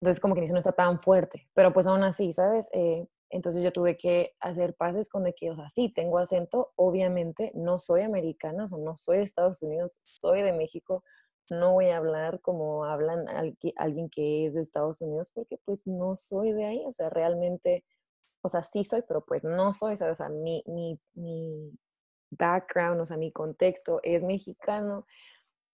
Entonces 0.00 0.20
como 0.20 0.34
que 0.34 0.42
no 0.46 0.58
está 0.58 0.72
tan 0.72 1.00
fuerte, 1.00 1.48
pero 1.54 1.72
pues 1.72 1.86
aún 1.86 2.02
así, 2.02 2.32
¿sabes? 2.32 2.68
Eh, 2.72 3.06
entonces 3.30 3.62
yo 3.62 3.72
tuve 3.72 3.96
que 3.96 4.34
hacer 4.40 4.74
pases 4.74 5.08
con 5.08 5.24
de 5.24 5.34
que, 5.34 5.50
o 5.50 5.56
sea, 5.56 5.68
sí, 5.70 5.92
tengo 5.92 6.18
acento, 6.18 6.72
obviamente 6.76 7.52
no 7.54 7.78
soy 7.78 8.02
americana, 8.02 8.64
o 8.64 8.68
sea, 8.68 8.78
no 8.78 8.96
soy 8.96 9.18
de 9.18 9.24
Estados 9.24 9.62
Unidos, 9.62 9.98
soy 10.00 10.42
de 10.42 10.52
México, 10.52 11.02
no 11.50 11.72
voy 11.74 11.86
a 11.86 11.98
hablar 11.98 12.40
como 12.40 12.84
hablan 12.84 13.26
alguien 13.76 14.10
que 14.10 14.46
es 14.46 14.54
de 14.54 14.62
Estados 14.62 15.00
Unidos 15.00 15.30
porque 15.34 15.58
pues 15.64 15.86
no 15.86 16.16
soy 16.16 16.52
de 16.52 16.64
ahí, 16.64 16.84
o 16.86 16.92
sea, 16.92 17.10
realmente, 17.10 17.84
o 18.42 18.48
sea, 18.48 18.62
sí 18.62 18.84
soy, 18.84 19.02
pero 19.06 19.24
pues 19.24 19.44
no 19.44 19.72
soy. 19.72 19.94
O 19.94 20.14
sea, 20.14 20.28
mi, 20.28 20.62
mi, 20.66 20.98
mi 21.14 21.72
background, 22.30 23.00
o 23.00 23.06
sea, 23.06 23.16
mi 23.16 23.32
contexto 23.32 24.00
es 24.02 24.22
mexicano 24.22 25.06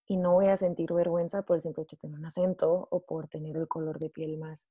y 0.07 0.17
no 0.17 0.35
voy 0.35 0.49
a 0.49 0.57
sentir 0.57 0.93
vergüenza 0.93 1.43
por 1.43 1.57
el 1.57 1.63
simple 1.63 1.85
hecho 1.85 1.97
de 1.97 2.01
tener 2.01 2.19
un 2.19 2.27
acento 2.27 2.89
o 2.91 3.01
por 3.05 3.29
tener 3.29 3.57
el 3.57 3.69
color 3.69 3.99
de 3.99 4.11
piel 4.11 4.39
más 4.39 4.67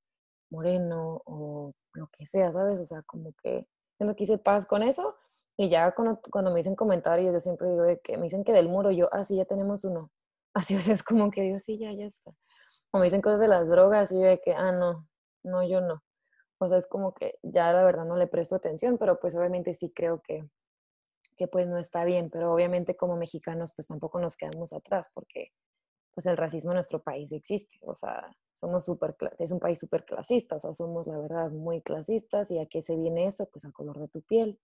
moreno 0.51 1.21
o 1.25 1.73
lo 1.93 2.07
que 2.07 2.27
sea, 2.27 2.51
¿sabes? 2.51 2.79
O 2.79 2.85
sea, 2.85 3.01
como 3.03 3.33
que 3.41 3.67
no 3.99 4.15
quise 4.15 4.37
paz 4.37 4.65
con 4.65 4.83
eso 4.83 5.15
y 5.57 5.69
ya 5.69 5.91
cuando, 5.91 6.19
cuando 6.31 6.51
me 6.51 6.57
dicen 6.57 6.75
comentarios, 6.75 7.33
yo 7.33 7.39
siempre 7.39 7.69
digo 7.69 7.83
que 8.03 8.17
me 8.17 8.23
dicen 8.23 8.43
que 8.43 8.53
del 8.53 8.69
muro, 8.69 8.91
yo, 8.91 9.09
ah, 9.11 9.25
sí, 9.25 9.35
ya 9.35 9.45
tenemos 9.45 9.83
uno. 9.83 10.11
Así, 10.53 10.75
o 10.75 10.79
sea, 10.79 10.93
es 10.93 11.03
como 11.03 11.31
que 11.31 11.41
digo, 11.41 11.59
sí, 11.59 11.77
ya, 11.77 11.91
ya 11.93 12.05
está. 12.05 12.31
O 12.91 12.99
me 12.99 13.05
dicen 13.05 13.21
cosas 13.21 13.39
de 13.39 13.47
las 13.47 13.67
drogas 13.69 14.11
y 14.11 14.15
yo 14.15 14.25
de 14.25 14.41
que, 14.41 14.53
ah, 14.53 14.71
no, 14.71 15.07
no, 15.43 15.63
yo 15.67 15.81
no. 15.81 16.03
O 16.59 16.67
sea, 16.67 16.77
es 16.77 16.87
como 16.87 17.13
que 17.13 17.39
ya 17.43 17.71
la 17.73 17.83
verdad 17.83 18.05
no 18.05 18.17
le 18.17 18.27
presto 18.27 18.55
atención, 18.55 18.97
pero 18.97 19.19
pues 19.19 19.35
obviamente 19.35 19.73
sí 19.73 19.91
creo 19.91 20.21
que, 20.21 20.47
que 21.37 21.47
pues 21.47 21.67
no 21.67 21.77
está 21.77 22.05
bien, 22.05 22.29
pero 22.29 22.53
obviamente 22.53 22.95
como 22.95 23.15
mexicanos 23.15 23.71
pues 23.75 23.87
tampoco 23.87 24.19
nos 24.19 24.35
quedamos 24.37 24.73
atrás 24.73 25.09
porque 25.13 25.51
pues 26.14 26.26
el 26.26 26.38
racismo 26.38 26.72
en 26.72 26.76
nuestro 26.76 27.01
país 27.01 27.32
existe, 27.32 27.78
o 27.82 27.93
sea, 27.93 28.36
somos 28.53 28.86
súper, 28.86 29.16
es 29.39 29.51
un 29.51 29.59
país 29.59 29.80
súper 29.80 30.03
clasista, 30.05 30.57
o 30.57 30.59
sea, 30.59 30.74
somos 30.74 31.07
la 31.07 31.18
verdad 31.18 31.51
muy 31.51 31.82
clasistas 31.82 32.51
y 32.51 32.59
a 32.59 32.66
qué 32.66 32.82
se 32.82 32.95
viene 32.95 33.28
eso, 33.28 33.47
pues 33.51 33.66
al 33.66 33.74
color 33.74 33.99
de 33.99 34.07
tu 34.07 34.22
piel, 34.22 34.59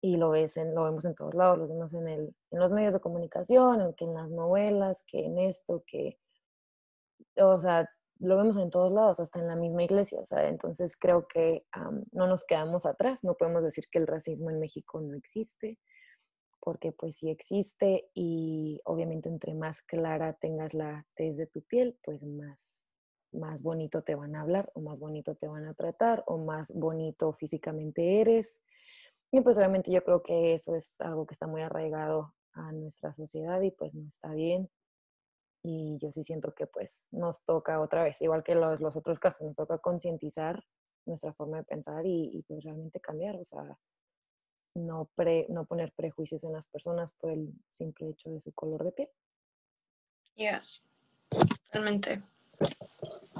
y 0.00 0.16
lo, 0.16 0.30
ves 0.30 0.56
en, 0.56 0.74
lo 0.74 0.84
vemos 0.84 1.04
en 1.04 1.14
todos 1.14 1.34
lados, 1.34 1.58
lo 1.58 1.68
vemos 1.68 1.94
en, 1.94 2.08
el, 2.08 2.34
en 2.50 2.58
los 2.58 2.70
medios 2.70 2.92
de 2.92 3.00
comunicación, 3.00 3.80
en, 3.80 3.94
que 3.94 4.04
en 4.04 4.14
las 4.14 4.28
novelas, 4.28 5.02
que 5.06 5.24
en 5.24 5.38
esto, 5.38 5.82
que, 5.86 6.18
o 7.36 7.58
sea, 7.60 7.88
lo 8.18 8.36
vemos 8.36 8.56
en 8.56 8.70
todos 8.70 8.92
lados, 8.92 9.20
hasta 9.20 9.38
en 9.38 9.46
la 9.46 9.56
misma 9.56 9.84
iglesia, 9.84 10.20
o 10.20 10.26
sea, 10.26 10.48
entonces 10.48 10.96
creo 10.96 11.26
que 11.26 11.66
no 12.12 12.26
nos 12.26 12.44
quedamos 12.44 12.84
atrás, 12.84 13.24
no 13.24 13.34
podemos 13.34 13.62
decir 13.62 13.84
que 13.90 13.98
el 13.98 14.06
racismo 14.06 14.50
en 14.50 14.60
México 14.60 15.00
no 15.00 15.16
existe, 15.16 15.78
porque 16.64 16.92
pues 16.92 17.16
sí 17.16 17.28
existe 17.28 18.08
y 18.14 18.80
obviamente 18.86 19.28
entre 19.28 19.52
más 19.52 19.82
clara 19.82 20.32
tengas 20.32 20.72
la 20.72 21.06
tez 21.14 21.36
de 21.36 21.46
tu 21.46 21.60
piel, 21.60 21.98
pues 22.02 22.22
más, 22.22 22.86
más 23.32 23.62
bonito 23.62 24.02
te 24.02 24.14
van 24.14 24.34
a 24.34 24.40
hablar 24.40 24.72
o 24.74 24.80
más 24.80 24.98
bonito 24.98 25.34
te 25.34 25.46
van 25.46 25.66
a 25.66 25.74
tratar 25.74 26.24
o 26.26 26.38
más 26.38 26.72
bonito 26.72 27.34
físicamente 27.34 28.22
eres 28.22 28.62
y 29.30 29.42
pues 29.42 29.58
obviamente 29.58 29.90
yo 29.90 30.02
creo 30.02 30.22
que 30.22 30.54
eso 30.54 30.74
es 30.74 30.98
algo 31.00 31.26
que 31.26 31.34
está 31.34 31.46
muy 31.46 31.60
arraigado 31.60 32.34
a 32.52 32.72
nuestra 32.72 33.12
sociedad 33.12 33.60
y 33.60 33.72
pues 33.72 33.94
no 33.94 34.06
está 34.06 34.32
bien. 34.32 34.70
Y 35.62 35.98
yo 36.00 36.12
sí 36.12 36.22
siento 36.22 36.54
que 36.54 36.68
pues 36.68 37.08
nos 37.10 37.44
toca 37.44 37.80
otra 37.80 38.04
vez, 38.04 38.22
igual 38.22 38.44
que 38.44 38.54
los, 38.54 38.80
los 38.80 38.96
otros 38.96 39.18
casos, 39.18 39.46
nos 39.46 39.56
toca 39.56 39.78
concientizar 39.78 40.62
nuestra 41.04 41.32
forma 41.32 41.56
de 41.56 41.64
pensar 41.64 42.06
y, 42.06 42.44
pues 42.46 42.62
realmente 42.62 43.00
cambiar, 43.00 43.34
o 43.36 43.44
sea, 43.44 43.76
no, 44.74 45.10
pre, 45.14 45.46
no 45.48 45.64
poner 45.64 45.92
prejuicios 45.92 46.44
en 46.44 46.52
las 46.52 46.66
personas 46.66 47.12
por 47.12 47.32
el 47.32 47.52
simple 47.68 48.10
hecho 48.10 48.30
de 48.30 48.40
su 48.40 48.52
color 48.52 48.84
de 48.84 48.92
piel. 48.92 49.08
Ya, 50.36 50.64
realmente. 51.72 52.22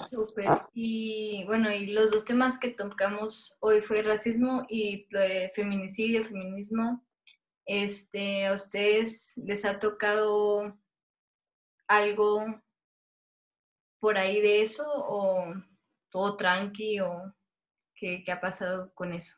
Súper. 0.08 0.48
Y 0.72 1.44
bueno, 1.46 1.70
y 1.70 1.88
los 1.88 2.10
dos 2.10 2.24
temas 2.24 2.58
que 2.58 2.70
tocamos 2.70 3.56
hoy 3.60 3.80
fue 3.80 4.02
racismo 4.02 4.66
y 4.68 5.06
feminicidio, 5.54 6.24
feminismo. 6.24 7.04
Este, 7.66 8.46
¿A 8.46 8.52
ustedes 8.52 9.32
les 9.36 9.64
ha 9.64 9.78
tocado 9.78 10.76
algo 11.86 12.44
por 14.00 14.18
ahí 14.18 14.40
de 14.40 14.62
eso 14.62 14.84
o 14.86 15.54
todo 16.10 16.36
tranqui 16.36 17.00
o 17.00 17.34
qué, 17.94 18.22
ha 18.30 18.40
pasado 18.40 18.92
con 18.94 19.12
eso? 19.12 19.36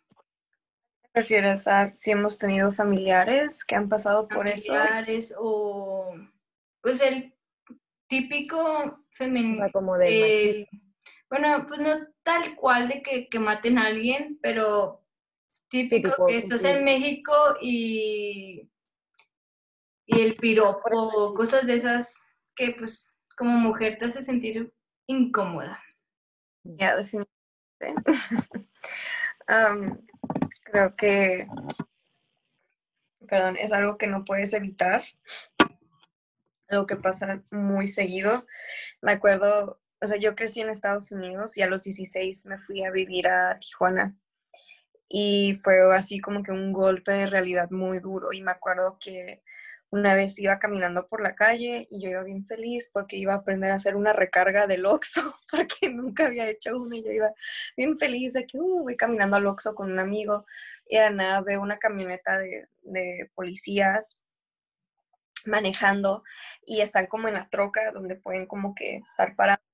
¿Te 1.17 1.23
refieres 1.23 1.67
a 1.67 1.87
si 1.87 2.11
hemos 2.11 2.39
tenido 2.39 2.71
familiares 2.73 3.65
que 3.65 3.75
han 3.75 3.89
pasado 3.89 4.29
por 4.29 4.47
eso? 4.47 4.75
Familiares 4.75 5.35
o 5.39 6.15
pues 6.83 7.01
el 7.01 7.35
típico 8.07 9.03
femenino. 9.09 9.67
Como 9.73 9.97
de 9.97 10.69
bueno, 11.31 11.65
pues 11.67 11.81
no 11.81 11.89
tal 12.23 12.55
cual 12.55 12.89
de 12.89 13.03
que, 13.31 13.39
maten 13.39 13.79
a 13.79 13.87
alguien, 13.87 14.39
pero 14.43 15.07
típico, 15.71 16.27
que 16.27 16.37
estás 16.37 16.63
en 16.65 16.85
México 16.85 17.33
y, 17.63 18.71
y 20.05 20.21
el 20.21 20.37
piropo, 20.37 21.33
cosas 21.35 21.67
de 21.67 21.77
esas 21.77 22.15
que 22.55 22.75
pues 22.79 23.17
como 23.39 23.53
mujer 23.53 23.97
te 23.97 24.05
hace 24.05 24.21
sentir 24.21 24.71
incómoda. 25.07 25.83
Ya, 26.63 26.95
definitivamente. 26.95 27.33
creo 30.77 30.95
que, 30.95 31.49
perdón, 33.27 33.57
es 33.59 33.73
algo 33.73 33.97
que 33.97 34.07
no 34.07 34.27
puedes 34.27 34.53
evitar 34.53 35.03
algo 36.69 36.87
que 36.87 36.97
pasa 36.97 37.43
muy 37.51 37.87
seguido. 37.87 38.45
Me 39.01 39.13
acuerdo, 39.13 39.81
o 40.03 40.07
sea, 40.07 40.19
yo 40.19 40.35
crecí 40.35 40.61
en 40.61 40.69
Estados 40.69 41.13
Unidos 41.13 41.57
y 41.57 41.63
a 41.63 41.67
los 41.67 41.85
16 41.85 42.47
me 42.47 42.59
fui 42.59 42.85
a 42.85 42.91
vivir 42.91 43.29
a 43.29 43.59
Tijuana. 43.59 44.17
Y 45.09 45.55
fue 45.63 45.97
así 45.97 46.21
como 46.21 46.43
que 46.43 46.51
un 46.51 46.73
golpe 46.73 47.13
de 47.13 47.27
realidad 47.27 47.71
muy 47.71 48.01
duro. 48.01 48.33
Y 48.33 48.43
me 48.43 48.51
acuerdo 48.51 48.99
que 49.01 49.43
una 49.97 50.15
vez 50.15 50.39
iba 50.39 50.59
caminando 50.59 51.09
por 51.09 51.21
la 51.23 51.35
calle 51.35 51.87
y 51.91 52.03
yo 52.03 52.11
iba 52.11 52.23
bien 52.23 52.47
feliz 52.47 52.91
porque 52.93 53.17
iba 53.17 53.33
a 53.35 53.37
aprender 53.37 53.71
a 53.71 53.77
hacer 53.77 53.97
una 53.97 54.13
recarga 54.13 54.67
del 54.67 54.87
Oxxo, 54.87 55.35
porque 55.51 55.91
nunca 55.91 56.27
había 56.27 56.49
hecho 56.49 56.77
una 56.77 56.97
y 56.97 57.05
yo 57.05 57.11
iba 57.11 57.33
bien 57.77 57.99
feliz 57.99 58.35
de 58.35 58.47
que 58.47 58.59
uh, 58.59 58.83
voy 58.83 58.97
caminando 58.97 59.37
al 59.37 59.47
Oxxo 59.47 59.75
con 59.75 59.91
un 59.91 59.99
amigo 59.99 60.47
y 60.89 60.99
de 60.99 61.11
nada 61.11 61.41
veo 61.41 61.61
una 61.61 61.79
camioneta 61.79 62.39
de, 62.39 62.69
de 62.83 63.31
policías 63.35 64.23
manejando 65.47 66.23
y 66.65 66.81
están 66.81 67.07
como 67.07 67.29
en 67.29 67.35
la 67.35 67.49
troca 67.49 67.93
donde 67.93 68.17
pueden 68.17 68.47
como 68.47 68.75
que 68.75 68.97
estar 68.97 69.37
parados. 69.37 69.65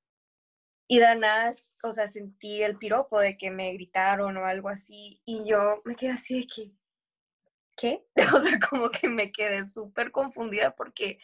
Y 0.88 0.98
de 0.98 1.16
nada, 1.16 1.52
o 1.82 1.92
sea, 1.92 2.06
sentí 2.06 2.62
el 2.62 2.76
piropo 2.76 3.18
de 3.18 3.36
que 3.38 3.50
me 3.50 3.72
gritaron 3.72 4.36
o 4.36 4.44
algo 4.44 4.68
así 4.68 5.20
y 5.24 5.48
yo 5.48 5.80
me 5.84 5.96
quedé 5.96 6.12
así 6.12 6.40
de 6.40 6.46
que, 6.46 6.72
¿qué? 7.76 8.04
O 8.36 8.40
sea, 8.40 8.58
como 8.70 8.90
que 8.90 9.08
me 9.08 9.32
quedé 9.32 9.64
súper 9.66 10.10
confundida 10.10 10.74
porque 10.74 11.18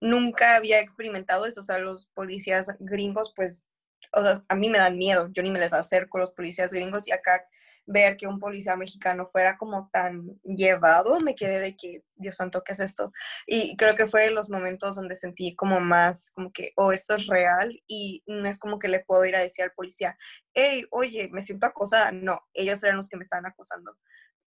nunca 0.00 0.56
había 0.56 0.80
experimentado 0.80 1.46
eso. 1.46 1.60
O 1.60 1.64
sea, 1.64 1.78
los 1.78 2.06
policías 2.08 2.68
gringos, 2.80 3.32
pues, 3.36 3.68
o 4.12 4.22
sea, 4.22 4.42
a 4.48 4.56
mí 4.56 4.68
me 4.70 4.78
dan 4.78 4.98
miedo. 4.98 5.28
Yo 5.32 5.42
ni 5.42 5.50
me 5.50 5.60
les 5.60 5.72
acerco 5.72 6.18
a 6.18 6.22
los 6.22 6.32
policías 6.32 6.72
gringos 6.72 7.08
y 7.08 7.12
acá 7.12 7.44
ver 7.86 8.16
que 8.16 8.26
un 8.26 8.38
policía 8.38 8.76
mexicano 8.76 9.26
fuera 9.26 9.56
como 9.58 9.88
tan 9.92 10.40
llevado, 10.44 11.18
me 11.20 11.34
quedé 11.34 11.60
de 11.60 11.76
que, 11.76 12.04
Dios 12.14 12.36
santo, 12.36 12.62
¿qué 12.64 12.72
es 12.72 12.80
esto? 12.80 13.12
Y 13.46 13.76
creo 13.76 13.96
que 13.96 14.06
fue 14.06 14.30
los 14.30 14.50
momentos 14.50 14.96
donde 14.96 15.16
sentí 15.16 15.54
como 15.56 15.80
más, 15.80 16.30
como 16.32 16.52
que, 16.52 16.72
oh, 16.76 16.92
esto 16.92 17.16
es 17.16 17.26
real 17.26 17.82
y 17.86 18.22
no 18.26 18.48
es 18.48 18.58
como 18.58 18.78
que 18.78 18.88
le 18.88 19.04
puedo 19.04 19.24
ir 19.24 19.36
a 19.36 19.40
decir 19.40 19.64
al 19.64 19.72
policía, 19.72 20.16
hey, 20.54 20.84
oye, 20.90 21.28
me 21.32 21.42
siento 21.42 21.66
acosada. 21.66 22.12
No, 22.12 22.40
ellos 22.54 22.82
eran 22.84 22.96
los 22.96 23.08
que 23.08 23.16
me 23.16 23.22
estaban 23.22 23.46
acosando. 23.46 23.96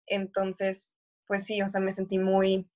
Entonces, 0.06 0.93
pues 1.26 1.44
sí, 1.44 1.62
o 1.62 1.68
sea, 1.68 1.80
me 1.80 1.92
sentí 1.92 2.18
muy, 2.18 2.68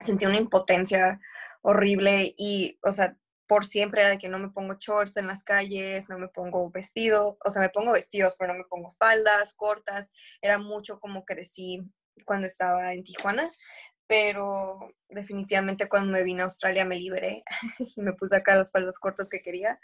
sentí 0.00 0.26
una 0.26 0.38
impotencia 0.38 1.20
horrible 1.62 2.34
y, 2.36 2.78
o 2.82 2.92
sea, 2.92 3.16
por 3.46 3.66
siempre 3.66 4.00
era 4.00 4.10
de 4.10 4.18
que 4.18 4.28
no 4.28 4.38
me 4.38 4.50
pongo 4.50 4.74
shorts 4.78 5.16
en 5.16 5.26
las 5.26 5.44
calles, 5.44 6.08
no 6.08 6.18
me 6.18 6.28
pongo 6.28 6.70
vestido, 6.70 7.38
o 7.44 7.50
sea, 7.50 7.62
me 7.62 7.68
pongo 7.68 7.92
vestidos, 7.92 8.36
pero 8.38 8.52
no 8.52 8.58
me 8.58 8.64
pongo 8.64 8.92
faldas 8.92 9.54
cortas. 9.54 10.12
Era 10.40 10.58
mucho 10.58 10.98
como 11.00 11.24
crecí 11.24 11.82
cuando 12.24 12.46
estaba 12.46 12.92
en 12.94 13.04
Tijuana, 13.04 13.50
pero 14.06 14.78
definitivamente 15.08 15.88
cuando 15.88 16.12
me 16.12 16.22
vine 16.22 16.42
a 16.42 16.44
Australia 16.44 16.84
me 16.84 16.98
liberé 16.98 17.44
y 17.96 18.00
me 18.00 18.12
puse 18.14 18.36
acá 18.36 18.56
las 18.56 18.70
faldas 18.70 18.98
cortas 18.98 19.28
que 19.28 19.42
quería, 19.42 19.78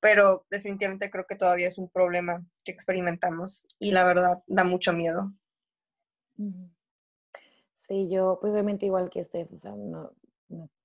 pero 0.00 0.46
definitivamente 0.50 1.10
creo 1.10 1.26
que 1.26 1.36
todavía 1.36 1.68
es 1.68 1.78
un 1.78 1.90
problema 1.90 2.44
que 2.64 2.72
experimentamos 2.72 3.66
y 3.78 3.92
la 3.92 4.04
verdad 4.04 4.42
da 4.46 4.64
mucho 4.64 4.92
miedo. 4.92 5.32
Sí, 7.88 8.10
yo 8.10 8.38
pues 8.40 8.52
obviamente 8.52 8.86
igual 8.86 9.08
que 9.10 9.24
Steph, 9.24 9.52
o 9.54 9.58
sea, 9.58 9.74
no, 9.74 10.12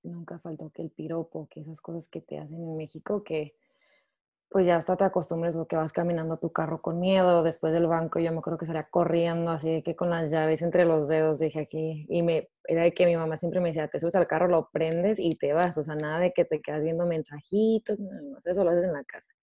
nunca 0.03 0.39
faltó 0.39 0.69
que 0.69 0.81
el 0.81 0.89
piropo, 0.89 1.47
que 1.49 1.61
esas 1.61 1.81
cosas 1.81 2.07
que 2.07 2.21
te 2.21 2.39
hacen 2.39 2.63
en 2.63 2.77
México, 2.77 3.23
que 3.23 3.55
pues 4.49 4.67
ya 4.67 4.77
hasta 4.77 4.95
te 4.95 5.03
acostumbres 5.03 5.55
o 5.55 5.67
que 5.67 5.75
vas 5.75 5.91
caminando 5.93 6.37
tu 6.37 6.51
carro 6.51 6.81
con 6.81 6.99
miedo, 6.99 7.43
después 7.43 7.73
del 7.73 7.87
banco 7.87 8.19
yo 8.19 8.31
me 8.31 8.37
acuerdo 8.37 8.59
que 8.59 8.67
salía 8.67 8.87
corriendo 8.89 9.51
así 9.51 9.69
de 9.69 9.83
que 9.83 9.95
con 9.95 10.11
las 10.11 10.31
llaves 10.31 10.61
entre 10.61 10.85
los 10.85 11.07
dedos 11.07 11.39
dije 11.39 11.61
aquí 11.61 12.05
y 12.09 12.21
me 12.21 12.49
era 12.65 12.83
de 12.83 12.93
que 12.93 13.05
mi 13.07 13.17
mamá 13.17 13.37
siempre 13.37 13.59
me 13.59 13.69
decía, 13.69 13.87
te 13.89 13.99
subes 13.99 14.15
al 14.15 14.27
carro, 14.27 14.47
lo 14.47 14.69
prendes 14.71 15.19
y 15.19 15.35
te 15.37 15.53
vas, 15.53 15.77
o 15.77 15.83
sea, 15.83 15.95
nada 15.95 16.19
de 16.19 16.33
que 16.33 16.45
te 16.45 16.61
quedas 16.61 16.83
viendo 16.83 17.05
mensajitos, 17.05 17.99
no, 17.99 18.39
sé, 18.41 18.51
eso 18.51 18.63
lo 18.63 18.69
haces 18.71 18.85
en 18.85 18.93
la 18.93 19.03
casa. 19.03 19.33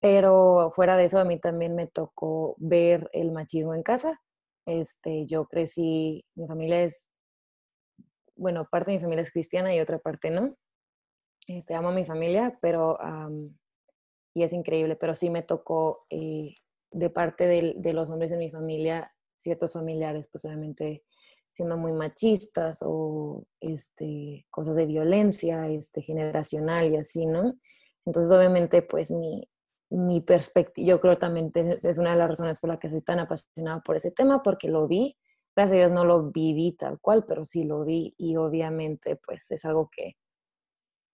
Pero 0.00 0.72
fuera 0.74 0.96
de 0.96 1.04
eso 1.04 1.18
a 1.20 1.24
mí 1.24 1.38
también 1.38 1.74
me 1.76 1.86
tocó 1.86 2.56
ver 2.58 3.08
el 3.12 3.32
machismo 3.32 3.74
en 3.74 3.82
casa. 3.82 4.20
Este, 4.66 5.26
yo 5.26 5.46
crecí, 5.46 6.24
mi 6.34 6.46
familia 6.46 6.82
es 6.82 7.08
bueno, 8.36 8.68
parte 8.70 8.90
de 8.90 8.98
mi 8.98 9.02
familia 9.02 9.22
es 9.22 9.32
cristiana 9.32 9.74
y 9.74 9.80
otra 9.80 9.98
parte 9.98 10.30
no. 10.30 10.56
Este, 11.48 11.74
amo 11.74 11.88
a 11.88 11.92
mi 11.92 12.04
familia, 12.04 12.58
pero, 12.60 12.98
y 14.34 14.42
es 14.42 14.52
increíble, 14.52 14.96
pero 14.96 15.14
sí 15.14 15.30
me 15.30 15.42
tocó 15.42 16.04
eh, 16.10 16.54
de 16.90 17.10
parte 17.10 17.46
de, 17.46 17.74
de, 17.76 17.92
los 17.92 18.10
hombres 18.10 18.30
de 18.30 18.36
mi 18.36 18.50
familia, 18.50 19.12
ciertos 19.36 19.72
familiares, 19.72 20.28
pues 20.30 20.44
obviamente 20.44 21.04
siendo 21.50 21.76
muy 21.76 21.92
machistas 21.92 22.80
o 22.82 23.44
este, 23.60 24.46
cosas 24.50 24.76
de 24.76 24.86
violencia 24.86 25.68
este, 25.68 26.02
generacional 26.02 26.92
y 26.92 26.96
así, 26.96 27.26
¿no? 27.26 27.54
Entonces, 28.04 28.30
obviamente, 28.30 28.82
pues 28.82 29.10
mi, 29.10 29.48
mi 29.90 30.20
perspectiva, 30.20 30.86
yo 30.88 31.00
creo 31.00 31.16
también 31.16 31.52
es 31.54 31.98
una 31.98 32.10
de 32.12 32.16
las 32.16 32.28
razones 32.28 32.60
por 32.60 32.70
las 32.70 32.78
que 32.78 32.90
soy 32.90 33.02
tan 33.02 33.20
apasionada 33.20 33.80
por 33.80 33.96
ese 33.96 34.10
tema, 34.10 34.42
porque 34.42 34.68
lo 34.68 34.88
vi, 34.88 35.16
gracias 35.54 35.76
a 35.76 35.78
Dios 35.78 35.92
no 35.92 36.04
lo 36.04 36.30
viví 36.30 36.76
tal 36.76 36.98
cual, 37.00 37.24
pero 37.26 37.44
sí 37.44 37.64
lo 37.64 37.84
vi 37.84 38.14
y 38.18 38.36
obviamente 38.36 39.16
pues 39.16 39.50
es 39.50 39.64
algo 39.64 39.88
que 39.90 40.16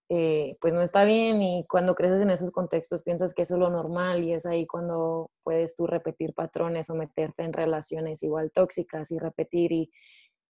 eh, 0.09 0.57
pues 0.59 0.73
no 0.73 0.81
está 0.81 1.05
bien 1.05 1.41
y 1.41 1.65
cuando 1.67 1.95
creces 1.95 2.21
en 2.21 2.29
esos 2.29 2.51
contextos 2.51 3.03
piensas 3.03 3.33
que 3.33 3.43
eso 3.43 3.55
es 3.55 3.59
lo 3.59 3.69
normal 3.69 4.23
y 4.23 4.33
es 4.33 4.45
ahí 4.45 4.67
cuando 4.67 5.31
puedes 5.43 5.75
tú 5.75 5.87
repetir 5.87 6.33
patrones 6.33 6.89
o 6.89 6.95
meterte 6.95 7.43
en 7.43 7.53
relaciones 7.53 8.21
igual 8.21 8.51
tóxicas 8.51 9.11
y 9.11 9.17
repetir 9.17 9.71
y, 9.71 9.91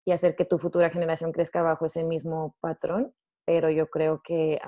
y 0.05 0.13
hacer 0.13 0.37
que 0.37 0.45
tu 0.45 0.59
futura 0.59 0.91
generación 0.91 1.33
crezca 1.33 1.63
bajo 1.63 1.87
ese 1.87 2.05
mismo 2.05 2.57
patrón, 2.61 3.15
pero 3.45 3.71
yo 3.71 3.89
creo 3.89 4.21
que 4.23 4.61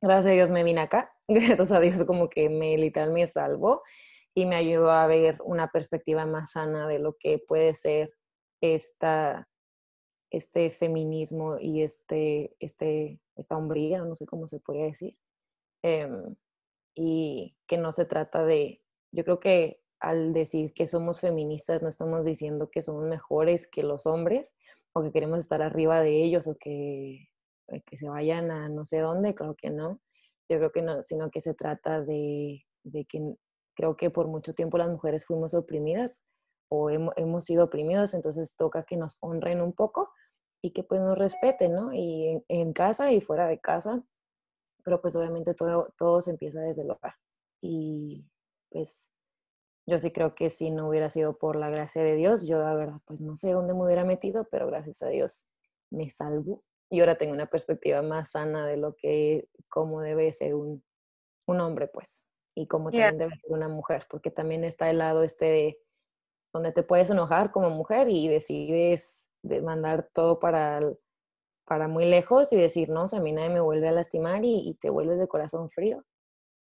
gracias 0.00 0.26
a 0.26 0.34
Dios 0.34 0.50
me 0.50 0.64
vine 0.64 0.80
acá, 0.80 1.13
gracias 1.28 1.72
a 1.72 1.80
Dios 1.80 2.04
como 2.04 2.28
que 2.28 2.48
me 2.48 2.76
literal 2.76 3.12
me 3.12 3.26
salvó 3.26 3.82
y 4.34 4.46
me 4.46 4.56
ayudó 4.56 4.90
a 4.90 5.06
ver 5.06 5.38
una 5.44 5.68
perspectiva 5.68 6.26
más 6.26 6.52
sana 6.52 6.88
de 6.88 6.98
lo 6.98 7.16
que 7.18 7.38
puede 7.38 7.74
ser 7.74 8.12
esta, 8.60 9.48
este 10.30 10.70
feminismo 10.70 11.58
y 11.60 11.82
este, 11.82 12.56
este, 12.58 13.20
esta 13.36 13.56
hombría, 13.56 14.02
no 14.04 14.14
sé 14.16 14.26
cómo 14.26 14.48
se 14.48 14.60
podría 14.60 14.86
decir, 14.86 15.16
em, 15.82 16.36
y 16.96 17.56
que 17.66 17.78
no 17.78 17.92
se 17.92 18.04
trata 18.06 18.44
de, 18.44 18.82
yo 19.12 19.24
creo 19.24 19.40
que 19.40 19.80
al 20.00 20.32
decir 20.32 20.74
que 20.74 20.86
somos 20.86 21.20
feministas 21.20 21.82
no 21.82 21.88
estamos 21.88 22.24
diciendo 22.24 22.70
que 22.70 22.82
somos 22.82 23.04
mejores 23.04 23.66
que 23.68 23.82
los 23.84 24.06
hombres 24.06 24.54
o 24.92 25.02
que 25.02 25.12
queremos 25.12 25.40
estar 25.40 25.62
arriba 25.62 26.00
de 26.00 26.24
ellos 26.24 26.46
o 26.46 26.56
que 26.58 27.28
que 27.86 27.96
se 27.96 28.08
vayan 28.08 28.50
a 28.50 28.68
no 28.68 28.84
sé 28.86 29.00
dónde, 29.00 29.34
creo 29.34 29.54
que 29.54 29.70
no. 29.70 30.00
Yo 30.48 30.58
creo 30.58 30.72
que 30.72 30.82
no, 30.82 31.02
sino 31.02 31.30
que 31.30 31.40
se 31.40 31.54
trata 31.54 32.02
de, 32.02 32.64
de 32.82 33.04
que 33.06 33.34
creo 33.74 33.96
que 33.96 34.10
por 34.10 34.28
mucho 34.28 34.54
tiempo 34.54 34.78
las 34.78 34.88
mujeres 34.88 35.26
fuimos 35.26 35.54
oprimidas 35.54 36.22
o 36.68 36.90
hemos, 36.90 37.14
hemos 37.16 37.44
sido 37.44 37.64
oprimidos, 37.64 38.14
entonces 38.14 38.54
toca 38.56 38.84
que 38.84 38.96
nos 38.96 39.16
honren 39.20 39.60
un 39.60 39.72
poco 39.72 40.10
y 40.62 40.72
que 40.72 40.82
pues 40.82 41.00
nos 41.00 41.18
respeten, 41.18 41.74
¿no? 41.74 41.92
Y 41.92 42.28
en, 42.28 42.44
en, 42.48 42.72
casa 42.72 43.12
y 43.12 43.20
fuera 43.20 43.46
de 43.46 43.60
casa, 43.60 44.02
pero 44.84 45.00
pues 45.00 45.16
obviamente 45.16 45.54
todo, 45.54 45.92
todo 45.98 46.22
se 46.22 46.30
empieza 46.30 46.60
desde 46.60 46.82
el 46.82 46.90
hogar. 46.90 47.14
Y 47.60 48.26
pues 48.70 49.10
yo 49.86 49.98
sí 49.98 50.10
creo 50.10 50.34
que 50.34 50.50
si 50.50 50.70
no 50.70 50.88
hubiera 50.88 51.10
sido 51.10 51.38
por 51.38 51.56
la 51.56 51.70
gracia 51.70 52.02
de 52.02 52.16
Dios, 52.16 52.46
yo 52.46 52.58
la 52.58 52.74
verdad 52.74 53.00
pues 53.04 53.20
no 53.20 53.36
sé 53.36 53.52
dónde 53.52 53.74
me 53.74 53.84
hubiera 53.84 54.04
metido, 54.04 54.48
pero 54.50 54.66
gracias 54.66 55.02
a 55.02 55.08
Dios 55.08 55.48
me 55.90 56.10
salvo 56.10 56.60
y 56.94 57.00
ahora 57.00 57.16
tengo 57.16 57.32
una 57.32 57.46
perspectiva 57.46 58.02
más 58.02 58.30
sana 58.30 58.66
de 58.66 58.76
lo 58.76 58.94
que, 58.94 59.48
cómo 59.68 60.00
debe 60.00 60.32
ser 60.32 60.54
un, 60.54 60.82
un 61.46 61.60
hombre, 61.60 61.88
pues, 61.88 62.24
y 62.54 62.66
cómo 62.66 62.90
también 62.90 63.18
debe 63.18 63.36
ser 63.36 63.50
una 63.50 63.68
mujer, 63.68 64.06
porque 64.08 64.30
también 64.30 64.64
está 64.64 64.88
el 64.90 64.98
lado 64.98 65.22
este 65.22 65.44
de 65.44 65.80
donde 66.52 66.70
te 66.70 66.84
puedes 66.84 67.10
enojar 67.10 67.50
como 67.50 67.70
mujer 67.70 68.08
y 68.08 68.28
decides 68.28 69.28
de 69.42 69.60
mandar 69.60 70.08
todo 70.12 70.38
para, 70.38 70.80
para 71.66 71.88
muy 71.88 72.04
lejos 72.04 72.52
y 72.52 72.56
decir, 72.56 72.88
no, 72.90 73.04
o 73.04 73.16
a 73.16 73.20
mí 73.20 73.32
nadie 73.32 73.50
me 73.50 73.60
vuelve 73.60 73.88
a 73.88 73.92
lastimar 73.92 74.44
y, 74.44 74.68
y 74.68 74.74
te 74.74 74.88
vuelves 74.88 75.18
de 75.18 75.26
corazón 75.26 75.68
frío. 75.70 76.04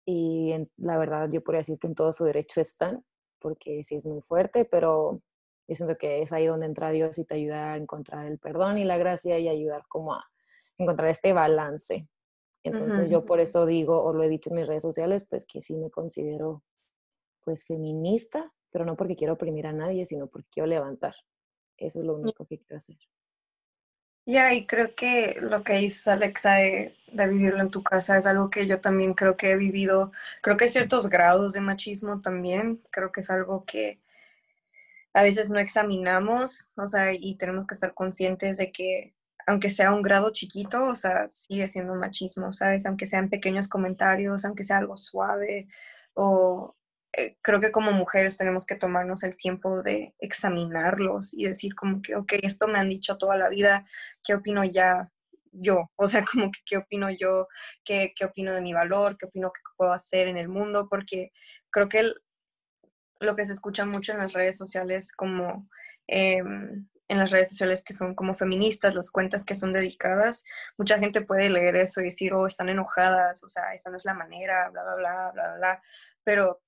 Y 0.07 0.53
la 0.77 0.97
verdad, 0.97 1.29
yo 1.29 1.43
podría 1.43 1.59
decir 1.59 1.77
que 1.77 1.87
en 1.87 1.95
todo 1.95 2.13
su 2.13 2.23
derecho 2.23 2.61
están, 2.61 3.03
porque 3.39 3.83
sí 3.83 3.95
es 3.95 4.05
muy 4.05 4.21
fuerte, 4.21 4.63
pero 4.63 5.21
yo 5.67 5.75
siento 5.75 5.97
que 5.97 6.21
es 6.21 6.31
ahí 6.31 6.45
donde 6.45 6.67
entra 6.67 6.91
Dios 6.91 7.17
y 7.17 7.25
te 7.25 7.35
ayuda 7.35 7.73
a 7.73 7.77
encontrar 7.77 8.27
el 8.27 8.37
perdón 8.37 8.77
y 8.77 8.85
la 8.85 8.97
gracia 8.97 9.39
y 9.39 9.47
ayudar 9.47 9.83
como 9.87 10.13
a 10.13 10.29
encontrar 10.77 11.09
este 11.09 11.33
balance. 11.33 12.07
Entonces 12.63 13.09
yo 13.11 13.25
por 13.25 13.39
eso 13.39 13.65
digo, 13.65 14.03
o 14.03 14.11
lo 14.11 14.23
he 14.23 14.29
dicho 14.29 14.49
en 14.49 14.57
mis 14.57 14.67
redes 14.67 14.81
sociales, 14.81 15.25
pues 15.29 15.45
que 15.45 15.61
sí 15.61 15.75
me 15.75 15.91
considero 15.91 16.63
pues 17.43 17.63
feminista, 17.63 18.51
pero 18.71 18.85
no 18.85 18.95
porque 18.95 19.15
quiero 19.15 19.33
oprimir 19.33 19.67
a 19.67 19.73
nadie, 19.73 20.05
sino 20.07 20.27
porque 20.27 20.49
quiero 20.51 20.67
levantar. 20.67 21.15
Eso 21.77 21.99
es 21.99 22.05
lo 22.05 22.15
único 22.15 22.45
que 22.45 22.57
quiero 22.57 22.77
hacer. 22.77 22.97
Ya, 24.25 24.55
y 24.55 24.65
creo 24.65 24.95
que 24.95 25.37
lo 25.39 25.63
que 25.63 25.73
dices, 25.73 26.07
Alexa, 26.07 26.55
de, 26.55 26.95
de, 27.11 27.27
vivirlo 27.27 27.61
en 27.61 27.69
tu 27.69 27.83
casa 27.83 28.17
es 28.17 28.25
algo 28.25 28.49
que 28.49 28.65
yo 28.65 28.81
también 28.81 29.13
creo 29.13 29.37
que 29.37 29.51
he 29.51 29.57
vivido. 29.57 30.11
Creo 30.41 30.57
que 30.57 30.63
hay 30.63 30.71
ciertos 30.71 31.09
grados 31.09 31.53
de 31.53 31.61
machismo 31.61 32.21
también. 32.21 32.81
Creo 32.89 33.11
que 33.11 33.19
es 33.19 33.29
algo 33.29 33.65
que 33.65 34.01
a 35.15 35.23
veces 35.23 35.49
no 35.49 35.59
examinamos, 35.59 36.69
o 36.75 36.87
sea, 36.87 37.13
y 37.13 37.35
tenemos 37.37 37.65
que 37.65 37.73
estar 37.73 37.93
conscientes 37.93 38.57
de 38.57 38.71
que 38.73 39.15
aunque 39.47 39.69
sea 39.69 39.93
un 39.93 40.01
grado 40.01 40.31
chiquito, 40.31 40.83
o 40.89 40.95
sea, 40.95 41.29
sigue 41.29 41.67
siendo 41.69 41.95
machismo, 41.95 42.51
¿sabes? 42.51 42.85
Aunque 42.85 43.05
sean 43.05 43.29
pequeños 43.29 43.69
comentarios, 43.69 44.43
aunque 44.43 44.63
sea 44.63 44.79
algo 44.79 44.97
suave, 44.97 45.67
o 46.15 46.75
eh, 47.13 47.37
creo 47.41 47.61
que 47.61 47.71
como 47.71 47.91
mujeres 47.93 48.35
tenemos 48.37 48.65
que 48.65 48.75
tomarnos 48.75 49.23
el 49.23 49.37
tiempo 49.37 49.81
de 49.83 50.13
examinarlos 50.19 51.33
y 51.33 51.45
decir 51.45 51.75
como 51.75 52.01
que, 52.01 52.15
ok, 52.15 52.33
esto 52.41 52.67
me 52.67 52.79
han 52.79 52.89
dicho 52.89 53.17
toda 53.17 53.37
la 53.37 53.49
vida, 53.49 53.85
¿qué 54.23 54.35
opino 54.35 54.65
ya 54.65 55.11
yo? 55.53 55.91
O 55.95 56.07
sea, 56.09 56.25
como 56.31 56.51
que, 56.51 56.59
¿qué 56.65 56.77
opino 56.77 57.09
yo? 57.09 57.47
¿Qué, 57.85 58.13
qué 58.17 58.25
opino 58.25 58.53
de 58.53 58.61
mi 58.61 58.73
valor? 58.73 59.17
¿Qué 59.17 59.27
opino 59.27 59.51
que 59.53 59.61
puedo 59.77 59.93
hacer 59.93 60.27
en 60.27 60.37
el 60.37 60.49
mundo? 60.49 60.87
Porque 60.89 61.31
creo 61.71 61.87
que 61.89 61.99
el, 61.99 62.15
lo 63.25 63.35
que 63.35 63.45
se 63.45 63.53
escucha 63.53 63.85
mucho 63.85 64.13
en 64.13 64.19
las 64.19 64.33
redes 64.33 64.57
sociales 64.57 65.11
como 65.11 65.67
em, 66.07 66.87
en 67.07 67.17
las 67.17 67.31
redes 67.31 67.49
sociales 67.49 67.83
que 67.83 67.93
son 67.93 68.15
como 68.15 68.33
feministas, 68.33 68.95
las 68.95 69.11
cuentas 69.11 69.45
que 69.45 69.55
son 69.55 69.73
dedicadas, 69.73 70.43
mucha 70.77 70.97
gente 70.97 71.21
puede 71.21 71.49
leer 71.49 71.75
eso 71.75 72.01
y 72.01 72.05
decir, 72.05 72.33
oh, 72.33 72.47
están 72.47 72.69
enojadas, 72.69 73.43
o 73.43 73.49
sea, 73.49 73.73
esa 73.73 73.89
no 73.89 73.97
es 73.97 74.05
la 74.05 74.13
manera, 74.13 74.69
bla, 74.69 74.83
bla, 74.83 74.95
bla, 74.95 75.31
bla, 75.31 75.55
bla, 75.57 75.83
pero 76.23 76.61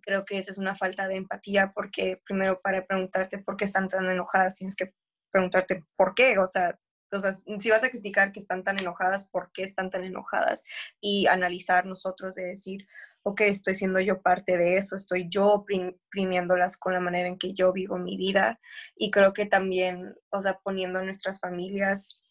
creo 0.00 0.24
que 0.24 0.38
esa 0.38 0.52
es 0.52 0.58
una 0.58 0.74
falta 0.74 1.08
de 1.08 1.16
empatía 1.16 1.72
porque 1.74 2.20
primero 2.24 2.60
para 2.60 2.86
preguntarte 2.86 3.38
por 3.38 3.56
qué 3.56 3.64
están 3.64 3.88
tan 3.88 4.06
enojadas, 4.10 4.56
tienes 4.56 4.76
que 4.76 4.94
preguntarte 5.30 5.84
por 5.96 6.14
qué, 6.14 6.38
o 6.38 6.46
sea, 6.46 6.78
o 7.12 7.20
sea, 7.20 7.32
si 7.32 7.70
vas 7.70 7.84
a 7.84 7.90
criticar 7.90 8.32
que 8.32 8.40
están 8.40 8.64
tan 8.64 8.78
enojadas, 8.78 9.28
¿por 9.30 9.52
qué 9.52 9.62
están 9.62 9.90
tan 9.90 10.04
enojadas? 10.04 10.64
Y 11.00 11.26
analizar 11.26 11.86
nosotros 11.86 12.34
de 12.34 12.46
decir, 12.46 12.88
ok, 13.24 13.40
estoy 13.42 13.74
siendo 13.74 14.00
yo 14.00 14.20
parte 14.20 14.58
de 14.58 14.76
eso, 14.76 14.96
estoy 14.96 15.28
yo 15.30 15.50
oprimiéndolas 15.50 16.76
con 16.76 16.92
la 16.92 17.00
manera 17.00 17.26
en 17.26 17.38
que 17.38 17.54
yo 17.54 17.72
vivo 17.72 17.98
mi 17.98 18.18
vida 18.18 18.60
y 18.96 19.10
creo 19.10 19.32
que 19.32 19.46
también, 19.46 20.14
o 20.28 20.40
sea, 20.42 20.58
poniendo 20.62 20.98
a 20.98 21.02
nuestras 21.02 21.40
familias, 21.40 22.22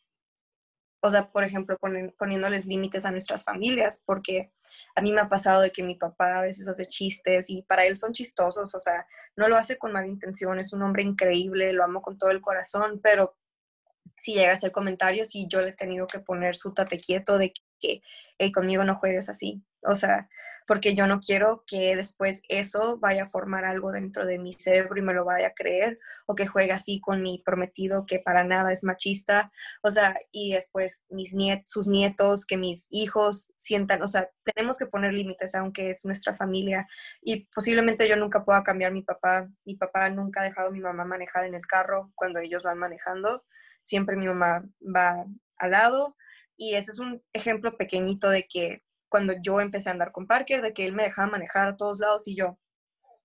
o 1.01 1.09
sea, 1.09 1.31
por 1.31 1.43
ejemplo, 1.43 1.77
poniéndoles 2.17 2.67
límites 2.67 3.05
a 3.05 3.11
nuestras 3.11 3.43
familias, 3.43 4.03
porque 4.05 4.53
a 4.95 5.01
mí 5.01 5.11
me 5.11 5.21
ha 5.21 5.29
pasado 5.29 5.61
de 5.61 5.71
que 5.71 5.81
mi 5.81 5.95
papá 5.95 6.37
a 6.37 6.41
veces 6.43 6.67
hace 6.67 6.87
chistes 6.87 7.49
y 7.49 7.63
para 7.63 7.85
él 7.85 7.97
son 7.97 8.13
chistosos, 8.13 8.75
o 8.75 8.79
sea, 8.79 9.07
no 9.35 9.47
lo 9.47 9.57
hace 9.57 9.79
con 9.79 9.91
mala 9.93 10.07
intención, 10.07 10.59
es 10.59 10.73
un 10.73 10.83
hombre 10.83 11.01
increíble, 11.01 11.73
lo 11.73 11.83
amo 11.83 12.03
con 12.03 12.19
todo 12.19 12.29
el 12.29 12.39
corazón, 12.39 12.99
pero 13.01 13.35
si 14.15 14.35
llega 14.35 14.51
a 14.51 14.53
hacer 14.53 14.71
comentarios 14.71 15.33
y 15.33 15.47
yo 15.47 15.59
le 15.61 15.69
he 15.69 15.73
tenido 15.73 16.05
que 16.05 16.19
poner 16.19 16.55
su 16.55 16.71
tate 16.71 16.99
quieto 16.99 17.39
de 17.39 17.51
que 17.79 18.01
conmigo 18.51 18.83
no 18.83 18.95
juegues 18.95 19.27
así, 19.29 19.63
o 19.85 19.95
sea, 19.95 20.29
porque 20.67 20.95
yo 20.95 21.07
no 21.07 21.19
quiero 21.19 21.63
que 21.67 21.95
después 21.95 22.41
eso 22.47 22.97
vaya 22.97 23.23
a 23.23 23.29
formar 23.29 23.65
algo 23.65 23.91
dentro 23.91 24.25
de 24.25 24.39
mi 24.39 24.53
cerebro 24.53 24.97
y 24.97 25.01
me 25.01 25.13
lo 25.13 25.25
vaya 25.25 25.47
a 25.47 25.53
creer, 25.53 25.99
o 26.25 26.35
que 26.35 26.47
juegue 26.47 26.71
así 26.71 26.99
con 27.01 27.21
mi 27.21 27.41
prometido 27.45 28.05
que 28.05 28.19
para 28.19 28.43
nada 28.43 28.71
es 28.71 28.83
machista, 28.83 29.51
o 29.81 29.91
sea, 29.91 30.17
y 30.31 30.53
después 30.53 31.03
mis 31.09 31.33
niet 31.33 31.63
sus 31.67 31.87
nietos, 31.87 32.45
que 32.45 32.57
mis 32.57 32.87
hijos 32.91 33.53
sientan, 33.57 34.01
o 34.03 34.07
sea, 34.07 34.29
tenemos 34.55 34.77
que 34.77 34.85
poner 34.85 35.13
límites 35.13 35.55
aunque 35.55 35.89
es 35.89 36.05
nuestra 36.05 36.35
familia 36.35 36.87
y 37.21 37.45
posiblemente 37.53 38.07
yo 38.07 38.15
nunca 38.15 38.45
pueda 38.45 38.63
cambiar 38.63 38.91
mi 38.91 39.01
papá, 39.01 39.47
mi 39.65 39.75
papá 39.75 40.09
nunca 40.09 40.41
ha 40.41 40.43
dejado 40.45 40.69
a 40.69 40.71
mi 40.71 40.79
mamá 40.79 41.05
manejar 41.05 41.45
en 41.45 41.55
el 41.55 41.65
carro 41.65 42.11
cuando 42.15 42.39
ellos 42.39 42.63
van 42.63 42.77
manejando, 42.77 43.43
siempre 43.81 44.15
mi 44.15 44.27
mamá 44.27 44.63
va 44.83 45.25
al 45.57 45.71
lado 45.71 46.15
y 46.55 46.75
ese 46.75 46.91
es 46.91 46.99
un 46.99 47.21
ejemplo 47.33 47.77
pequeñito 47.77 48.29
de 48.29 48.47
que 48.47 48.83
cuando 49.13 49.35
yo 49.39 49.61
empecé 49.61 49.89
a 49.89 49.91
andar 49.91 50.11
con 50.11 50.25
Parker, 50.25 50.63
de 50.63 50.73
que 50.73 50.85
él 50.85 50.93
me 50.93 51.03
dejaba 51.03 51.29
manejar 51.29 51.67
a 51.67 51.77
todos 51.77 51.99
lados 51.99 52.27
y 52.27 52.35
yo, 52.35 52.57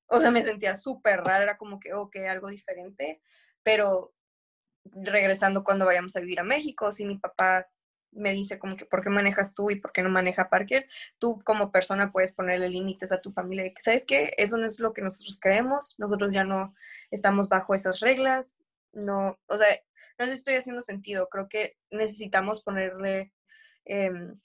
o 0.07 0.21
sea, 0.21 0.31
me 0.31 0.43
sentía 0.43 0.75
súper 0.75 1.21
rara, 1.21 1.45
era 1.45 1.57
como 1.57 1.81
que, 1.81 1.95
ok, 1.95 2.15
algo 2.29 2.49
diferente, 2.49 3.23
pero 3.63 4.13
regresando 4.85 5.65
cuando 5.65 5.87
vayamos 5.87 6.15
a 6.15 6.21
vivir 6.21 6.41
a 6.41 6.45
México, 6.45 6.93
si 6.93 7.07
mi 7.07 7.17
papá 7.17 7.67
me 8.11 8.35
dice 8.35 8.59
como 8.59 8.77
que, 8.77 8.85
¿por 8.85 9.03
qué 9.03 9.09
manejas 9.09 9.55
tú 9.55 9.71
y 9.71 9.81
por 9.81 9.93
qué 9.93 10.03
no 10.03 10.11
maneja 10.11 10.51
Parker? 10.51 10.87
Tú 11.19 11.41
como 11.43 11.73
persona 11.73 12.13
puedes 12.13 12.35
ponerle 12.35 12.69
límites 12.69 13.11
a 13.11 13.23
tu 13.23 13.31
familia 13.31 13.65
de 13.65 13.73
que, 13.73 13.81
¿sabes 13.81 14.05
qué? 14.05 14.35
Eso 14.37 14.59
no 14.59 14.67
es 14.67 14.79
lo 14.81 14.93
que 14.93 15.01
nosotros 15.01 15.39
creemos, 15.41 15.95
nosotros 15.97 16.35
ya 16.35 16.45
no 16.45 16.75
estamos 17.11 17.49
bajo 17.49 17.73
esas 17.73 18.01
reglas, 18.01 18.63
no, 18.93 19.39
o 19.47 19.57
sea, 19.57 19.69
no 20.19 20.27
sé 20.27 20.33
si 20.33 20.39
estoy 20.41 20.57
haciendo 20.57 20.83
sentido, 20.83 21.31
creo 21.31 21.49
que 21.49 21.79
necesitamos 21.91 22.63
ponerle 22.63 23.33
em, 23.87 24.39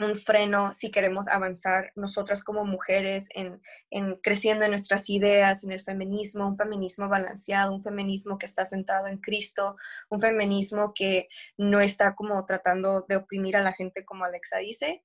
un 0.00 0.14
freno 0.14 0.72
si 0.72 0.90
queremos 0.90 1.28
avanzar 1.28 1.92
nosotras 1.96 2.44
como 2.44 2.64
mujeres 2.64 3.28
en, 3.34 3.60
en, 3.90 4.16
creciendo 4.16 4.64
en 4.64 4.70
nuestras 4.70 5.10
ideas, 5.10 5.64
en 5.64 5.72
el 5.72 5.82
feminismo, 5.82 6.46
un 6.46 6.56
feminismo 6.56 7.08
balanceado, 7.08 7.72
un 7.72 7.82
feminismo 7.82 8.38
que 8.38 8.46
está 8.46 8.64
sentado 8.64 9.08
en 9.08 9.18
Cristo, 9.18 9.76
un 10.08 10.20
feminismo 10.20 10.92
que 10.94 11.28
no 11.56 11.80
está 11.80 12.14
como 12.14 12.44
tratando 12.46 13.04
de 13.08 13.16
oprimir 13.16 13.56
a 13.56 13.62
la 13.62 13.72
gente 13.72 14.04
como 14.04 14.24
Alexa 14.24 14.58
dice. 14.58 15.02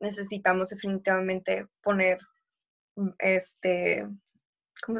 necesitamos 0.00 0.70
definitivamente 0.70 1.68
poner 1.82 2.18
mm, 2.96 3.10
este, 3.18 4.06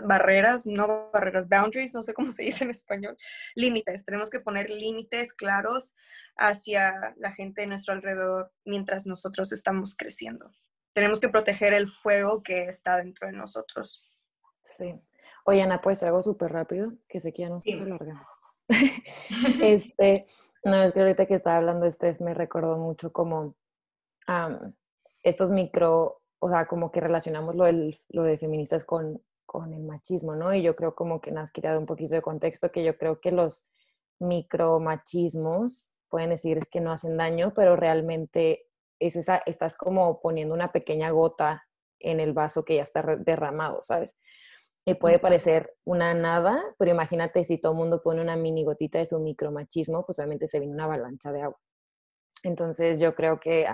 barreras, 0.05 0.67
no 0.67 1.11
barreras, 1.13 1.49
boundaries, 1.49 1.95
no 1.95 2.03
sé 2.03 2.15
cómo 2.15 2.31
se 2.31 2.45
dice 2.45 2.65
en 2.65 2.71
español, 2.71 3.17
límites. 3.55 4.05
Tenemos 4.05 4.31
que 4.31 4.41
poner 4.41 4.71
límites 4.71 5.33
claros 5.33 5.95
hacia 6.37 7.15
la 7.17 7.33
gente 7.33 7.63
de 7.63 7.67
nuestro 7.67 7.95
alrededor 7.95 8.53
mientras 8.65 9.07
nosotros 9.07 9.53
estamos 9.53 9.97
creciendo. 9.97 10.51
Tenemos 10.95 11.21
que 11.21 11.29
proteger 11.29 11.75
el 11.75 11.89
fuego 11.89 12.43
que 12.43 12.65
está 12.65 12.97
dentro 12.97 13.27
de 13.29 13.35
nosotros. 13.35 14.05
Sí. 14.63 14.95
Oye, 15.45 15.63
Ana, 15.63 15.81
pues 15.81 16.03
algo 16.03 16.23
súper 16.23 16.53
rápido, 16.53 16.93
que 17.09 17.21
sé 17.21 17.33
que 17.33 17.43
ya 17.43 17.49
no 17.49 17.61
se 17.61 17.75
larga. 17.77 18.27
este, 19.63 20.27
no, 20.65 20.83
es 20.83 20.93
que 20.93 21.01
ahorita 21.01 21.27
que 21.27 21.35
estaba 21.35 21.57
hablando 21.57 21.91
Steph 21.91 22.21
me 22.21 22.35
recordó 22.35 22.77
mucho 22.77 23.13
como 23.13 23.57
estos 25.23 25.51
micro, 25.51 26.23
o 26.39 26.51
sea, 26.51 26.67
como 26.67 26.93
que 26.93 27.01
relacionamos 27.01 27.55
lo, 27.57 27.65
del, 27.65 27.99
lo 28.11 28.23
de 28.25 28.39
feministas 28.39 28.85
con 28.85 29.23
con 29.49 29.73
el 29.73 29.83
machismo, 29.83 30.37
¿no? 30.37 30.53
Y 30.53 30.61
yo 30.61 30.77
creo 30.77 30.95
como 30.95 31.23
que 31.23 31.33
nos 31.33 31.45
has 31.45 31.53
creado 31.53 31.81
un 31.81 31.87
poquito 31.87 32.15
de 32.15 32.21
contexto 32.21 32.71
que 32.71 32.85
yo 32.85 32.99
creo 32.99 33.19
que 33.19 33.33
los 33.33 33.67
micromachismos 34.21 35.97
pueden 36.11 36.29
decir 36.29 36.59
es 36.59 36.69
que 36.69 36.83
no 36.83 36.93
hacen 36.93 37.17
daño, 37.17 37.55
pero 37.57 37.75
realmente 37.75 38.67
es 39.01 39.17
esa, 39.17 39.39
estás 39.47 39.75
como 39.77 40.21
poniendo 40.21 40.55
una 40.55 40.71
pequeña 40.71 41.11
gota 41.11 41.65
en 41.99 42.21
el 42.21 42.35
vaso 42.35 42.63
que 42.67 42.77
ya 42.77 42.83
está 42.83 43.03
derramado, 43.17 43.83
¿sabes? 43.83 44.15
Y 44.85 44.95
puede 44.95 45.19
parecer 45.19 45.75
una 45.85 46.13
nada, 46.13 46.63
pero 46.79 46.91
imagínate 46.91 47.43
si 47.45 47.57
todo 47.57 47.73
el 47.73 47.79
mundo 47.79 48.03
pone 48.03 48.21
una 48.21 48.37
mini 48.37 48.65
gotita 48.65 48.99
de 48.99 49.07
su 49.07 49.19
micromachismo, 49.19 50.05
pues 50.05 50.19
obviamente 50.19 50.47
se 50.47 50.61
viene 50.61 50.75
una 50.75 50.85
avalancha 50.85 51.33
de 51.33 51.43
agua. 51.43 51.59
Entonces 52.43 53.01
yo 53.01 53.15
creo 53.15 53.41
que 53.41 53.67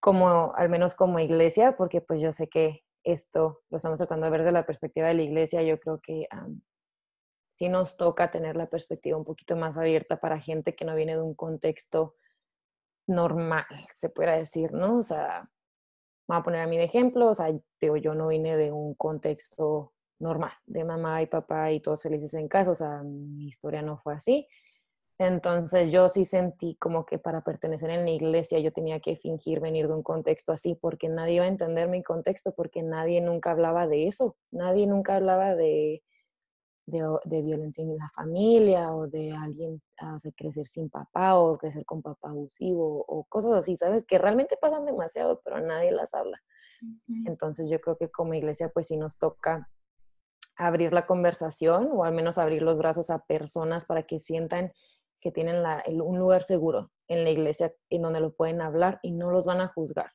como, 0.00 0.54
al 0.54 0.70
menos 0.70 0.94
como 0.94 1.18
iglesia, 1.18 1.76
porque 1.76 2.00
pues 2.00 2.22
yo 2.22 2.32
sé 2.32 2.48
que 2.48 2.82
esto 3.04 3.62
lo 3.70 3.76
estamos 3.76 3.98
tratando 3.98 4.26
de 4.26 4.30
ver 4.30 4.40
desde 4.40 4.52
la 4.52 4.66
perspectiva 4.66 5.08
de 5.08 5.14
la 5.14 5.22
iglesia, 5.22 5.62
yo 5.62 5.78
creo 5.80 6.00
que 6.00 6.26
sí 7.52 7.68
nos 7.68 7.96
toca 7.96 8.30
tener 8.30 8.56
la 8.56 8.68
perspectiva 8.68 9.18
un 9.18 9.24
poquito 9.24 9.56
más 9.56 9.76
abierta 9.76 10.18
para 10.20 10.40
gente 10.40 10.74
que 10.74 10.84
no 10.84 10.94
viene 10.94 11.16
de 11.16 11.22
un 11.22 11.34
contexto 11.34 12.16
normal, 13.06 13.66
se 13.92 14.08
puede 14.08 14.38
decir, 14.38 14.72
¿no? 14.72 14.98
O 14.98 15.02
sea, 15.02 15.50
voy 16.28 16.38
a 16.38 16.42
poner 16.42 16.60
a 16.60 16.66
mí 16.66 16.76
de 16.76 16.84
ejemplo, 16.84 17.28
o 17.28 17.34
sea, 17.34 17.52
digo, 17.80 17.96
yo 17.96 18.14
no 18.14 18.28
vine 18.28 18.56
de 18.56 18.72
un 18.72 18.94
contexto 18.94 19.92
normal, 20.18 20.52
de 20.66 20.84
mamá 20.84 21.20
y 21.20 21.26
papá 21.26 21.72
y 21.72 21.80
todos 21.80 22.02
felices 22.02 22.32
en 22.34 22.48
casa, 22.48 22.70
o 22.70 22.76
sea, 22.76 23.02
mi 23.02 23.48
historia 23.48 23.82
no 23.82 23.98
fue 23.98 24.14
así. 24.14 24.46
Entonces 25.26 25.92
yo 25.92 26.08
sí 26.08 26.24
sentí 26.24 26.74
como 26.76 27.06
que 27.06 27.18
para 27.18 27.42
pertenecer 27.42 27.90
en 27.90 28.04
la 28.04 28.10
iglesia 28.10 28.58
yo 28.58 28.72
tenía 28.72 29.00
que 29.00 29.16
fingir 29.16 29.60
venir 29.60 29.86
de 29.86 29.94
un 29.94 30.02
contexto 30.02 30.52
así 30.52 30.74
porque 30.74 31.08
nadie 31.08 31.34
iba 31.34 31.44
a 31.44 31.48
entender 31.48 31.88
mi 31.88 32.02
contexto 32.02 32.54
porque 32.54 32.82
nadie 32.82 33.20
nunca 33.20 33.52
hablaba 33.52 33.86
de 33.86 34.08
eso, 34.08 34.36
nadie 34.50 34.86
nunca 34.86 35.16
hablaba 35.16 35.54
de, 35.54 36.02
de, 36.86 37.42
violencia 37.42 37.82
en 37.82 37.96
la 37.96 38.08
familia 38.08 38.94
o 38.94 39.06
de 39.06 39.32
alguien 39.32 39.80
crecer 40.36 40.66
sin 40.66 40.90
papá 40.90 41.36
o 41.36 41.56
crecer 41.56 41.84
con 41.84 42.02
papá 42.02 42.30
abusivo 42.30 43.04
o 43.06 43.24
cosas 43.24 43.52
así, 43.52 43.76
¿sabes? 43.76 44.04
Que 44.04 44.18
realmente 44.18 44.56
pasan 44.60 44.84
demasiado 44.84 45.40
pero 45.44 45.60
nadie 45.60 45.92
las 45.92 46.14
habla. 46.14 46.42
Entonces 47.26 47.70
yo 47.70 47.80
creo 47.80 47.96
que 47.96 48.10
como 48.10 48.34
iglesia 48.34 48.70
pues 48.70 48.88
sí 48.88 48.96
nos 48.96 49.18
toca 49.18 49.70
abrir 50.56 50.92
la 50.92 51.06
conversación 51.06 51.90
o 51.92 52.04
al 52.04 52.12
menos 52.12 52.38
abrir 52.38 52.62
los 52.62 52.78
brazos 52.78 53.10
a 53.10 53.24
personas 53.24 53.84
para 53.84 54.02
que 54.04 54.18
sientan 54.18 54.72
que 55.22 55.30
tienen 55.30 55.64
un 55.86 56.18
lugar 56.18 56.42
seguro 56.42 56.90
en 57.08 57.24
la 57.24 57.30
iglesia 57.30 57.72
en 57.88 58.02
donde 58.02 58.20
lo 58.20 58.34
pueden 58.34 58.60
hablar 58.60 58.98
y 59.02 59.12
no 59.12 59.30
los 59.30 59.46
van 59.46 59.60
a 59.60 59.68
juzgar. 59.68 60.10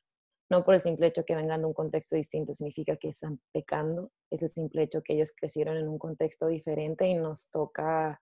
No 0.50 0.64
por 0.64 0.74
el 0.74 0.80
simple 0.80 1.06
hecho 1.06 1.24
que 1.24 1.34
vengan 1.34 1.60
de 1.60 1.66
un 1.66 1.74
contexto 1.74 2.14
distinto 2.14 2.54
significa 2.54 2.96
que 2.96 3.08
están 3.08 3.40
pecando, 3.52 4.12
es 4.30 4.42
el 4.42 4.48
simple 4.48 4.82
hecho 4.82 5.02
que 5.02 5.14
ellos 5.14 5.32
crecieron 5.34 5.76
en 5.76 5.88
un 5.88 5.98
contexto 5.98 6.46
diferente 6.46 7.06
y 7.06 7.14
nos 7.14 7.50
toca, 7.50 8.20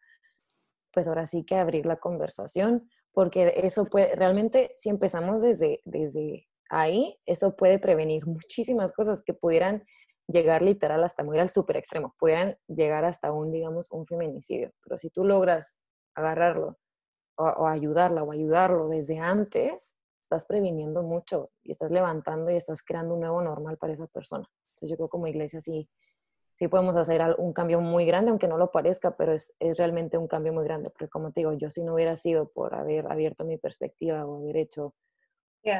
pues 0.92 1.06
ahora 1.08 1.26
sí 1.26 1.44
que 1.44 1.56
abrir 1.56 1.86
la 1.86 1.96
conversación, 1.96 2.88
porque 3.12 3.52
eso 3.56 3.86
puede, 3.86 4.14
realmente 4.14 4.72
si 4.76 4.88
empezamos 4.88 5.42
desde, 5.42 5.80
desde 5.84 6.48
ahí, 6.70 7.18
eso 7.26 7.56
puede 7.56 7.78
prevenir 7.78 8.26
muchísimas 8.26 8.92
cosas 8.92 9.22
que 9.22 9.34
pudieran 9.34 9.84
llegar 10.28 10.62
literal 10.62 11.04
hasta 11.04 11.22
muy 11.22 11.38
al 11.38 11.48
super 11.48 11.76
extremo, 11.76 12.14
pudieran 12.18 12.56
llegar 12.66 13.04
hasta 13.04 13.32
un, 13.32 13.52
digamos, 13.52 13.90
un 13.92 14.06
feminicidio. 14.06 14.72
Pero 14.82 14.98
si 14.98 15.10
tú 15.10 15.24
logras 15.24 15.76
agarrarlo 16.16 16.78
o, 17.36 17.66
ayudarla 17.66 18.22
o 18.22 18.32
ayudarlo 18.32 18.88
desde 18.88 19.18
antes, 19.18 19.94
estás 20.20 20.44
previniendo 20.44 21.02
mucho 21.02 21.50
y 21.62 21.72
estás 21.72 21.92
levantando 21.92 22.50
y 22.50 22.56
estás 22.56 22.82
creando 22.82 23.14
un 23.14 23.20
nuevo 23.20 23.40
normal 23.42 23.76
para 23.76 23.92
esa 23.92 24.06
persona. 24.06 24.48
Entonces 24.70 24.90
yo 24.90 24.96
creo 24.96 25.08
como 25.08 25.26
iglesia 25.26 25.60
sí, 25.60 25.88
sí 26.54 26.68
podemos 26.68 26.96
hacer 26.96 27.22
un 27.38 27.52
cambio 27.52 27.80
muy 27.80 28.06
grande, 28.06 28.30
aunque 28.30 28.48
no 28.48 28.58
lo 28.58 28.72
parezca, 28.72 29.16
pero 29.16 29.32
es, 29.32 29.54
es 29.60 29.78
realmente 29.78 30.18
un 30.18 30.26
cambio 30.26 30.52
muy 30.52 30.64
grande, 30.64 30.90
porque 30.90 31.08
como 31.08 31.30
te 31.30 31.40
digo, 31.40 31.52
yo 31.52 31.70
si 31.70 31.82
no 31.82 31.94
hubiera 31.94 32.16
sido 32.16 32.48
por 32.48 32.74
haber 32.74 33.06
abierto 33.10 33.44
mi 33.44 33.58
perspectiva 33.58 34.26
o 34.26 34.38
haber 34.38 34.56
hecho, 34.56 34.94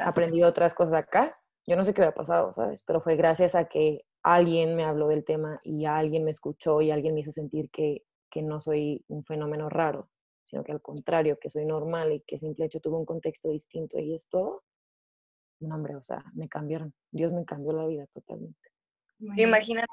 aprendido 0.03 0.49
otras 0.49 0.73
cosas 0.75 0.95
acá, 0.95 1.37
yo 1.65 1.75
no 1.75 1.83
sé 1.83 1.93
qué 1.93 2.01
hubiera 2.01 2.15
pasado, 2.15 2.53
¿sabes? 2.53 2.83
Pero 2.83 3.01
fue 3.01 3.15
gracias 3.15 3.55
a 3.55 3.65
que 3.65 4.05
alguien 4.23 4.75
me 4.75 4.85
habló 4.85 5.07
del 5.07 5.25
tema 5.25 5.59
y 5.63 5.85
alguien 5.85 6.23
me 6.23 6.31
escuchó 6.31 6.81
y 6.81 6.91
alguien 6.91 7.13
me 7.13 7.21
hizo 7.21 7.31
sentir 7.31 7.69
que, 7.71 8.05
que 8.29 8.41
no 8.41 8.61
soy 8.61 9.03
un 9.07 9.23
fenómeno 9.23 9.69
raro, 9.69 10.09
sino 10.47 10.63
que 10.63 10.71
al 10.71 10.81
contrario, 10.81 11.37
que 11.39 11.49
soy 11.49 11.65
normal 11.65 12.11
y 12.13 12.21
que 12.21 12.39
simple 12.39 12.65
hecho 12.65 12.79
tuve 12.79 12.97
un 12.97 13.05
contexto 13.05 13.49
distinto 13.49 13.99
y 13.99 14.15
es 14.15 14.27
todo, 14.27 14.63
un 15.59 15.71
hombre, 15.71 15.95
o 15.95 16.03
sea, 16.03 16.23
me 16.33 16.47
cambiaron. 16.47 16.93
Dios 17.11 17.33
me 17.33 17.45
cambió 17.45 17.73
la 17.73 17.85
vida 17.85 18.05
totalmente. 18.07 18.69
Imagínate, 19.35 19.87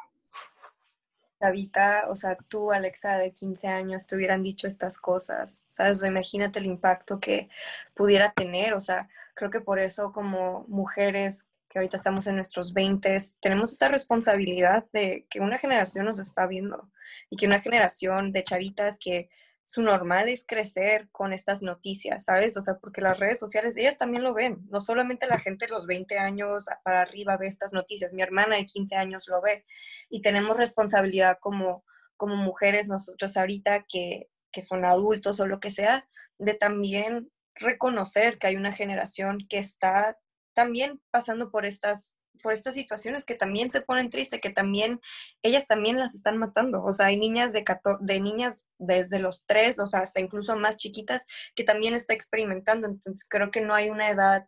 Davita, 1.41 2.07
o 2.09 2.15
sea, 2.15 2.37
tú, 2.49 2.73
Alexa, 2.73 3.19
de 3.19 3.33
15 3.33 3.69
años, 3.69 4.07
te 4.07 4.17
hubieran 4.17 4.43
dicho 4.43 4.67
estas 4.67 4.99
cosas, 4.99 5.67
¿sabes? 5.71 6.03
imagínate 6.03 6.59
el 6.59 6.67
impacto 6.67 7.21
que 7.21 7.49
pudiera 7.95 8.33
tener, 8.33 8.75
o 8.75 8.81
sea, 8.81 9.09
creo 9.35 9.51
que 9.51 9.61
por 9.61 9.79
eso 9.79 10.13
como 10.13 10.65
mujeres 10.69 11.49
que 11.69 11.79
ahorita 11.79 11.97
estamos 11.97 12.27
en 12.27 12.37
nuestros 12.37 12.73
20, 12.73 13.17
tenemos 13.41 13.73
esta 13.73 13.89
responsabilidad 13.89 14.87
de 14.93 15.27
que 15.29 15.41
una 15.41 15.59
generación 15.59 16.07
nos 16.07 16.19
está 16.19 16.47
viendo 16.47 16.91
y 17.31 17.37
que 17.37 17.47
una 17.47 17.61
generación 17.61 18.31
de 18.31 18.45
chavitas 18.45 18.99
que 18.99 19.29
su 19.65 19.83
normal 19.83 20.29
es 20.29 20.45
crecer 20.47 21.09
con 21.11 21.33
estas 21.33 21.63
noticias, 21.63 22.25
¿sabes? 22.25 22.57
O 22.57 22.61
sea, 22.61 22.75
porque 22.79 23.01
las 23.01 23.19
redes 23.19 23.39
sociales, 23.39 23.77
ellas 23.77 23.99
también 23.99 24.23
lo 24.23 24.35
ven. 24.35 24.59
No 24.69 24.81
solamente 24.81 25.27
la 25.27 25.39
gente 25.39 25.67
de 25.67 25.73
los 25.73 25.87
20 25.87 26.19
años 26.19 26.67
para 26.85 27.01
arriba 27.01 27.37
ve 27.39 27.47
estas 27.47 27.73
noticias, 27.73 28.13
mi 28.13 28.23
hermana 28.23 28.57
de 28.57 28.67
15 28.67 28.97
años 28.97 29.27
lo 29.29 29.41
ve. 29.41 29.65
Y 30.11 30.21
tenemos 30.23 30.57
responsabilidad 30.57 31.39
como, 31.41 31.85
como 32.17 32.37
mujeres 32.37 32.89
nosotros 32.89 33.37
ahorita 33.37 33.87
que, 33.89 34.29
que 34.53 34.63
son 34.63 34.85
adultos 34.85 35.41
o 35.41 35.47
lo 35.47 35.61
que 35.61 35.71
sea, 35.71 36.07
de 36.39 36.55
también 36.55 37.31
reconocer 37.55 38.39
que 38.39 38.49
hay 38.49 38.57
una 38.57 38.73
generación 38.73 39.39
que 39.49 39.59
está 39.59 40.19
también 40.53 41.01
pasando 41.11 41.51
por 41.51 41.65
estas 41.65 42.15
por 42.45 42.53
estas 42.53 42.75
situaciones 42.75 43.25
que 43.25 43.35
también 43.35 43.71
se 43.71 43.81
ponen 43.81 44.11
tristes, 44.11 44.39
que 44.43 44.51
también 44.51 45.01
ellas 45.43 45.67
también 45.67 45.99
las 45.99 46.15
están 46.15 46.37
matando. 46.37 46.85
O 46.85 46.93
sea, 46.93 47.07
hay 47.07 47.17
niñas 47.17 47.55
de, 47.55 47.65
de 48.01 48.21
niñas 48.21 48.67
desde 48.77 49.19
los 49.19 49.47
tres, 49.47 49.79
o 49.79 49.87
sea, 49.87 50.01
hasta 50.01 50.21
incluso 50.21 50.55
más 50.55 50.77
chiquitas, 50.77 51.25
que 51.57 51.65
también 51.65 51.95
está 51.95 52.13
experimentando. 52.13 52.87
Entonces, 52.87 53.27
creo 53.27 53.51
que 53.51 53.63
no 53.63 53.75
hay 53.75 53.89
una 53.89 54.11
edad 54.11 54.47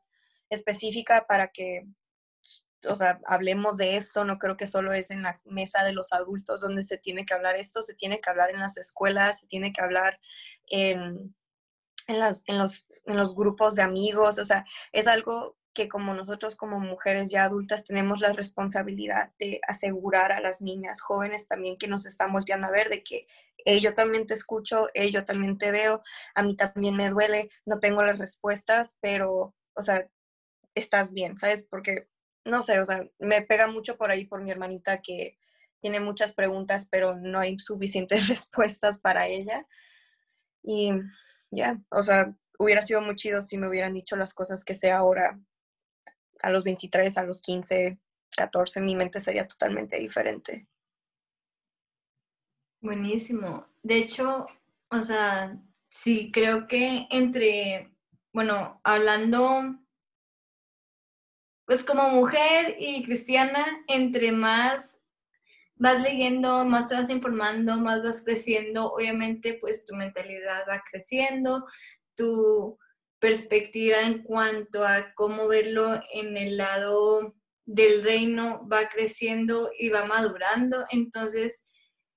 específica 0.51 1.24
para 1.26 1.49
que, 1.49 1.86
o 2.86 2.94
sea, 2.97 3.18
hablemos 3.24 3.78
de 3.78 3.97
esto. 3.97 4.26
No 4.26 4.36
creo 4.36 4.59
que 4.59 4.66
solo 4.66 4.92
es 4.92 5.11
en 5.11 5.22
la 5.22 5.40
mesa 5.47 5.82
de 5.82 5.94
los 5.94 6.12
adultos 6.12 6.61
donde 6.61 6.82
se 6.82 6.99
tiene 6.99 7.24
que 7.24 7.32
hablar 7.32 7.57
esto, 7.57 7.82
se 7.82 7.94
tiene 7.94 8.20
que 8.20 8.28
hablar 8.28 8.51
en 8.51 8.61
las 8.61 8.76
escuelas, 8.76 9.40
se 9.40 9.47
tiene 9.47 9.72
que 9.72 9.80
hablar 9.80 10.20
en 10.66 11.34
los 12.09 13.34
grupos 13.34 13.74
de 13.74 13.82
amigos. 13.82 14.38
O 14.38 14.44
sea, 14.44 14.66
es 14.92 15.07
algo 15.07 15.57
que 15.77 15.89
como 15.89 16.14
nosotros 16.14 16.57
como 16.57 16.81
mujeres 16.81 17.31
ya 17.31 17.45
adultas 17.45 17.85
tenemos 17.85 18.20
la 18.20 18.33
responsabilidad 18.33 19.33
de 19.39 19.61
asegurar 19.68 20.33
a 20.33 20.41
las 20.41 20.62
niñas 20.62 21.01
jóvenes 21.01 21.47
también 21.47 21.77
que 21.77 21.87
nos 21.87 22.07
están 22.07 22.33
volteando 22.33 22.66
a 22.66 22.72
ver 22.72 22.89
de 22.89 23.05
que 23.05 23.29
yo 23.81 23.95
también 23.95 24.27
te 24.27 24.35
escucho, 24.35 24.89
yo 25.12 25.24
también 25.24 25.59
te 25.59 25.70
veo, 25.72 26.03
a 26.35 26.43
mí 26.43 26.57
también 26.57 26.97
me 26.97 27.11
duele, 27.11 27.51
no 27.64 27.81
tengo 27.81 28.03
las 28.03 28.18
respuestas, 28.18 28.99
pero, 29.01 29.55
o 29.74 29.83
sea, 29.83 30.09
estás 30.74 31.12
bien, 31.12 31.37
¿sabes? 31.37 31.66
Porque, 31.68 32.09
no 32.45 32.62
sé, 32.62 32.79
o 32.81 32.85
sea, 32.85 33.05
me 33.18 33.43
pega 33.43 33.66
mucho 33.66 33.97
por 33.97 34.11
ahí 34.11 34.24
por 34.24 34.43
mi 34.43 34.51
hermanita 34.51 35.03
que 35.03 35.39
tiene 35.81 36.01
muchas 36.01 36.33
preguntas, 36.33 36.87
pero 36.91 37.16
no 37.16 37.41
hay 37.41 37.59
suficientes 37.59 38.29
respuestas 38.29 39.01
para 39.01 39.27
ella. 39.27 39.66
Y 40.62 40.93
ya, 41.51 41.79
o 41.91 42.03
sea, 42.03 42.35
hubiera 42.59 42.83
sido 42.83 43.01
muy 43.01 43.16
chido 43.16 43.43
si 43.43 43.59
me 43.59 43.68
hubieran 43.68 43.95
dicho 43.95 44.16
las 44.16 44.33
cosas 44.33 44.64
que 44.64 44.74
sé 44.74 44.91
ahora 44.91 45.41
a 46.43 46.51
los 46.51 46.64
23, 46.64 47.16
a 47.18 47.24
los 47.24 47.41
15, 47.41 47.99
14, 48.37 48.80
mi 48.80 48.95
mente 48.95 49.20
sería 49.20 49.47
totalmente 49.47 49.99
diferente. 49.99 50.66
Buenísimo. 52.80 53.66
De 53.82 53.97
hecho, 53.97 54.47
o 54.91 55.03
sea, 55.03 55.59
sí, 55.89 56.30
creo 56.32 56.66
que 56.68 57.07
entre, 57.11 57.91
bueno, 58.32 58.80
hablando, 58.84 59.76
pues 61.64 61.82
como 61.84 62.11
mujer 62.11 62.76
y 62.78 63.03
cristiana, 63.05 63.64
entre 63.89 64.30
más 64.32 65.01
vas 65.76 66.01
leyendo, 66.01 66.64
más 66.64 66.89
te 66.89 66.95
vas 66.95 67.11
informando, 67.11 67.76
más 67.76 68.03
vas 68.03 68.22
creciendo, 68.24 68.93
obviamente 68.93 69.55
pues 69.61 69.84
tu 69.84 69.95
mentalidad 69.95 70.64
va 70.68 70.82
creciendo, 70.91 71.66
tu 72.14 72.78
perspectiva 73.27 74.03
en 74.03 74.22
cuanto 74.22 74.87
a 74.87 75.12
cómo 75.14 75.49
verlo 75.49 76.01
en 76.12 76.37
el 76.37 76.57
lado 76.57 77.35
del 77.64 78.05
reino 78.05 78.64
va 78.68 78.89
creciendo 78.89 79.72
y 79.77 79.89
va 79.89 80.05
madurando. 80.05 80.85
Entonces, 80.91 81.66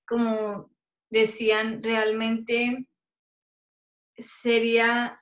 como 0.06 0.70
decían, 1.10 1.82
realmente 1.82 2.86
sería, 4.16 5.20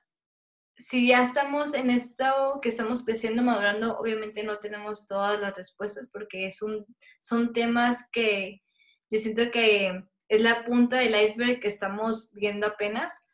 si 0.77 1.07
ya 1.07 1.23
estamos 1.23 1.73
en 1.73 1.89
esto 1.89 2.59
que 2.61 2.69
estamos 2.69 3.03
creciendo, 3.03 3.41
madurando, 3.41 3.97
obviamente 3.97 4.43
no 4.43 4.55
tenemos 4.57 5.07
todas 5.07 5.41
las 5.41 5.57
respuestas 5.57 6.07
porque 6.13 6.45
es 6.45 6.61
un, 6.61 6.85
son 7.19 7.51
temas 7.51 8.07
que 8.11 8.61
yo 9.09 9.17
siento 9.17 9.49
que 9.49 10.03
es 10.27 10.41
la 10.43 10.65
punta 10.65 10.97
del 10.97 11.19
iceberg 11.19 11.59
que 11.59 11.67
estamos 11.67 12.31
viendo 12.35 12.67
apenas. 12.67 13.27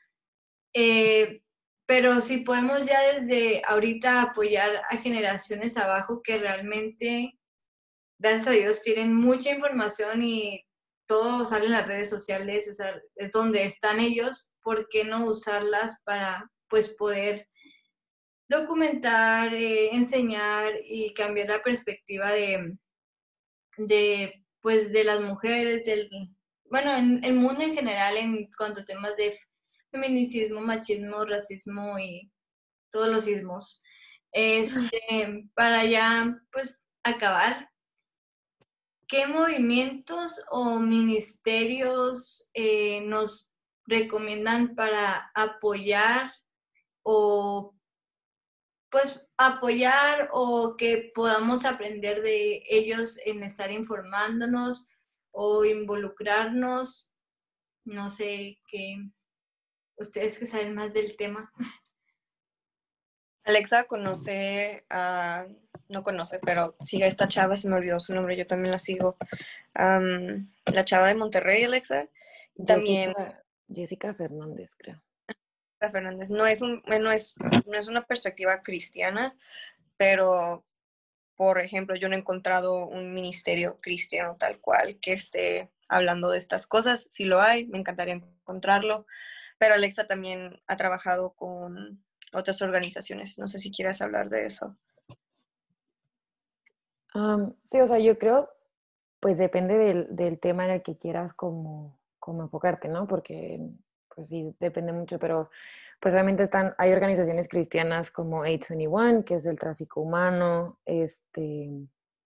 Eh, 0.73 1.41
pero 1.85 2.21
si 2.21 2.39
podemos 2.39 2.85
ya 2.85 3.13
desde 3.13 3.61
ahorita 3.67 4.21
apoyar 4.21 4.81
a 4.89 4.97
generaciones 4.97 5.77
abajo 5.77 6.21
que 6.23 6.37
realmente, 6.37 7.37
gracias 8.19 8.47
a 8.47 8.51
Dios, 8.51 8.81
tienen 8.81 9.13
mucha 9.13 9.51
información 9.51 10.23
y 10.23 10.63
todo 11.07 11.45
sale 11.45 11.65
en 11.65 11.73
las 11.73 11.87
redes 11.87 12.09
sociales, 12.09 12.67
es 13.15 13.31
donde 13.31 13.63
están 13.63 13.99
ellos, 13.99 14.49
¿por 14.63 14.87
qué 14.89 15.03
no 15.03 15.25
usarlas 15.25 16.01
para 16.03 16.49
pues 16.67 16.95
poder 16.95 17.47
documentar, 18.47 19.53
eh, 19.53 19.95
enseñar 19.95 20.73
y 20.83 21.13
cambiar 21.13 21.49
la 21.49 21.61
perspectiva 21.61 22.31
de, 22.31 22.75
de, 23.77 24.43
pues, 24.61 24.91
de 24.91 25.03
las 25.03 25.21
mujeres, 25.21 25.83
del, 25.83 26.09
bueno, 26.65 26.95
en 26.95 27.23
el 27.23 27.33
mundo 27.33 27.61
en 27.61 27.75
general 27.75 28.17
en 28.17 28.49
cuanto 28.57 28.81
a 28.81 28.85
temas 28.85 29.15
de 29.15 29.37
feminicismo, 29.95 30.61
machismo, 30.61 31.25
racismo 31.25 31.97
y 31.97 32.31
todos 32.91 33.07
los 33.07 33.27
ismos. 33.27 33.81
Este, 34.31 35.47
para 35.55 35.85
ya, 35.85 36.37
pues, 36.51 36.85
acabar, 37.03 37.69
¿qué 39.07 39.27
movimientos 39.27 40.43
o 40.49 40.79
ministerios 40.79 42.49
eh, 42.53 43.01
nos 43.05 43.49
recomiendan 43.87 44.75
para 44.75 45.31
apoyar 45.35 46.33
o 47.03 47.71
pues 48.89 49.21
apoyar 49.37 50.29
o 50.31 50.75
que 50.77 51.11
podamos 51.13 51.65
aprender 51.65 52.21
de 52.21 52.63
ellos 52.69 53.17
en 53.25 53.43
estar 53.43 53.71
informándonos 53.71 54.89
o 55.31 55.63
involucrarnos? 55.65 57.13
No 57.85 58.09
sé 58.09 58.57
qué, 58.67 58.97
ustedes 59.97 60.37
que 60.37 60.45
saben 60.45 60.73
más 60.73 60.93
del 60.93 61.15
tema. 61.15 61.51
Alexa 63.43 63.83
conoce 63.83 64.85
a, 64.89 65.45
no 65.87 66.03
conoce, 66.03 66.39
pero 66.39 66.75
sigue 66.79 67.03
a 67.03 67.07
esta 67.07 67.27
chava, 67.27 67.55
se 67.55 67.69
me 67.69 67.75
olvidó 67.75 67.99
su 67.99 68.13
nombre, 68.13 68.35
yo 68.35 68.47
también 68.47 68.71
la 68.71 68.79
sigo. 68.79 69.17
la 69.75 70.85
chava 70.85 71.07
de 71.07 71.15
Monterrey, 71.15 71.63
Alexa. 71.63 72.07
También. 72.65 73.13
Jessica, 73.71 74.13
Fernández, 74.13 74.75
creo. 74.75 75.01
Jessica 75.27 75.91
Fernández. 75.91 76.29
No 76.31 76.47
es, 76.47 76.61
un, 76.61 76.83
no, 76.87 77.11
es, 77.11 77.35
no 77.65 77.77
es 77.77 77.87
una 77.87 78.01
perspectiva 78.03 78.63
cristiana, 78.63 79.35
pero, 79.95 80.65
por 81.35 81.59
ejemplo, 81.59 81.95
yo 81.95 82.09
no 82.09 82.15
he 82.15 82.19
encontrado 82.19 82.87
un 82.87 83.13
ministerio 83.13 83.79
cristiano 83.79 84.37
tal 84.39 84.59
cual 84.59 84.99
que 84.99 85.13
esté 85.13 85.69
hablando 85.87 86.31
de 86.31 86.39
estas 86.39 86.65
cosas. 86.65 87.07
Si 87.11 87.25
lo 87.25 87.41
hay, 87.41 87.67
me 87.67 87.77
encantaría 87.77 88.15
encontrarlo 88.15 89.05
pero 89.57 89.75
Alexa 89.75 90.07
también 90.07 90.61
ha 90.67 90.77
trabajado 90.77 91.33
con 91.33 92.03
otras 92.33 92.61
organizaciones. 92.61 93.39
No 93.39 93.47
sé 93.47 93.59
si 93.59 93.71
quieras 93.71 94.01
hablar 94.01 94.29
de 94.29 94.45
eso. 94.45 94.75
sí, 97.63 97.79
o 97.79 97.87
sea, 97.87 97.99
yo 97.99 98.17
creo, 98.17 98.49
pues 99.19 99.37
depende 99.37 100.05
del, 100.07 100.39
tema 100.39 100.65
en 100.65 100.71
el 100.71 100.83
que 100.83 100.97
quieras 100.97 101.33
como, 101.33 101.99
como 102.19 102.43
enfocarte, 102.43 102.89
¿no? 102.89 103.07
Porque, 103.07 103.59
pues 104.13 104.27
sí, 104.27 104.53
depende 104.59 104.91
mucho, 104.91 105.17
pero 105.17 105.49
pues 106.01 106.13
obviamente 106.13 106.43
están, 106.43 106.75
hay 106.77 106.91
organizaciones 106.91 107.47
cristianas 107.47 108.11
como 108.11 108.43
A21, 108.43 109.23
que 109.23 109.35
es 109.35 109.43
del 109.43 109.57
tráfico 109.57 110.01
humano, 110.01 110.79
este, 110.85 111.69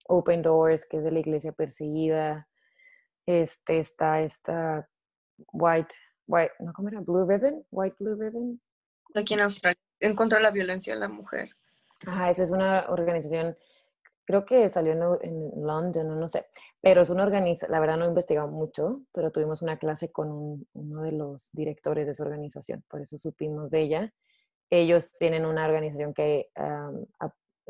Open 0.07 0.41
Doors, 0.41 0.85
que 0.85 0.97
es 0.97 1.03
de 1.03 1.11
la 1.11 1.19
iglesia 1.19 1.51
perseguida, 1.51 2.47
este, 3.27 3.77
está 3.77 4.21
esta 4.21 4.89
White 5.53 5.93
White, 6.29 6.53
no, 6.59 6.71
¿cómo 6.73 6.89
era? 6.89 7.01
Blue 7.01 7.25
Ribbon, 7.27 7.65
White 7.71 7.95
Blue 7.99 8.15
Ribbon. 8.15 8.61
Aquí 9.15 9.33
en 9.33 9.41
Australia, 9.41 9.79
en 9.99 10.15
contra 10.15 10.37
de 10.37 10.43
la 10.43 10.51
violencia 10.51 10.93
de 10.93 10.99
la 10.99 11.09
mujer. 11.09 11.49
Ajá, 12.05 12.29
esa 12.29 12.43
es 12.43 12.51
una 12.51 12.85
organización, 12.89 13.57
creo 14.25 14.45
que 14.45 14.69
salió 14.69 14.93
en, 14.93 15.01
en 15.23 15.65
London, 15.65 16.07
no 16.19 16.27
sé, 16.27 16.45
pero 16.79 17.01
es 17.01 17.09
una 17.09 17.23
organización, 17.23 17.71
la 17.71 17.79
verdad 17.79 17.97
no 17.97 18.05
he 18.05 18.09
investigado 18.09 18.47
mucho, 18.47 19.01
pero 19.11 19.31
tuvimos 19.31 19.63
una 19.63 19.75
clase 19.75 20.11
con 20.11 20.67
uno 20.71 21.01
de 21.01 21.11
los 21.11 21.49
directores 21.51 22.05
de 22.05 22.11
esa 22.11 22.23
organización, 22.23 22.83
por 22.87 23.01
eso 23.01 23.17
supimos 23.17 23.71
de 23.71 23.81
ella. 23.81 24.13
Ellos 24.69 25.11
tienen 25.11 25.47
una 25.47 25.65
organización 25.65 26.13
que 26.13 26.51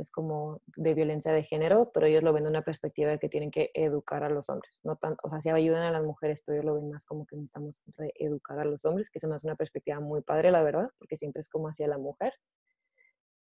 es 0.02 0.12
como 0.12 0.62
de 0.76 0.94
violencia 0.94 1.32
de 1.32 1.44
género, 1.44 1.92
pero 1.94 2.08
ellos 2.08 2.24
lo 2.24 2.34
ven 2.34 2.44
de 2.44 2.50
una 2.50 2.64
perspectiva 2.64 3.12
de 3.12 3.20
que 3.20 3.30
tienen 3.30 3.52
que 3.52 3.72
educar 3.74 4.24
a 4.24 4.30
los 4.30 4.50
hombres. 4.50 4.80
No 4.84 4.96
tan, 4.96 5.16
o 5.24 5.30
sea, 5.30 5.42
sí 5.42 5.50
ayudan 5.50 5.84
a 5.84 5.92
las 5.92 6.04
mujeres, 6.04 6.42
pero 6.46 6.58
ellos 6.58 6.66
lo 6.66 6.76
ven 6.76 6.90
más 6.90 7.06
como 7.06 7.26
que 7.26 7.36
necesitamos 7.36 7.82
reeducar 7.98 8.60
a 8.60 8.66
los 8.66 8.86
hombres, 8.86 9.10
que 9.10 9.20
se 9.20 9.28
me 9.28 9.36
hace 9.36 9.48
una 9.48 9.56
perspectiva 9.56 10.00
muy 10.00 10.22
padre, 10.22 10.52
la 10.52 10.64
verdad, 10.64 10.90
porque 10.98 11.18
siempre 11.18 11.42
es 11.42 11.50
como 11.50 11.68
hacia 11.68 11.88
la 11.88 11.98
mujer. 11.98 12.34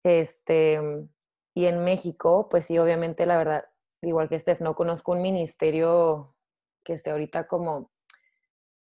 Este, 0.03 0.79
y 1.53 1.65
en 1.65 1.83
México, 1.83 2.47
pues 2.49 2.65
sí, 2.65 2.77
obviamente, 2.77 3.25
la 3.25 3.37
verdad, 3.37 3.65
igual 4.01 4.29
que 4.29 4.39
Steph, 4.39 4.61
no 4.61 4.75
conozco 4.75 5.13
un 5.13 5.21
ministerio 5.21 6.35
que 6.83 6.93
esté 6.93 7.09
ahorita 7.09 7.47
como 7.47 7.91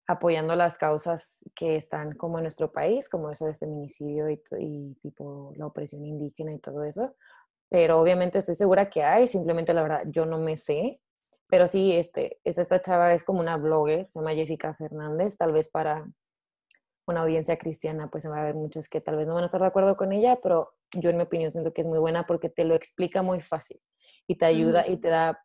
apoyando 0.10 0.55
las 0.55 0.80
causas 0.80 1.38
que 1.55 1.76
están 1.76 2.16
como 2.16 2.39
en 2.39 2.43
nuestro 2.43 2.72
país, 2.72 3.07
como 3.07 3.30
eso 3.30 3.45
de 3.45 3.55
feminicidio 3.55 4.28
y, 4.30 4.41
y, 4.57 4.95
tipo 4.95 5.53
la 5.55 5.68
opresión 5.68 6.03
indígena 6.03 6.51
y 6.51 6.57
todo 6.57 6.84
eso, 6.84 7.16
pero 7.70 8.00
obviamente 8.02 8.40
estoy 8.40 8.56
segura 8.56 8.90
que 8.90 9.04
hay, 9.04 9.28
simplemente 9.28 9.74
la 9.74 9.84
verdad 9.84 10.04
yo 10.08 10.26
no 10.26 10.40
me 10.40 10.58
sé, 10.58 11.00
pero 11.48 11.68
sí, 11.68 11.94
este, 11.94 12.40
es 12.44 12.58
esta 12.58 12.82
chava 12.82 13.14
es 13.14 13.24
como 13.24 13.40
una 13.40 13.58
blogger, 13.58 14.08
se 14.10 14.20
llama 14.20 14.34
Jessica 14.34 14.74
Fernández, 14.76 15.38
tal 15.38 15.52
vez 15.52 15.70
para 15.70 16.06
una 17.08 17.22
audiencia 17.22 17.58
cristiana, 17.58 18.10
pues 18.10 18.24
se 18.24 18.30
va 18.30 18.40
a 18.40 18.44
ver 18.44 18.56
muchos 18.56 18.88
que 18.88 19.02
tal 19.02 19.18
vez 19.18 19.28
no 19.28 19.34
van 19.34 19.44
a 19.44 19.46
estar 19.48 19.62
de 19.62 19.68
acuerdo 19.68 19.98
con 19.98 20.14
ella, 20.14 20.40
pero 20.42 20.74
yo 20.92 21.10
en 21.10 21.18
mi 21.18 21.24
opinión 21.24 21.52
siento 21.52 21.74
que 21.74 21.82
es 21.82 21.88
muy 21.88 22.00
buena 22.00 22.26
porque 22.28 22.50
te 22.50 22.66
lo 22.66 22.76
explica 22.76 23.22
muy 23.24 23.42
fácil 23.42 23.82
y 24.28 24.38
te 24.38 24.46
ayuda 24.46 24.88
y 24.88 24.98
te 24.98 25.10
da, 25.10 25.44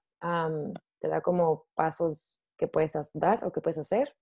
te 1.00 1.08
da 1.08 1.20
como 1.22 1.64
pasos 1.74 2.38
que 2.58 2.68
puedes 2.68 2.92
dar 3.14 3.44
o 3.44 3.52
que 3.52 3.60
puedes 3.60 3.78
hacer. 3.78 4.14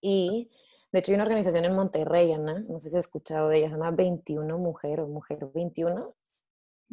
Y 0.00 0.50
de 0.92 0.98
hecho 0.98 1.12
hay 1.12 1.16
una 1.16 1.24
organización 1.24 1.64
en 1.64 1.74
Monterrey, 1.74 2.32
Ana, 2.32 2.64
no 2.68 2.80
sé 2.80 2.90
si 2.90 2.96
has 2.96 3.06
escuchado 3.06 3.48
de 3.48 3.58
ella, 3.58 3.68
se 3.68 3.74
llama 3.74 3.92
21 3.92 4.58
Mujer 4.58 5.00
o 5.00 5.06
Mujer 5.06 5.48
21, 5.54 6.14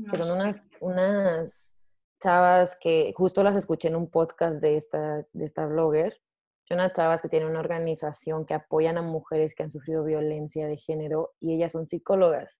que 0.09 0.17
son 0.17 0.31
unas, 0.31 0.67
unas 0.79 1.73
chavas 2.21 2.77
que 2.79 3.13
justo 3.15 3.43
las 3.43 3.55
escuché 3.55 3.87
en 3.87 3.95
un 3.95 4.09
podcast 4.09 4.61
de 4.61 4.77
esta, 4.77 5.25
de 5.33 5.45
esta 5.45 5.65
blogger. 5.65 6.19
Son 6.67 6.79
unas 6.79 6.93
chavas 6.93 7.21
que 7.21 7.29
tienen 7.29 7.49
una 7.49 7.59
organización 7.59 8.45
que 8.45 8.53
apoyan 8.53 8.97
a 8.97 9.01
mujeres 9.01 9.55
que 9.55 9.63
han 9.63 9.71
sufrido 9.71 10.03
violencia 10.03 10.67
de 10.67 10.77
género 10.77 11.33
y 11.39 11.53
ellas 11.53 11.71
son 11.71 11.87
psicólogas 11.87 12.59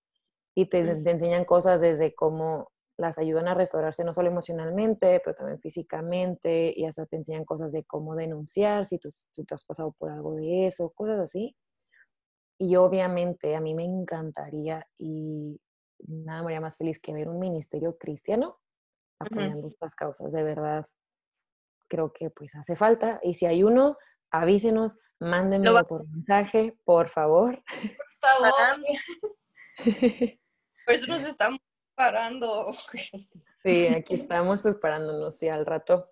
y 0.56 0.68
te, 0.68 0.96
te 0.96 1.12
enseñan 1.12 1.46
cosas 1.46 1.82
desde 1.82 2.16
cómo 2.16 2.72
las 2.98 3.20
ayudan 3.20 3.48
a 3.48 3.54
restaurarse 3.54 4.04
no 4.04 4.12
solo 4.12 4.30
emocionalmente, 4.30 5.22
pero 5.24 5.36
también 5.36 5.60
físicamente 5.60 6.74
y 6.76 6.86
hasta 6.86 7.06
te 7.06 7.18
enseñan 7.18 7.46
cosas 7.46 7.72
de 7.72 7.84
cómo 7.84 8.16
denunciar 8.16 8.86
si 8.86 8.98
tú, 8.98 9.10
tú, 9.34 9.46
has 9.52 9.64
pasado 9.64 9.94
por 10.00 10.10
algo 10.10 10.36
de 10.36 10.66
eso, 10.66 10.92
cosas 10.96 11.20
así. 11.20 11.56
Y 12.58 12.76
obviamente 12.76 13.56
a 13.56 13.62
mí 13.62 13.76
me 13.76 13.86
encantaría 13.86 14.88
y 14.98 15.60
nada 16.06 16.42
me 16.42 16.48
haría 16.48 16.62
más 16.62 16.78
feliz 16.78 17.00
que 17.00 17.14
ver 17.14 17.30
un 17.30 17.40
ministerio 17.40 17.98
cristiano 17.98 18.60
apoyando 19.20 19.68
estas 19.68 19.96
causas. 19.96 20.32
De 20.32 20.44
verdad, 20.44 20.88
creo 21.88 22.14
que 22.14 22.30
pues 22.30 22.56
hace 22.56 22.76
falta. 22.76 23.20
Y 23.24 23.34
si 23.34 23.46
hay 23.46 23.64
uno, 23.64 23.98
avísenos, 24.32 25.00
mándenmelo 25.20 25.84
por 25.86 26.08
mensaje, 26.08 26.78
por 26.84 27.10
favor. 27.10 27.64
favor. 28.20 28.54
Por 30.86 30.96
eso 30.96 31.08
nos 31.08 31.22
estamos 31.22 31.60
preparando. 31.96 32.72
Sí, 33.62 33.88
aquí 33.88 34.16
estamos 34.16 34.62
preparándonos 34.62 35.44
y 35.44 35.50
al 35.50 35.66
rato 35.66 36.10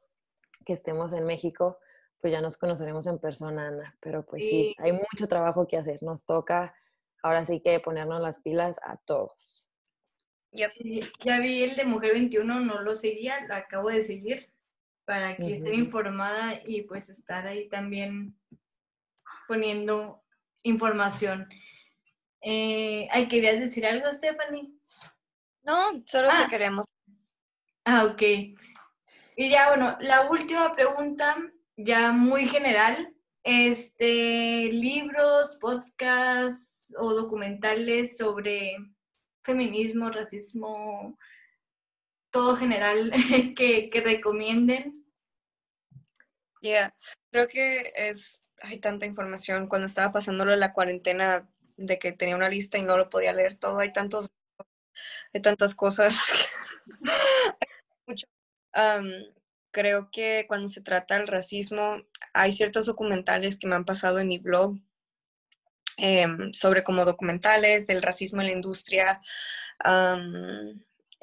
que 0.66 0.74
estemos 0.74 1.14
en 1.14 1.26
México, 1.26 1.80
pues 2.20 2.34
ya 2.34 2.42
nos 2.42 2.58
conoceremos 2.58 3.08
en 3.08 3.20
persona, 3.20 3.68
Ana. 3.68 3.98
Pero 4.02 4.26
pues 4.26 4.44
sí, 4.44 4.76
hay 4.80 4.92
mucho 4.92 5.28
trabajo 5.28 5.66
que 5.66 5.78
hacer. 5.78 6.00
Nos 6.02 6.26
toca 6.26 6.76
ahora 7.24 7.46
sí 7.46 7.62
que 7.62 7.80
ponernos 7.80 8.22
las 8.22 8.42
pilas 8.42 8.78
a 8.84 8.98
todos. 8.98 9.65
Ya, 10.52 10.72
ya 11.24 11.40
vi 11.40 11.64
el 11.64 11.76
de 11.76 11.86
Mujer 11.86 12.14
21, 12.14 12.62
no 12.62 12.82
lo 12.82 12.96
seguía, 12.96 13.46
lo 13.48 13.56
acabo 13.56 13.90
de 13.90 14.04
seguir 14.04 14.50
para 15.06 15.36
que 15.36 15.54
esté 15.54 15.76
informada 15.76 16.62
y 16.66 16.82
pues 16.84 17.10
estar 17.10 17.46
ahí 17.46 17.70
también 17.70 18.36
poniendo 19.48 20.24
información. 20.64 21.48
Eh, 22.42 23.08
ay, 23.12 23.28
¿querías 23.28 23.60
decir 23.60 23.86
algo, 23.86 24.12
Stephanie? 24.12 24.72
No, 25.64 26.04
solo 26.06 26.30
te 26.30 26.36
ah. 26.36 26.48
queremos. 26.50 26.86
Ah, 27.84 28.06
ok. 28.06 28.22
Y 29.38 29.50
ya, 29.50 29.70
bueno, 29.70 29.98
la 30.00 30.30
última 30.30 30.76
pregunta, 30.76 31.38
ya 31.76 32.12
muy 32.12 32.48
general. 32.48 33.14
Este, 33.44 34.70
libros, 34.72 35.58
podcasts 35.62 36.84
o 36.98 37.14
documentales 37.14 38.18
sobre 38.18 38.76
feminismo, 39.46 40.10
racismo, 40.10 41.18
todo 42.32 42.56
general 42.56 43.12
que, 43.56 43.90
que 43.90 44.02
recomienden. 44.02 45.06
Ya, 46.62 46.94
creo 47.32 47.48
que 47.48 47.94
es, 47.96 48.44
hay 48.62 48.80
tanta 48.80 49.06
información. 49.06 49.68
Cuando 49.68 49.86
estaba 49.88 50.12
pasándolo 50.12 50.56
la 50.56 50.74
cuarentena, 50.74 51.48
de 51.78 52.00
que 52.00 52.12
tenía 52.14 52.36
una 52.36 52.50
lista 52.50 52.78
y 52.78 52.84
no 52.84 52.98
lo 52.98 53.10
podía 53.10 53.34
leer 53.34 53.58
todo, 53.58 53.80
hay 53.80 53.92
tantos, 53.94 54.30
hay 55.34 55.42
tantas 55.42 55.76
cosas. 55.76 56.16
Mucho. 58.08 58.28
creo 59.72 60.10
que 60.12 60.46
cuando 60.48 60.68
se 60.68 60.82
trata 60.82 61.18
del 61.18 61.28
racismo, 61.28 62.02
hay 62.34 62.52
ciertos 62.52 62.86
documentales 62.86 63.58
que 63.58 63.68
me 63.68 63.76
han 63.76 63.86
pasado 63.86 64.20
en 64.20 64.28
mi 64.28 64.40
blog 64.40 64.78
em, 65.98 66.54
sobre 66.54 66.84
como 66.84 67.06
documentales 67.06 67.88
del 67.88 68.02
racismo 68.02 68.42
en 68.42 68.48
la 68.48 68.54
industria 68.54 69.22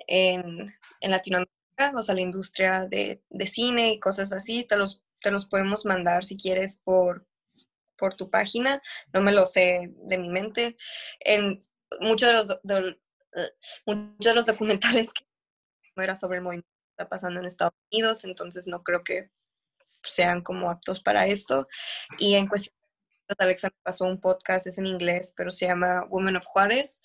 en, 0.07 0.75
en, 1.01 1.11
Latinoamérica, 1.11 1.93
o 1.95 2.03
sea, 2.03 2.15
la 2.15 2.21
industria 2.21 2.87
de, 2.89 3.23
de, 3.31 3.47
cine 3.47 3.93
y 3.93 4.01
cosas 4.01 4.33
así. 4.33 4.65
Te 4.65 4.77
los, 4.77 5.05
te 5.21 5.31
los 5.31 5.47
podemos 5.47 5.85
mandar 5.85 6.25
si 6.25 6.37
quieres 6.37 6.81
por, 6.85 7.27
por 7.97 8.15
tu 8.15 8.31
página. 8.31 8.83
No 9.13 9.23
me 9.23 9.33
lo 9.33 9.47
sé 9.47 9.91
de 9.95 10.19
mi 10.19 10.29
mente. 10.29 10.77
En 11.21 11.61
muchos 12.01 12.29
de 12.29 12.35
los, 12.35 12.61
muchos 13.87 14.17
de 14.19 14.35
los 14.35 14.47
documentales 14.47 15.13
que 15.13 15.25
era 16.03 16.15
sobre 16.15 16.39
el 16.39 16.45
movimiento 16.45 16.69
que 16.69 16.91
está 16.91 17.09
pasando 17.09 17.41
en 17.41 17.47
Estados 17.47 17.75
Unidos, 17.91 18.25
entonces 18.25 18.67
no 18.67 18.83
creo 18.83 19.05
que 19.05 19.31
sean 20.05 20.43
como 20.43 20.71
aptos 20.71 21.01
para 21.01 21.27
esto. 21.27 21.69
Y 22.19 22.35
en 22.35 22.49
cuestión, 22.49 22.75
Alexa 23.39 23.69
me 23.69 23.83
pasó 23.83 24.05
un 24.05 24.21
podcast, 24.21 24.67
es 24.67 24.79
en 24.79 24.87
inglés, 24.87 25.35
pero 25.37 25.51
se 25.51 25.67
llama 25.67 26.07
Women 26.11 26.37
of 26.37 26.47
Juárez 26.47 27.03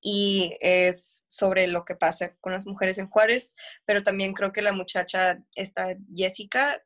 y 0.00 0.56
es 0.60 1.24
sobre 1.28 1.66
lo 1.66 1.84
que 1.84 1.96
pasa 1.96 2.34
con 2.36 2.52
las 2.52 2.66
mujeres 2.66 2.98
en 2.98 3.08
Juárez, 3.08 3.54
pero 3.84 4.02
también 4.02 4.32
creo 4.32 4.52
que 4.52 4.62
la 4.62 4.72
muchacha, 4.72 5.42
esta 5.54 5.96
Jessica, 6.14 6.82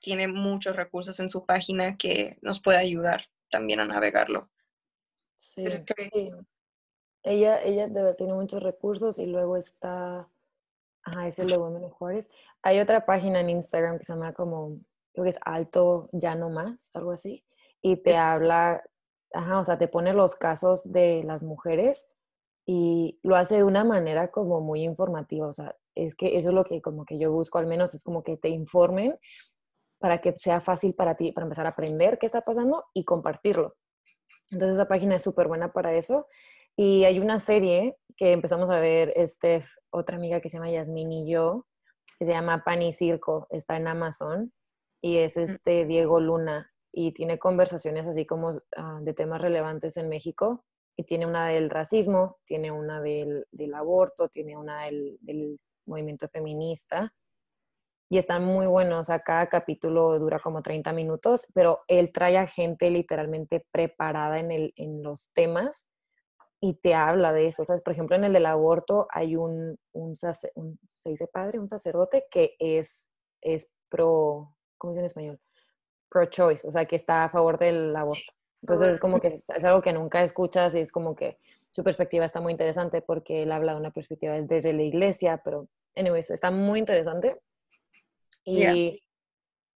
tiene 0.00 0.26
muchos 0.26 0.74
recursos 0.74 1.20
en 1.20 1.30
su 1.30 1.46
página 1.46 1.96
que 1.96 2.38
nos 2.42 2.60
puede 2.60 2.78
ayudar 2.78 3.26
también 3.50 3.80
a 3.80 3.84
navegarlo. 3.84 4.50
Sí, 5.36 5.64
sí. 5.96 6.30
Ella, 7.22 7.62
ella 7.62 7.88
tiene 8.16 8.34
muchos 8.34 8.62
recursos 8.62 9.18
y 9.18 9.26
luego 9.26 9.56
está, 9.56 10.28
ajá, 11.02 11.28
es 11.28 11.38
el 11.38 11.48
de 11.48 11.56
Women 11.56 11.84
of 11.84 11.92
Juárez. 11.92 12.30
Hay 12.62 12.80
otra 12.80 13.06
página 13.06 13.40
en 13.40 13.50
Instagram 13.50 13.98
que 13.98 14.04
se 14.04 14.12
llama 14.12 14.32
como, 14.32 14.80
creo 15.12 15.24
que 15.24 15.30
es 15.30 15.38
Alto 15.44 16.08
Ya 16.12 16.34
No 16.34 16.50
Más, 16.50 16.90
algo 16.94 17.12
así, 17.12 17.44
y 17.82 17.96
te 17.96 18.16
habla, 18.16 18.82
ajá, 19.32 19.58
o 19.58 19.64
sea, 19.64 19.78
te 19.78 19.88
pone 19.88 20.12
los 20.12 20.36
casos 20.36 20.90
de 20.90 21.22
las 21.24 21.42
mujeres 21.42 22.08
y 22.64 23.18
lo 23.22 23.36
hace 23.36 23.56
de 23.56 23.64
una 23.64 23.84
manera 23.84 24.30
como 24.30 24.60
muy 24.60 24.84
informativa, 24.84 25.48
o 25.48 25.52
sea, 25.52 25.74
es 25.94 26.14
que 26.14 26.38
eso 26.38 26.48
es 26.48 26.54
lo 26.54 26.64
que 26.64 26.80
como 26.80 27.04
que 27.04 27.18
yo 27.18 27.32
busco, 27.32 27.58
al 27.58 27.66
menos 27.66 27.94
es 27.94 28.04
como 28.04 28.22
que 28.22 28.36
te 28.36 28.48
informen 28.48 29.18
para 29.98 30.20
que 30.20 30.32
sea 30.36 30.60
fácil 30.60 30.94
para 30.94 31.16
ti, 31.16 31.32
para 31.32 31.44
empezar 31.44 31.66
a 31.66 31.70
aprender 31.70 32.18
qué 32.18 32.26
está 32.26 32.40
pasando 32.40 32.86
y 32.94 33.04
compartirlo. 33.04 33.76
Entonces 34.50 34.76
esa 34.76 34.88
página 34.88 35.16
es 35.16 35.22
súper 35.22 35.48
buena 35.48 35.72
para 35.72 35.94
eso. 35.94 36.26
Y 36.76 37.04
hay 37.04 37.20
una 37.20 37.38
serie 37.38 37.96
que 38.16 38.32
empezamos 38.32 38.70
a 38.70 38.80
ver, 38.80 39.12
este, 39.16 39.64
otra 39.90 40.16
amiga 40.16 40.40
que 40.40 40.48
se 40.48 40.56
llama 40.56 40.70
Yasmin 40.70 41.12
y 41.12 41.30
yo, 41.30 41.66
que 42.18 42.26
se 42.26 42.32
llama 42.32 42.64
Pan 42.64 42.82
y 42.82 42.92
Circo, 42.92 43.46
está 43.50 43.76
en 43.76 43.86
Amazon 43.86 44.52
y 45.00 45.18
es 45.18 45.36
este 45.36 45.84
Diego 45.84 46.20
Luna 46.20 46.71
y 46.92 47.12
tiene 47.12 47.38
conversaciones 47.38 48.06
así 48.06 48.26
como 48.26 48.60
ah, 48.76 49.00
de 49.02 49.14
temas 49.14 49.40
relevantes 49.40 49.96
en 49.96 50.08
México 50.08 50.64
y 50.96 51.04
tiene 51.04 51.26
una 51.26 51.48
del 51.48 51.70
racismo, 51.70 52.38
tiene 52.44 52.70
una 52.70 53.00
del, 53.00 53.46
del 53.50 53.74
aborto, 53.74 54.28
tiene 54.28 54.56
una 54.56 54.84
del, 54.84 55.18
del, 55.20 55.58
movimiento 55.84 56.28
feminista 56.28 57.12
y 58.08 58.16
están 58.16 58.44
muy 58.44 58.66
buenos, 58.66 59.00
o 59.00 59.04
sea, 59.04 59.18
cada 59.18 59.48
capítulo 59.48 60.16
dura 60.20 60.38
como 60.38 60.62
30 60.62 60.92
minutos, 60.92 61.46
pero 61.54 61.80
él 61.88 62.12
trae 62.12 62.38
a 62.38 62.46
gente 62.46 62.88
literalmente 62.88 63.66
preparada 63.72 64.38
en, 64.38 64.52
el, 64.52 64.72
en 64.76 65.02
los 65.02 65.32
temas 65.32 65.88
y 66.60 66.74
te 66.74 66.94
habla 66.94 67.32
de 67.32 67.48
eso, 67.48 67.64
¿sabes? 67.64 67.82
Por 67.82 67.94
ejemplo, 67.94 68.14
en 68.14 68.22
el 68.22 68.32
del 68.32 68.46
aborto 68.46 69.08
hay 69.10 69.34
un, 69.34 69.76
un, 69.92 70.16
se 70.16 70.52
dice 71.04 71.26
padre, 71.26 71.58
un 71.58 71.66
sacerdote 71.66 72.26
que 72.30 72.54
es, 72.60 73.08
es 73.40 73.66
pro, 73.88 74.54
¿cómo 74.78 74.92
dice 74.92 75.00
en 75.00 75.06
español? 75.06 75.40
Pro-choice, 76.12 76.66
o 76.66 76.72
sea, 76.72 76.84
que 76.84 76.96
está 76.96 77.24
a 77.24 77.30
favor 77.30 77.58
del 77.58 77.94
aborto. 77.96 78.32
Entonces 78.62 78.94
es 78.94 78.98
como 78.98 79.20
que 79.20 79.28
es, 79.28 79.48
algo 79.50 79.82
que 79.82 79.92
nunca 79.92 80.22
escuchas 80.22 80.74
y 80.74 80.80
es 80.80 80.92
como 80.92 81.16
que 81.16 81.38
su 81.70 81.82
perspectiva 81.82 82.24
está 82.24 82.40
muy 82.40 82.52
interesante 82.52 83.02
porque 83.02 83.42
él 83.42 83.52
habla 83.52 83.72
de 83.72 83.80
una 83.80 83.90
perspectiva 83.90 84.40
desde 84.40 84.72
la 84.72 84.82
iglesia, 84.82 85.40
pero 85.44 85.68
anyways, 85.96 86.30
está 86.30 86.50
muy 86.50 86.78
interesante. 86.78 87.40
Y, 88.44 89.02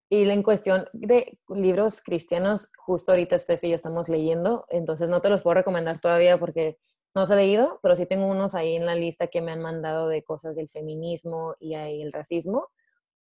y 0.09 0.29
en 0.29 0.43
cuestión 0.43 0.87
de 0.93 1.39
libros 1.49 2.01
cristianos, 2.01 2.69
justo 2.77 3.11
ahorita 3.11 3.39
Steph 3.39 3.63
y 3.63 3.69
yo 3.69 3.75
estamos 3.75 4.09
leyendo, 4.09 4.65
entonces 4.69 5.09
no 5.09 5.21
te 5.21 5.29
los 5.29 5.41
puedo 5.41 5.55
recomendar 5.55 5.99
todavía 5.99 6.37
porque 6.37 6.77
no 7.15 7.21
los 7.21 7.31
he 7.31 7.35
leído, 7.35 7.79
pero 7.81 7.95
sí 7.95 8.05
tengo 8.05 8.27
unos 8.27 8.55
ahí 8.55 8.75
en 8.75 8.85
la 8.85 8.95
lista 8.95 9.27
que 9.27 9.41
me 9.41 9.51
han 9.51 9.61
mandado 9.61 10.09
de 10.09 10.21
cosas 10.21 10.55
del 10.55 10.69
feminismo 10.69 11.55
y 11.59 11.73
el 11.73 12.11
racismo. 12.11 12.69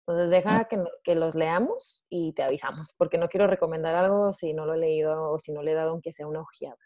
Entonces 0.06 0.30
deja 0.30 0.64
que, 0.64 0.82
que, 1.04 1.14
los 1.14 1.34
leamos 1.34 2.04
y 2.08 2.32
te 2.32 2.42
avisamos, 2.42 2.92
porque 2.96 3.18
no 3.18 3.28
quiero 3.28 3.46
recomendar 3.46 3.94
algo 3.94 4.32
si 4.32 4.52
no 4.52 4.66
lo 4.66 4.74
he 4.74 4.78
leído 4.78 5.30
o 5.30 5.38
si 5.38 5.52
no 5.52 5.62
le 5.62 5.72
he 5.72 5.74
dado 5.74 5.90
aunque 5.90 6.12
sea 6.12 6.26
una 6.26 6.40
ojeada. 6.40 6.78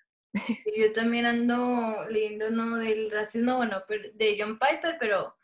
Yo 0.76 0.92
también 0.92 1.26
ando 1.26 2.06
leyendo 2.08 2.48
uno 2.48 2.76
del 2.78 3.10
racismo, 3.10 3.56
bueno, 3.56 3.82
de 4.14 4.36
John 4.38 4.58
Piper, 4.58 4.96
pero 4.98 5.34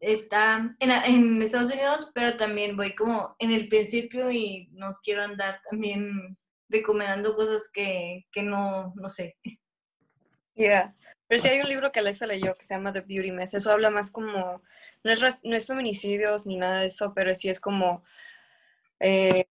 está 0.00 0.74
en, 0.80 0.90
en, 0.90 1.42
Estados 1.42 1.72
Unidos, 1.72 2.10
pero 2.14 2.36
también 2.36 2.76
voy 2.76 2.94
como 2.94 3.36
en 3.38 3.52
el 3.52 3.68
principio 3.68 4.30
y 4.30 4.68
no 4.72 4.96
quiero 5.02 5.22
andar 5.22 5.60
también 5.70 6.36
recomendando 6.68 7.36
cosas 7.36 7.68
que, 7.72 8.24
que 8.32 8.42
no, 8.42 8.92
no 8.96 9.08
sé. 9.08 9.36
Yeah. 10.54 10.94
Pero 11.28 11.40
sí 11.40 11.48
hay 11.48 11.60
un 11.60 11.68
libro 11.68 11.90
que 11.92 12.00
Alexa 12.00 12.26
leyó 12.26 12.54
que 12.54 12.64
se 12.64 12.74
llama 12.74 12.92
The 12.92 13.00
Beauty 13.00 13.32
Myth. 13.32 13.54
Eso 13.54 13.72
habla 13.72 13.90
más 13.90 14.10
como, 14.10 14.62
no 15.02 15.12
es, 15.12 15.44
no 15.44 15.56
es 15.56 15.66
feminicidios 15.66 16.46
ni 16.46 16.56
nada 16.56 16.80
de 16.80 16.86
eso, 16.86 17.12
pero 17.14 17.34
sí 17.34 17.48
es 17.48 17.58
como 17.58 18.04
eh, 19.00 19.46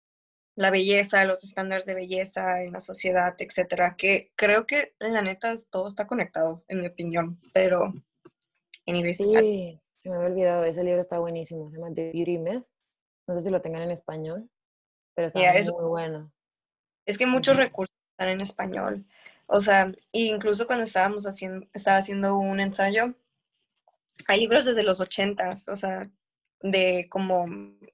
la 0.56 0.70
belleza, 0.70 1.24
los 1.24 1.44
estándares 1.44 1.86
de 1.86 1.94
belleza 1.94 2.62
en 2.62 2.72
la 2.72 2.80
sociedad, 2.80 3.34
etcétera. 3.38 3.96
Que 3.96 4.32
creo 4.36 4.66
que 4.66 4.94
la 4.98 5.22
neta 5.22 5.54
todo 5.70 5.88
está 5.88 6.06
conectado, 6.06 6.64
en 6.68 6.80
mi 6.80 6.86
opinión. 6.88 7.40
Pero, 7.52 7.94
anyways. 8.86 9.18
Sí, 9.18 9.78
se 9.98 10.10
me 10.10 10.16
había 10.16 10.28
olvidado. 10.28 10.64
Ese 10.64 10.82
libro 10.82 11.00
está 11.00 11.18
buenísimo. 11.18 11.70
Se 11.70 11.76
llama 11.76 11.94
The 11.94 12.10
Beauty 12.12 12.38
Myth. 12.38 12.66
No 13.26 13.34
sé 13.34 13.42
si 13.42 13.50
lo 13.50 13.62
tengan 13.62 13.82
en 13.82 13.92
español, 13.92 14.50
pero 15.14 15.28
está 15.28 15.38
muy 15.38 15.88
bueno. 15.88 16.32
Es 17.06 17.16
que 17.16 17.26
muchos 17.26 17.56
recursos 17.56 17.94
están 18.10 18.28
en 18.28 18.40
español. 18.40 19.06
O 19.52 19.60
sea, 19.60 19.92
incluso 20.12 20.64
cuando 20.64 20.84
estábamos 20.84 21.26
haciendo, 21.26 21.66
estaba 21.74 21.98
haciendo 21.98 22.38
un 22.38 22.60
ensayo, 22.60 23.16
hay 24.28 24.38
libros 24.38 24.64
desde 24.64 24.84
los 24.84 25.00
ochentas, 25.00 25.68
o 25.68 25.74
sea, 25.74 26.08
de 26.62 27.08
como 27.10 27.46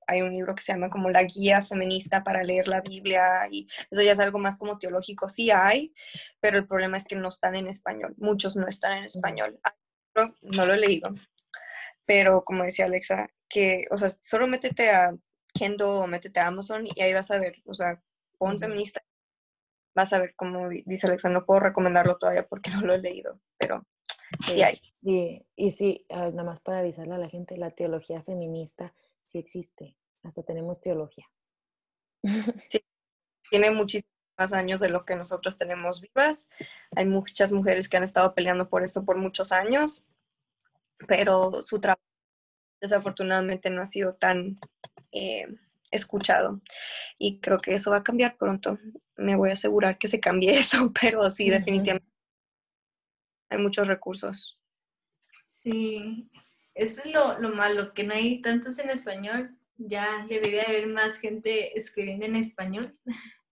hay 0.06 0.20
un 0.20 0.32
libro 0.32 0.54
que 0.54 0.62
se 0.62 0.72
llama 0.72 0.90
como 0.90 1.08
la 1.08 1.22
guía 1.22 1.62
feminista 1.62 2.22
para 2.22 2.42
leer 2.42 2.68
la 2.68 2.82
Biblia 2.82 3.48
y 3.50 3.66
eso 3.90 4.02
ya 4.02 4.12
es 4.12 4.18
algo 4.18 4.38
más 4.38 4.56
como 4.56 4.78
teológico, 4.78 5.30
sí 5.30 5.50
hay, 5.50 5.94
pero 6.40 6.58
el 6.58 6.66
problema 6.66 6.98
es 6.98 7.06
que 7.06 7.16
no 7.16 7.30
están 7.30 7.54
en 7.56 7.68
español, 7.68 8.14
muchos 8.18 8.54
no 8.54 8.66
están 8.68 8.98
en 8.98 9.04
español. 9.04 9.58
No 10.42 10.66
lo 10.66 10.74
he 10.74 10.78
leído, 10.78 11.14
pero 12.04 12.44
como 12.44 12.64
decía 12.64 12.84
Alexa, 12.84 13.30
que, 13.48 13.86
o 13.90 13.96
sea, 13.96 14.10
solo 14.10 14.46
métete 14.46 14.90
a 14.90 15.16
Kindle 15.54 15.86
o 15.86 16.06
métete 16.06 16.38
a 16.38 16.48
Amazon 16.48 16.86
y 16.86 17.00
ahí 17.00 17.14
vas 17.14 17.30
a 17.30 17.38
ver, 17.38 17.62
o 17.64 17.74
sea, 17.74 18.02
pon 18.38 18.60
feminista 18.60 19.05
vas 19.96 20.12
a 20.12 20.18
ver 20.18 20.34
cómo 20.36 20.68
dice 20.68 21.06
Alexa, 21.06 21.30
no 21.30 21.46
puedo 21.46 21.58
recomendarlo 21.58 22.18
todavía 22.18 22.46
porque 22.46 22.70
no 22.82 22.82
lo 22.82 22.94
he 22.94 22.98
leído, 22.98 23.40
pero 23.58 23.84
sí, 24.46 24.62
hay. 24.62 24.80
Y, 25.02 25.44
y 25.56 25.70
sí, 25.72 26.06
ah, 26.10 26.28
nada 26.30 26.44
más 26.44 26.60
para 26.60 26.80
avisarle 26.80 27.14
a 27.14 27.18
la 27.18 27.28
gente, 27.28 27.56
la 27.56 27.70
teología 27.70 28.22
feminista 28.22 28.94
sí 29.24 29.38
existe, 29.38 29.96
hasta 30.22 30.42
tenemos 30.42 30.80
teología. 30.80 31.26
Sí, 32.68 32.82
tiene 33.50 33.70
muchísimos 33.70 34.10
más 34.36 34.52
años 34.52 34.80
de 34.80 34.88
lo 34.88 35.04
que 35.04 35.16
nosotros 35.16 35.56
tenemos 35.56 36.00
vivas. 36.00 36.50
Hay 36.94 37.06
muchas 37.06 37.52
mujeres 37.52 37.88
que 37.88 37.96
han 37.96 38.02
estado 38.02 38.34
peleando 38.34 38.68
por 38.68 38.82
esto 38.82 39.04
por 39.04 39.16
muchos 39.16 39.52
años, 39.52 40.06
pero 41.06 41.62
su 41.62 41.80
trabajo 41.80 42.02
desafortunadamente 42.80 43.70
no 43.70 43.80
ha 43.80 43.86
sido 43.86 44.14
tan 44.14 44.58
eh, 45.12 45.46
escuchado 45.90 46.60
y 47.18 47.40
creo 47.40 47.60
que 47.60 47.74
eso 47.74 47.90
va 47.90 47.98
a 47.98 48.04
cambiar 48.04 48.36
pronto. 48.36 48.78
Me 49.16 49.36
voy 49.36 49.50
a 49.50 49.54
asegurar 49.54 49.98
que 49.98 50.08
se 50.08 50.20
cambie 50.20 50.50
eso, 50.58 50.92
pero 51.00 51.28
sí, 51.30 51.50
definitivamente 51.50 52.06
hay 53.48 53.58
muchos 53.58 53.86
recursos. 53.86 54.58
Sí, 55.46 56.30
eso 56.74 57.02
es 57.04 57.12
lo, 57.12 57.38
lo 57.38 57.50
malo, 57.50 57.94
que 57.94 58.04
no 58.04 58.14
hay 58.14 58.40
tantos 58.40 58.78
en 58.78 58.90
español. 58.90 59.56
Ya 59.78 60.26
debería 60.28 60.62
haber 60.62 60.86
más 60.86 61.18
gente 61.18 61.78
escribiendo 61.78 62.26
en 62.26 62.36
español. 62.36 62.98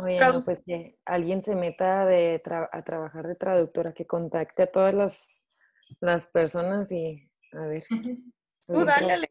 Oye, 0.00 0.20
no, 0.20 0.32
pues 0.44 0.62
que 0.64 0.96
alguien 1.04 1.42
se 1.42 1.56
meta 1.56 2.06
de 2.06 2.40
a 2.72 2.82
trabajar 2.82 3.26
de 3.26 3.34
traductora, 3.34 3.92
que 3.92 4.06
contacte 4.06 4.62
a 4.62 4.70
todas 4.70 4.94
las, 4.94 5.44
las 6.00 6.28
personas 6.28 6.92
y 6.92 7.28
a 7.52 7.66
ver. 7.66 7.84
Tú 8.66 8.84
dale. 8.84 9.26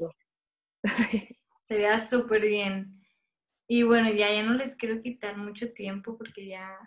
Sería 1.67 1.99
súper 2.05 2.41
bien. 2.41 3.03
Y 3.67 3.83
bueno, 3.83 4.09
ya, 4.09 4.31
ya 4.31 4.43
no 4.43 4.53
les 4.53 4.75
quiero 4.75 5.01
quitar 5.01 5.37
mucho 5.37 5.73
tiempo 5.73 6.17
porque 6.17 6.47
ya 6.47 6.77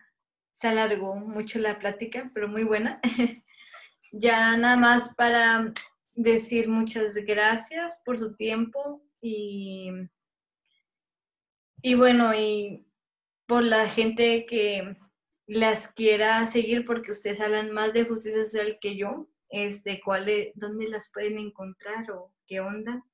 se 0.50 0.68
alargó 0.68 1.16
mucho 1.16 1.58
la 1.58 1.78
plática, 1.78 2.30
pero 2.32 2.48
muy 2.48 2.64
buena. 2.64 3.00
ya 4.12 4.56
nada 4.56 4.76
más 4.76 5.14
para 5.14 5.72
decir 6.14 6.68
muchas 6.68 7.14
gracias 7.14 8.02
por 8.04 8.18
su 8.18 8.34
tiempo 8.34 9.02
y, 9.20 9.90
y 11.82 11.94
bueno, 11.94 12.34
y 12.34 12.86
por 13.46 13.62
la 13.62 13.88
gente 13.88 14.46
que 14.46 14.96
las 15.46 15.92
quiera 15.92 16.46
seguir 16.46 16.86
porque 16.86 17.12
ustedes 17.12 17.40
hablan 17.40 17.72
más 17.72 17.92
de 17.92 18.04
justicia 18.04 18.44
social 18.44 18.78
que 18.80 18.96
yo. 18.96 19.28
Este, 19.50 20.00
¿cuál 20.00 20.26
¿Dónde 20.54 20.88
las 20.88 21.10
pueden 21.12 21.38
encontrar 21.38 22.10
o 22.12 22.32
qué 22.46 22.60
onda? 22.60 23.04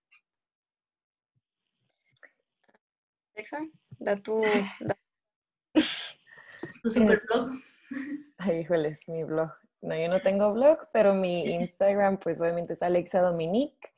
Alexa, 3.36 3.58
da 3.98 4.16
tu... 4.16 4.40
tu 6.82 6.90
super 6.90 7.20
blog. 7.28 7.50
Ay, 8.38 8.60
híjole, 8.60 8.88
es 8.88 9.06
mi 9.10 9.24
blog. 9.24 9.50
No, 9.82 9.94
yo 9.94 10.08
no 10.08 10.20
tengo 10.20 10.54
blog, 10.54 10.88
pero 10.90 11.12
mi 11.12 11.44
Instagram, 11.54 12.16
pues 12.16 12.40
obviamente 12.40 12.72
es 12.72 12.82
Alexa 12.82 13.20
Dominique. 13.20 13.92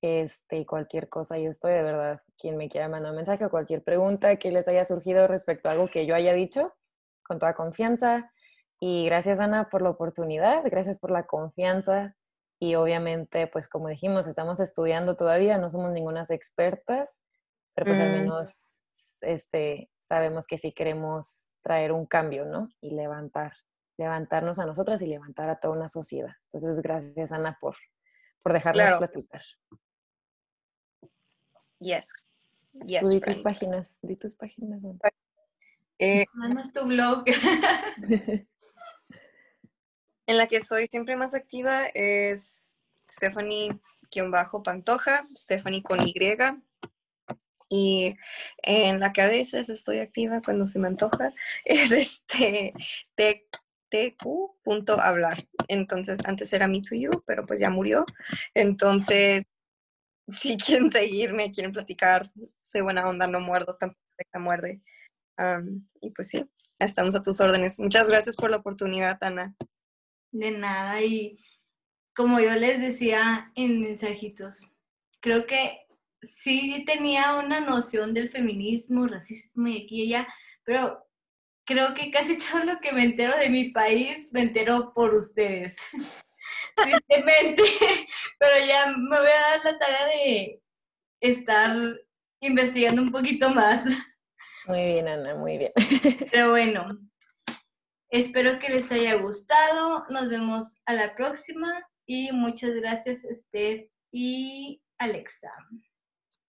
Este, 0.00 0.64
cualquier 0.64 1.10
cosa, 1.10 1.38
yo 1.38 1.50
estoy 1.50 1.74
de 1.74 1.82
verdad, 1.82 2.22
quien 2.38 2.56
me 2.56 2.70
quiera 2.70 2.88
mandar 2.88 3.10
un 3.10 3.16
mensaje 3.16 3.44
o 3.44 3.50
cualquier 3.50 3.82
pregunta 3.82 4.36
que 4.36 4.50
les 4.50 4.66
haya 4.68 4.86
surgido 4.86 5.26
respecto 5.26 5.68
a 5.68 5.72
algo 5.72 5.88
que 5.88 6.06
yo 6.06 6.14
haya 6.14 6.32
dicho, 6.32 6.74
con 7.24 7.38
toda 7.38 7.52
confianza. 7.54 8.32
Y 8.80 9.04
gracias, 9.04 9.38
Ana, 9.38 9.68
por 9.68 9.82
la 9.82 9.90
oportunidad, 9.90 10.62
gracias 10.64 10.98
por 10.98 11.10
la 11.10 11.26
confianza. 11.26 12.16
Y 12.58 12.74
obviamente, 12.76 13.48
pues 13.48 13.68
como 13.68 13.88
dijimos, 13.88 14.26
estamos 14.26 14.60
estudiando 14.60 15.14
todavía, 15.14 15.58
no 15.58 15.68
somos 15.68 15.92
ninguna 15.92 16.24
expertas, 16.30 17.20
pero 17.74 17.86
pues 17.86 18.00
al 18.00 18.08
mm. 18.08 18.12
menos 18.12 18.77
este, 19.22 19.90
sabemos 20.00 20.46
que 20.46 20.58
sí 20.58 20.72
queremos 20.72 21.48
traer 21.62 21.92
un 21.92 22.06
cambio, 22.06 22.44
¿no? 22.44 22.68
Y 22.80 22.90
levantar, 22.90 23.52
levantarnos 23.96 24.58
a 24.58 24.66
nosotras 24.66 25.00
y 25.02 25.06
levantar 25.06 25.48
a 25.48 25.60
toda 25.60 25.76
una 25.76 25.88
sociedad. 25.88 26.34
Entonces, 26.52 26.82
gracias, 26.82 27.30
Ana, 27.32 27.56
por, 27.60 27.76
por 28.42 28.52
dejarnos 28.52 28.82
claro. 28.82 28.98
platicar. 28.98 29.42
Yes. 31.80 32.12
Yes. 32.86 33.02
Tú 33.02 33.10
di 33.10 33.20
tus 33.20 33.40
páginas, 33.40 33.98
di 34.02 34.16
tus 34.16 34.34
páginas. 34.36 34.82
Eh, 35.98 36.24
tu 36.72 36.86
blog. 36.86 37.24
en 40.26 40.36
la 40.36 40.46
que 40.46 40.60
soy 40.60 40.86
siempre 40.86 41.16
más 41.16 41.34
activa 41.34 41.86
es 41.94 42.84
Stephanie-Pantoja, 43.10 45.26
Stephanie 45.36 45.82
con 45.82 46.06
Y. 46.06 46.14
Y 47.70 48.16
en 48.62 49.00
la 49.00 49.12
que 49.12 49.22
a 49.22 49.26
veces 49.26 49.68
estoy 49.68 49.98
activa 49.98 50.40
cuando 50.42 50.66
se 50.66 50.78
me 50.78 50.88
antoja 50.88 51.32
es 51.64 51.92
este 51.92 52.72
tq.hablar. 53.90 55.46
Entonces, 55.68 56.20
antes 56.24 56.52
era 56.52 56.68
Me 56.68 56.80
to 56.82 56.94
You, 56.94 57.22
pero 57.26 57.46
pues 57.46 57.60
ya 57.60 57.70
murió. 57.70 58.04
Entonces, 58.54 59.46
si 60.28 60.56
quieren 60.56 60.90
seguirme, 60.90 61.52
quieren 61.52 61.72
platicar, 61.72 62.30
soy 62.64 62.82
buena 62.82 63.08
onda, 63.08 63.26
no 63.26 63.40
muerdo, 63.40 63.76
tampoco 63.76 64.00
muerde. 64.38 64.80
y 66.00 66.10
pues 66.10 66.28
sí, 66.28 66.44
estamos 66.78 67.16
a 67.16 67.22
tus 67.22 67.40
órdenes. 67.40 67.78
Muchas 67.78 68.08
gracias 68.08 68.36
por 68.36 68.50
la 68.50 68.58
oportunidad, 68.58 69.18
Ana. 69.22 69.54
De 70.32 70.50
nada, 70.50 71.00
y 71.02 71.38
como 72.14 72.40
yo 72.40 72.50
les 72.50 72.80
decía 72.80 73.50
en 73.54 73.80
mensajitos, 73.80 74.70
creo 75.20 75.46
que 75.46 75.87
sí 76.22 76.84
tenía 76.86 77.36
una 77.36 77.60
noción 77.60 78.14
del 78.14 78.30
feminismo, 78.30 79.06
racismo 79.06 79.68
y 79.68 79.84
aquí 79.84 80.02
y 80.02 80.14
allá, 80.14 80.28
pero 80.64 81.04
creo 81.64 81.94
que 81.94 82.10
casi 82.10 82.38
todo 82.50 82.64
lo 82.64 82.80
que 82.80 82.92
me 82.92 83.04
entero 83.04 83.36
de 83.36 83.50
mi 83.50 83.70
país 83.70 84.28
me 84.32 84.42
entero 84.42 84.92
por 84.94 85.14
ustedes. 85.14 85.76
tristemente, 86.76 87.62
pero 88.38 88.66
ya 88.66 88.94
me 88.96 89.18
voy 89.18 89.28
a 89.28 89.40
dar 89.40 89.64
la 89.64 89.78
tarea 89.78 90.06
de 90.06 90.62
estar 91.20 91.76
investigando 92.40 93.02
un 93.02 93.10
poquito 93.10 93.50
más. 93.50 93.84
Muy 94.66 94.84
bien, 94.84 95.08
Ana, 95.08 95.34
muy 95.34 95.58
bien. 95.58 95.72
Pero 96.30 96.50
bueno, 96.50 96.88
espero 98.10 98.58
que 98.58 98.68
les 98.68 98.90
haya 98.92 99.14
gustado. 99.14 100.04
Nos 100.10 100.28
vemos 100.28 100.80
a 100.86 100.92
la 100.92 101.14
próxima 101.16 101.86
y 102.06 102.32
muchas 102.32 102.72
gracias, 102.74 103.26
Steph 103.34 103.88
y 104.12 104.82
Alexa. 104.98 105.50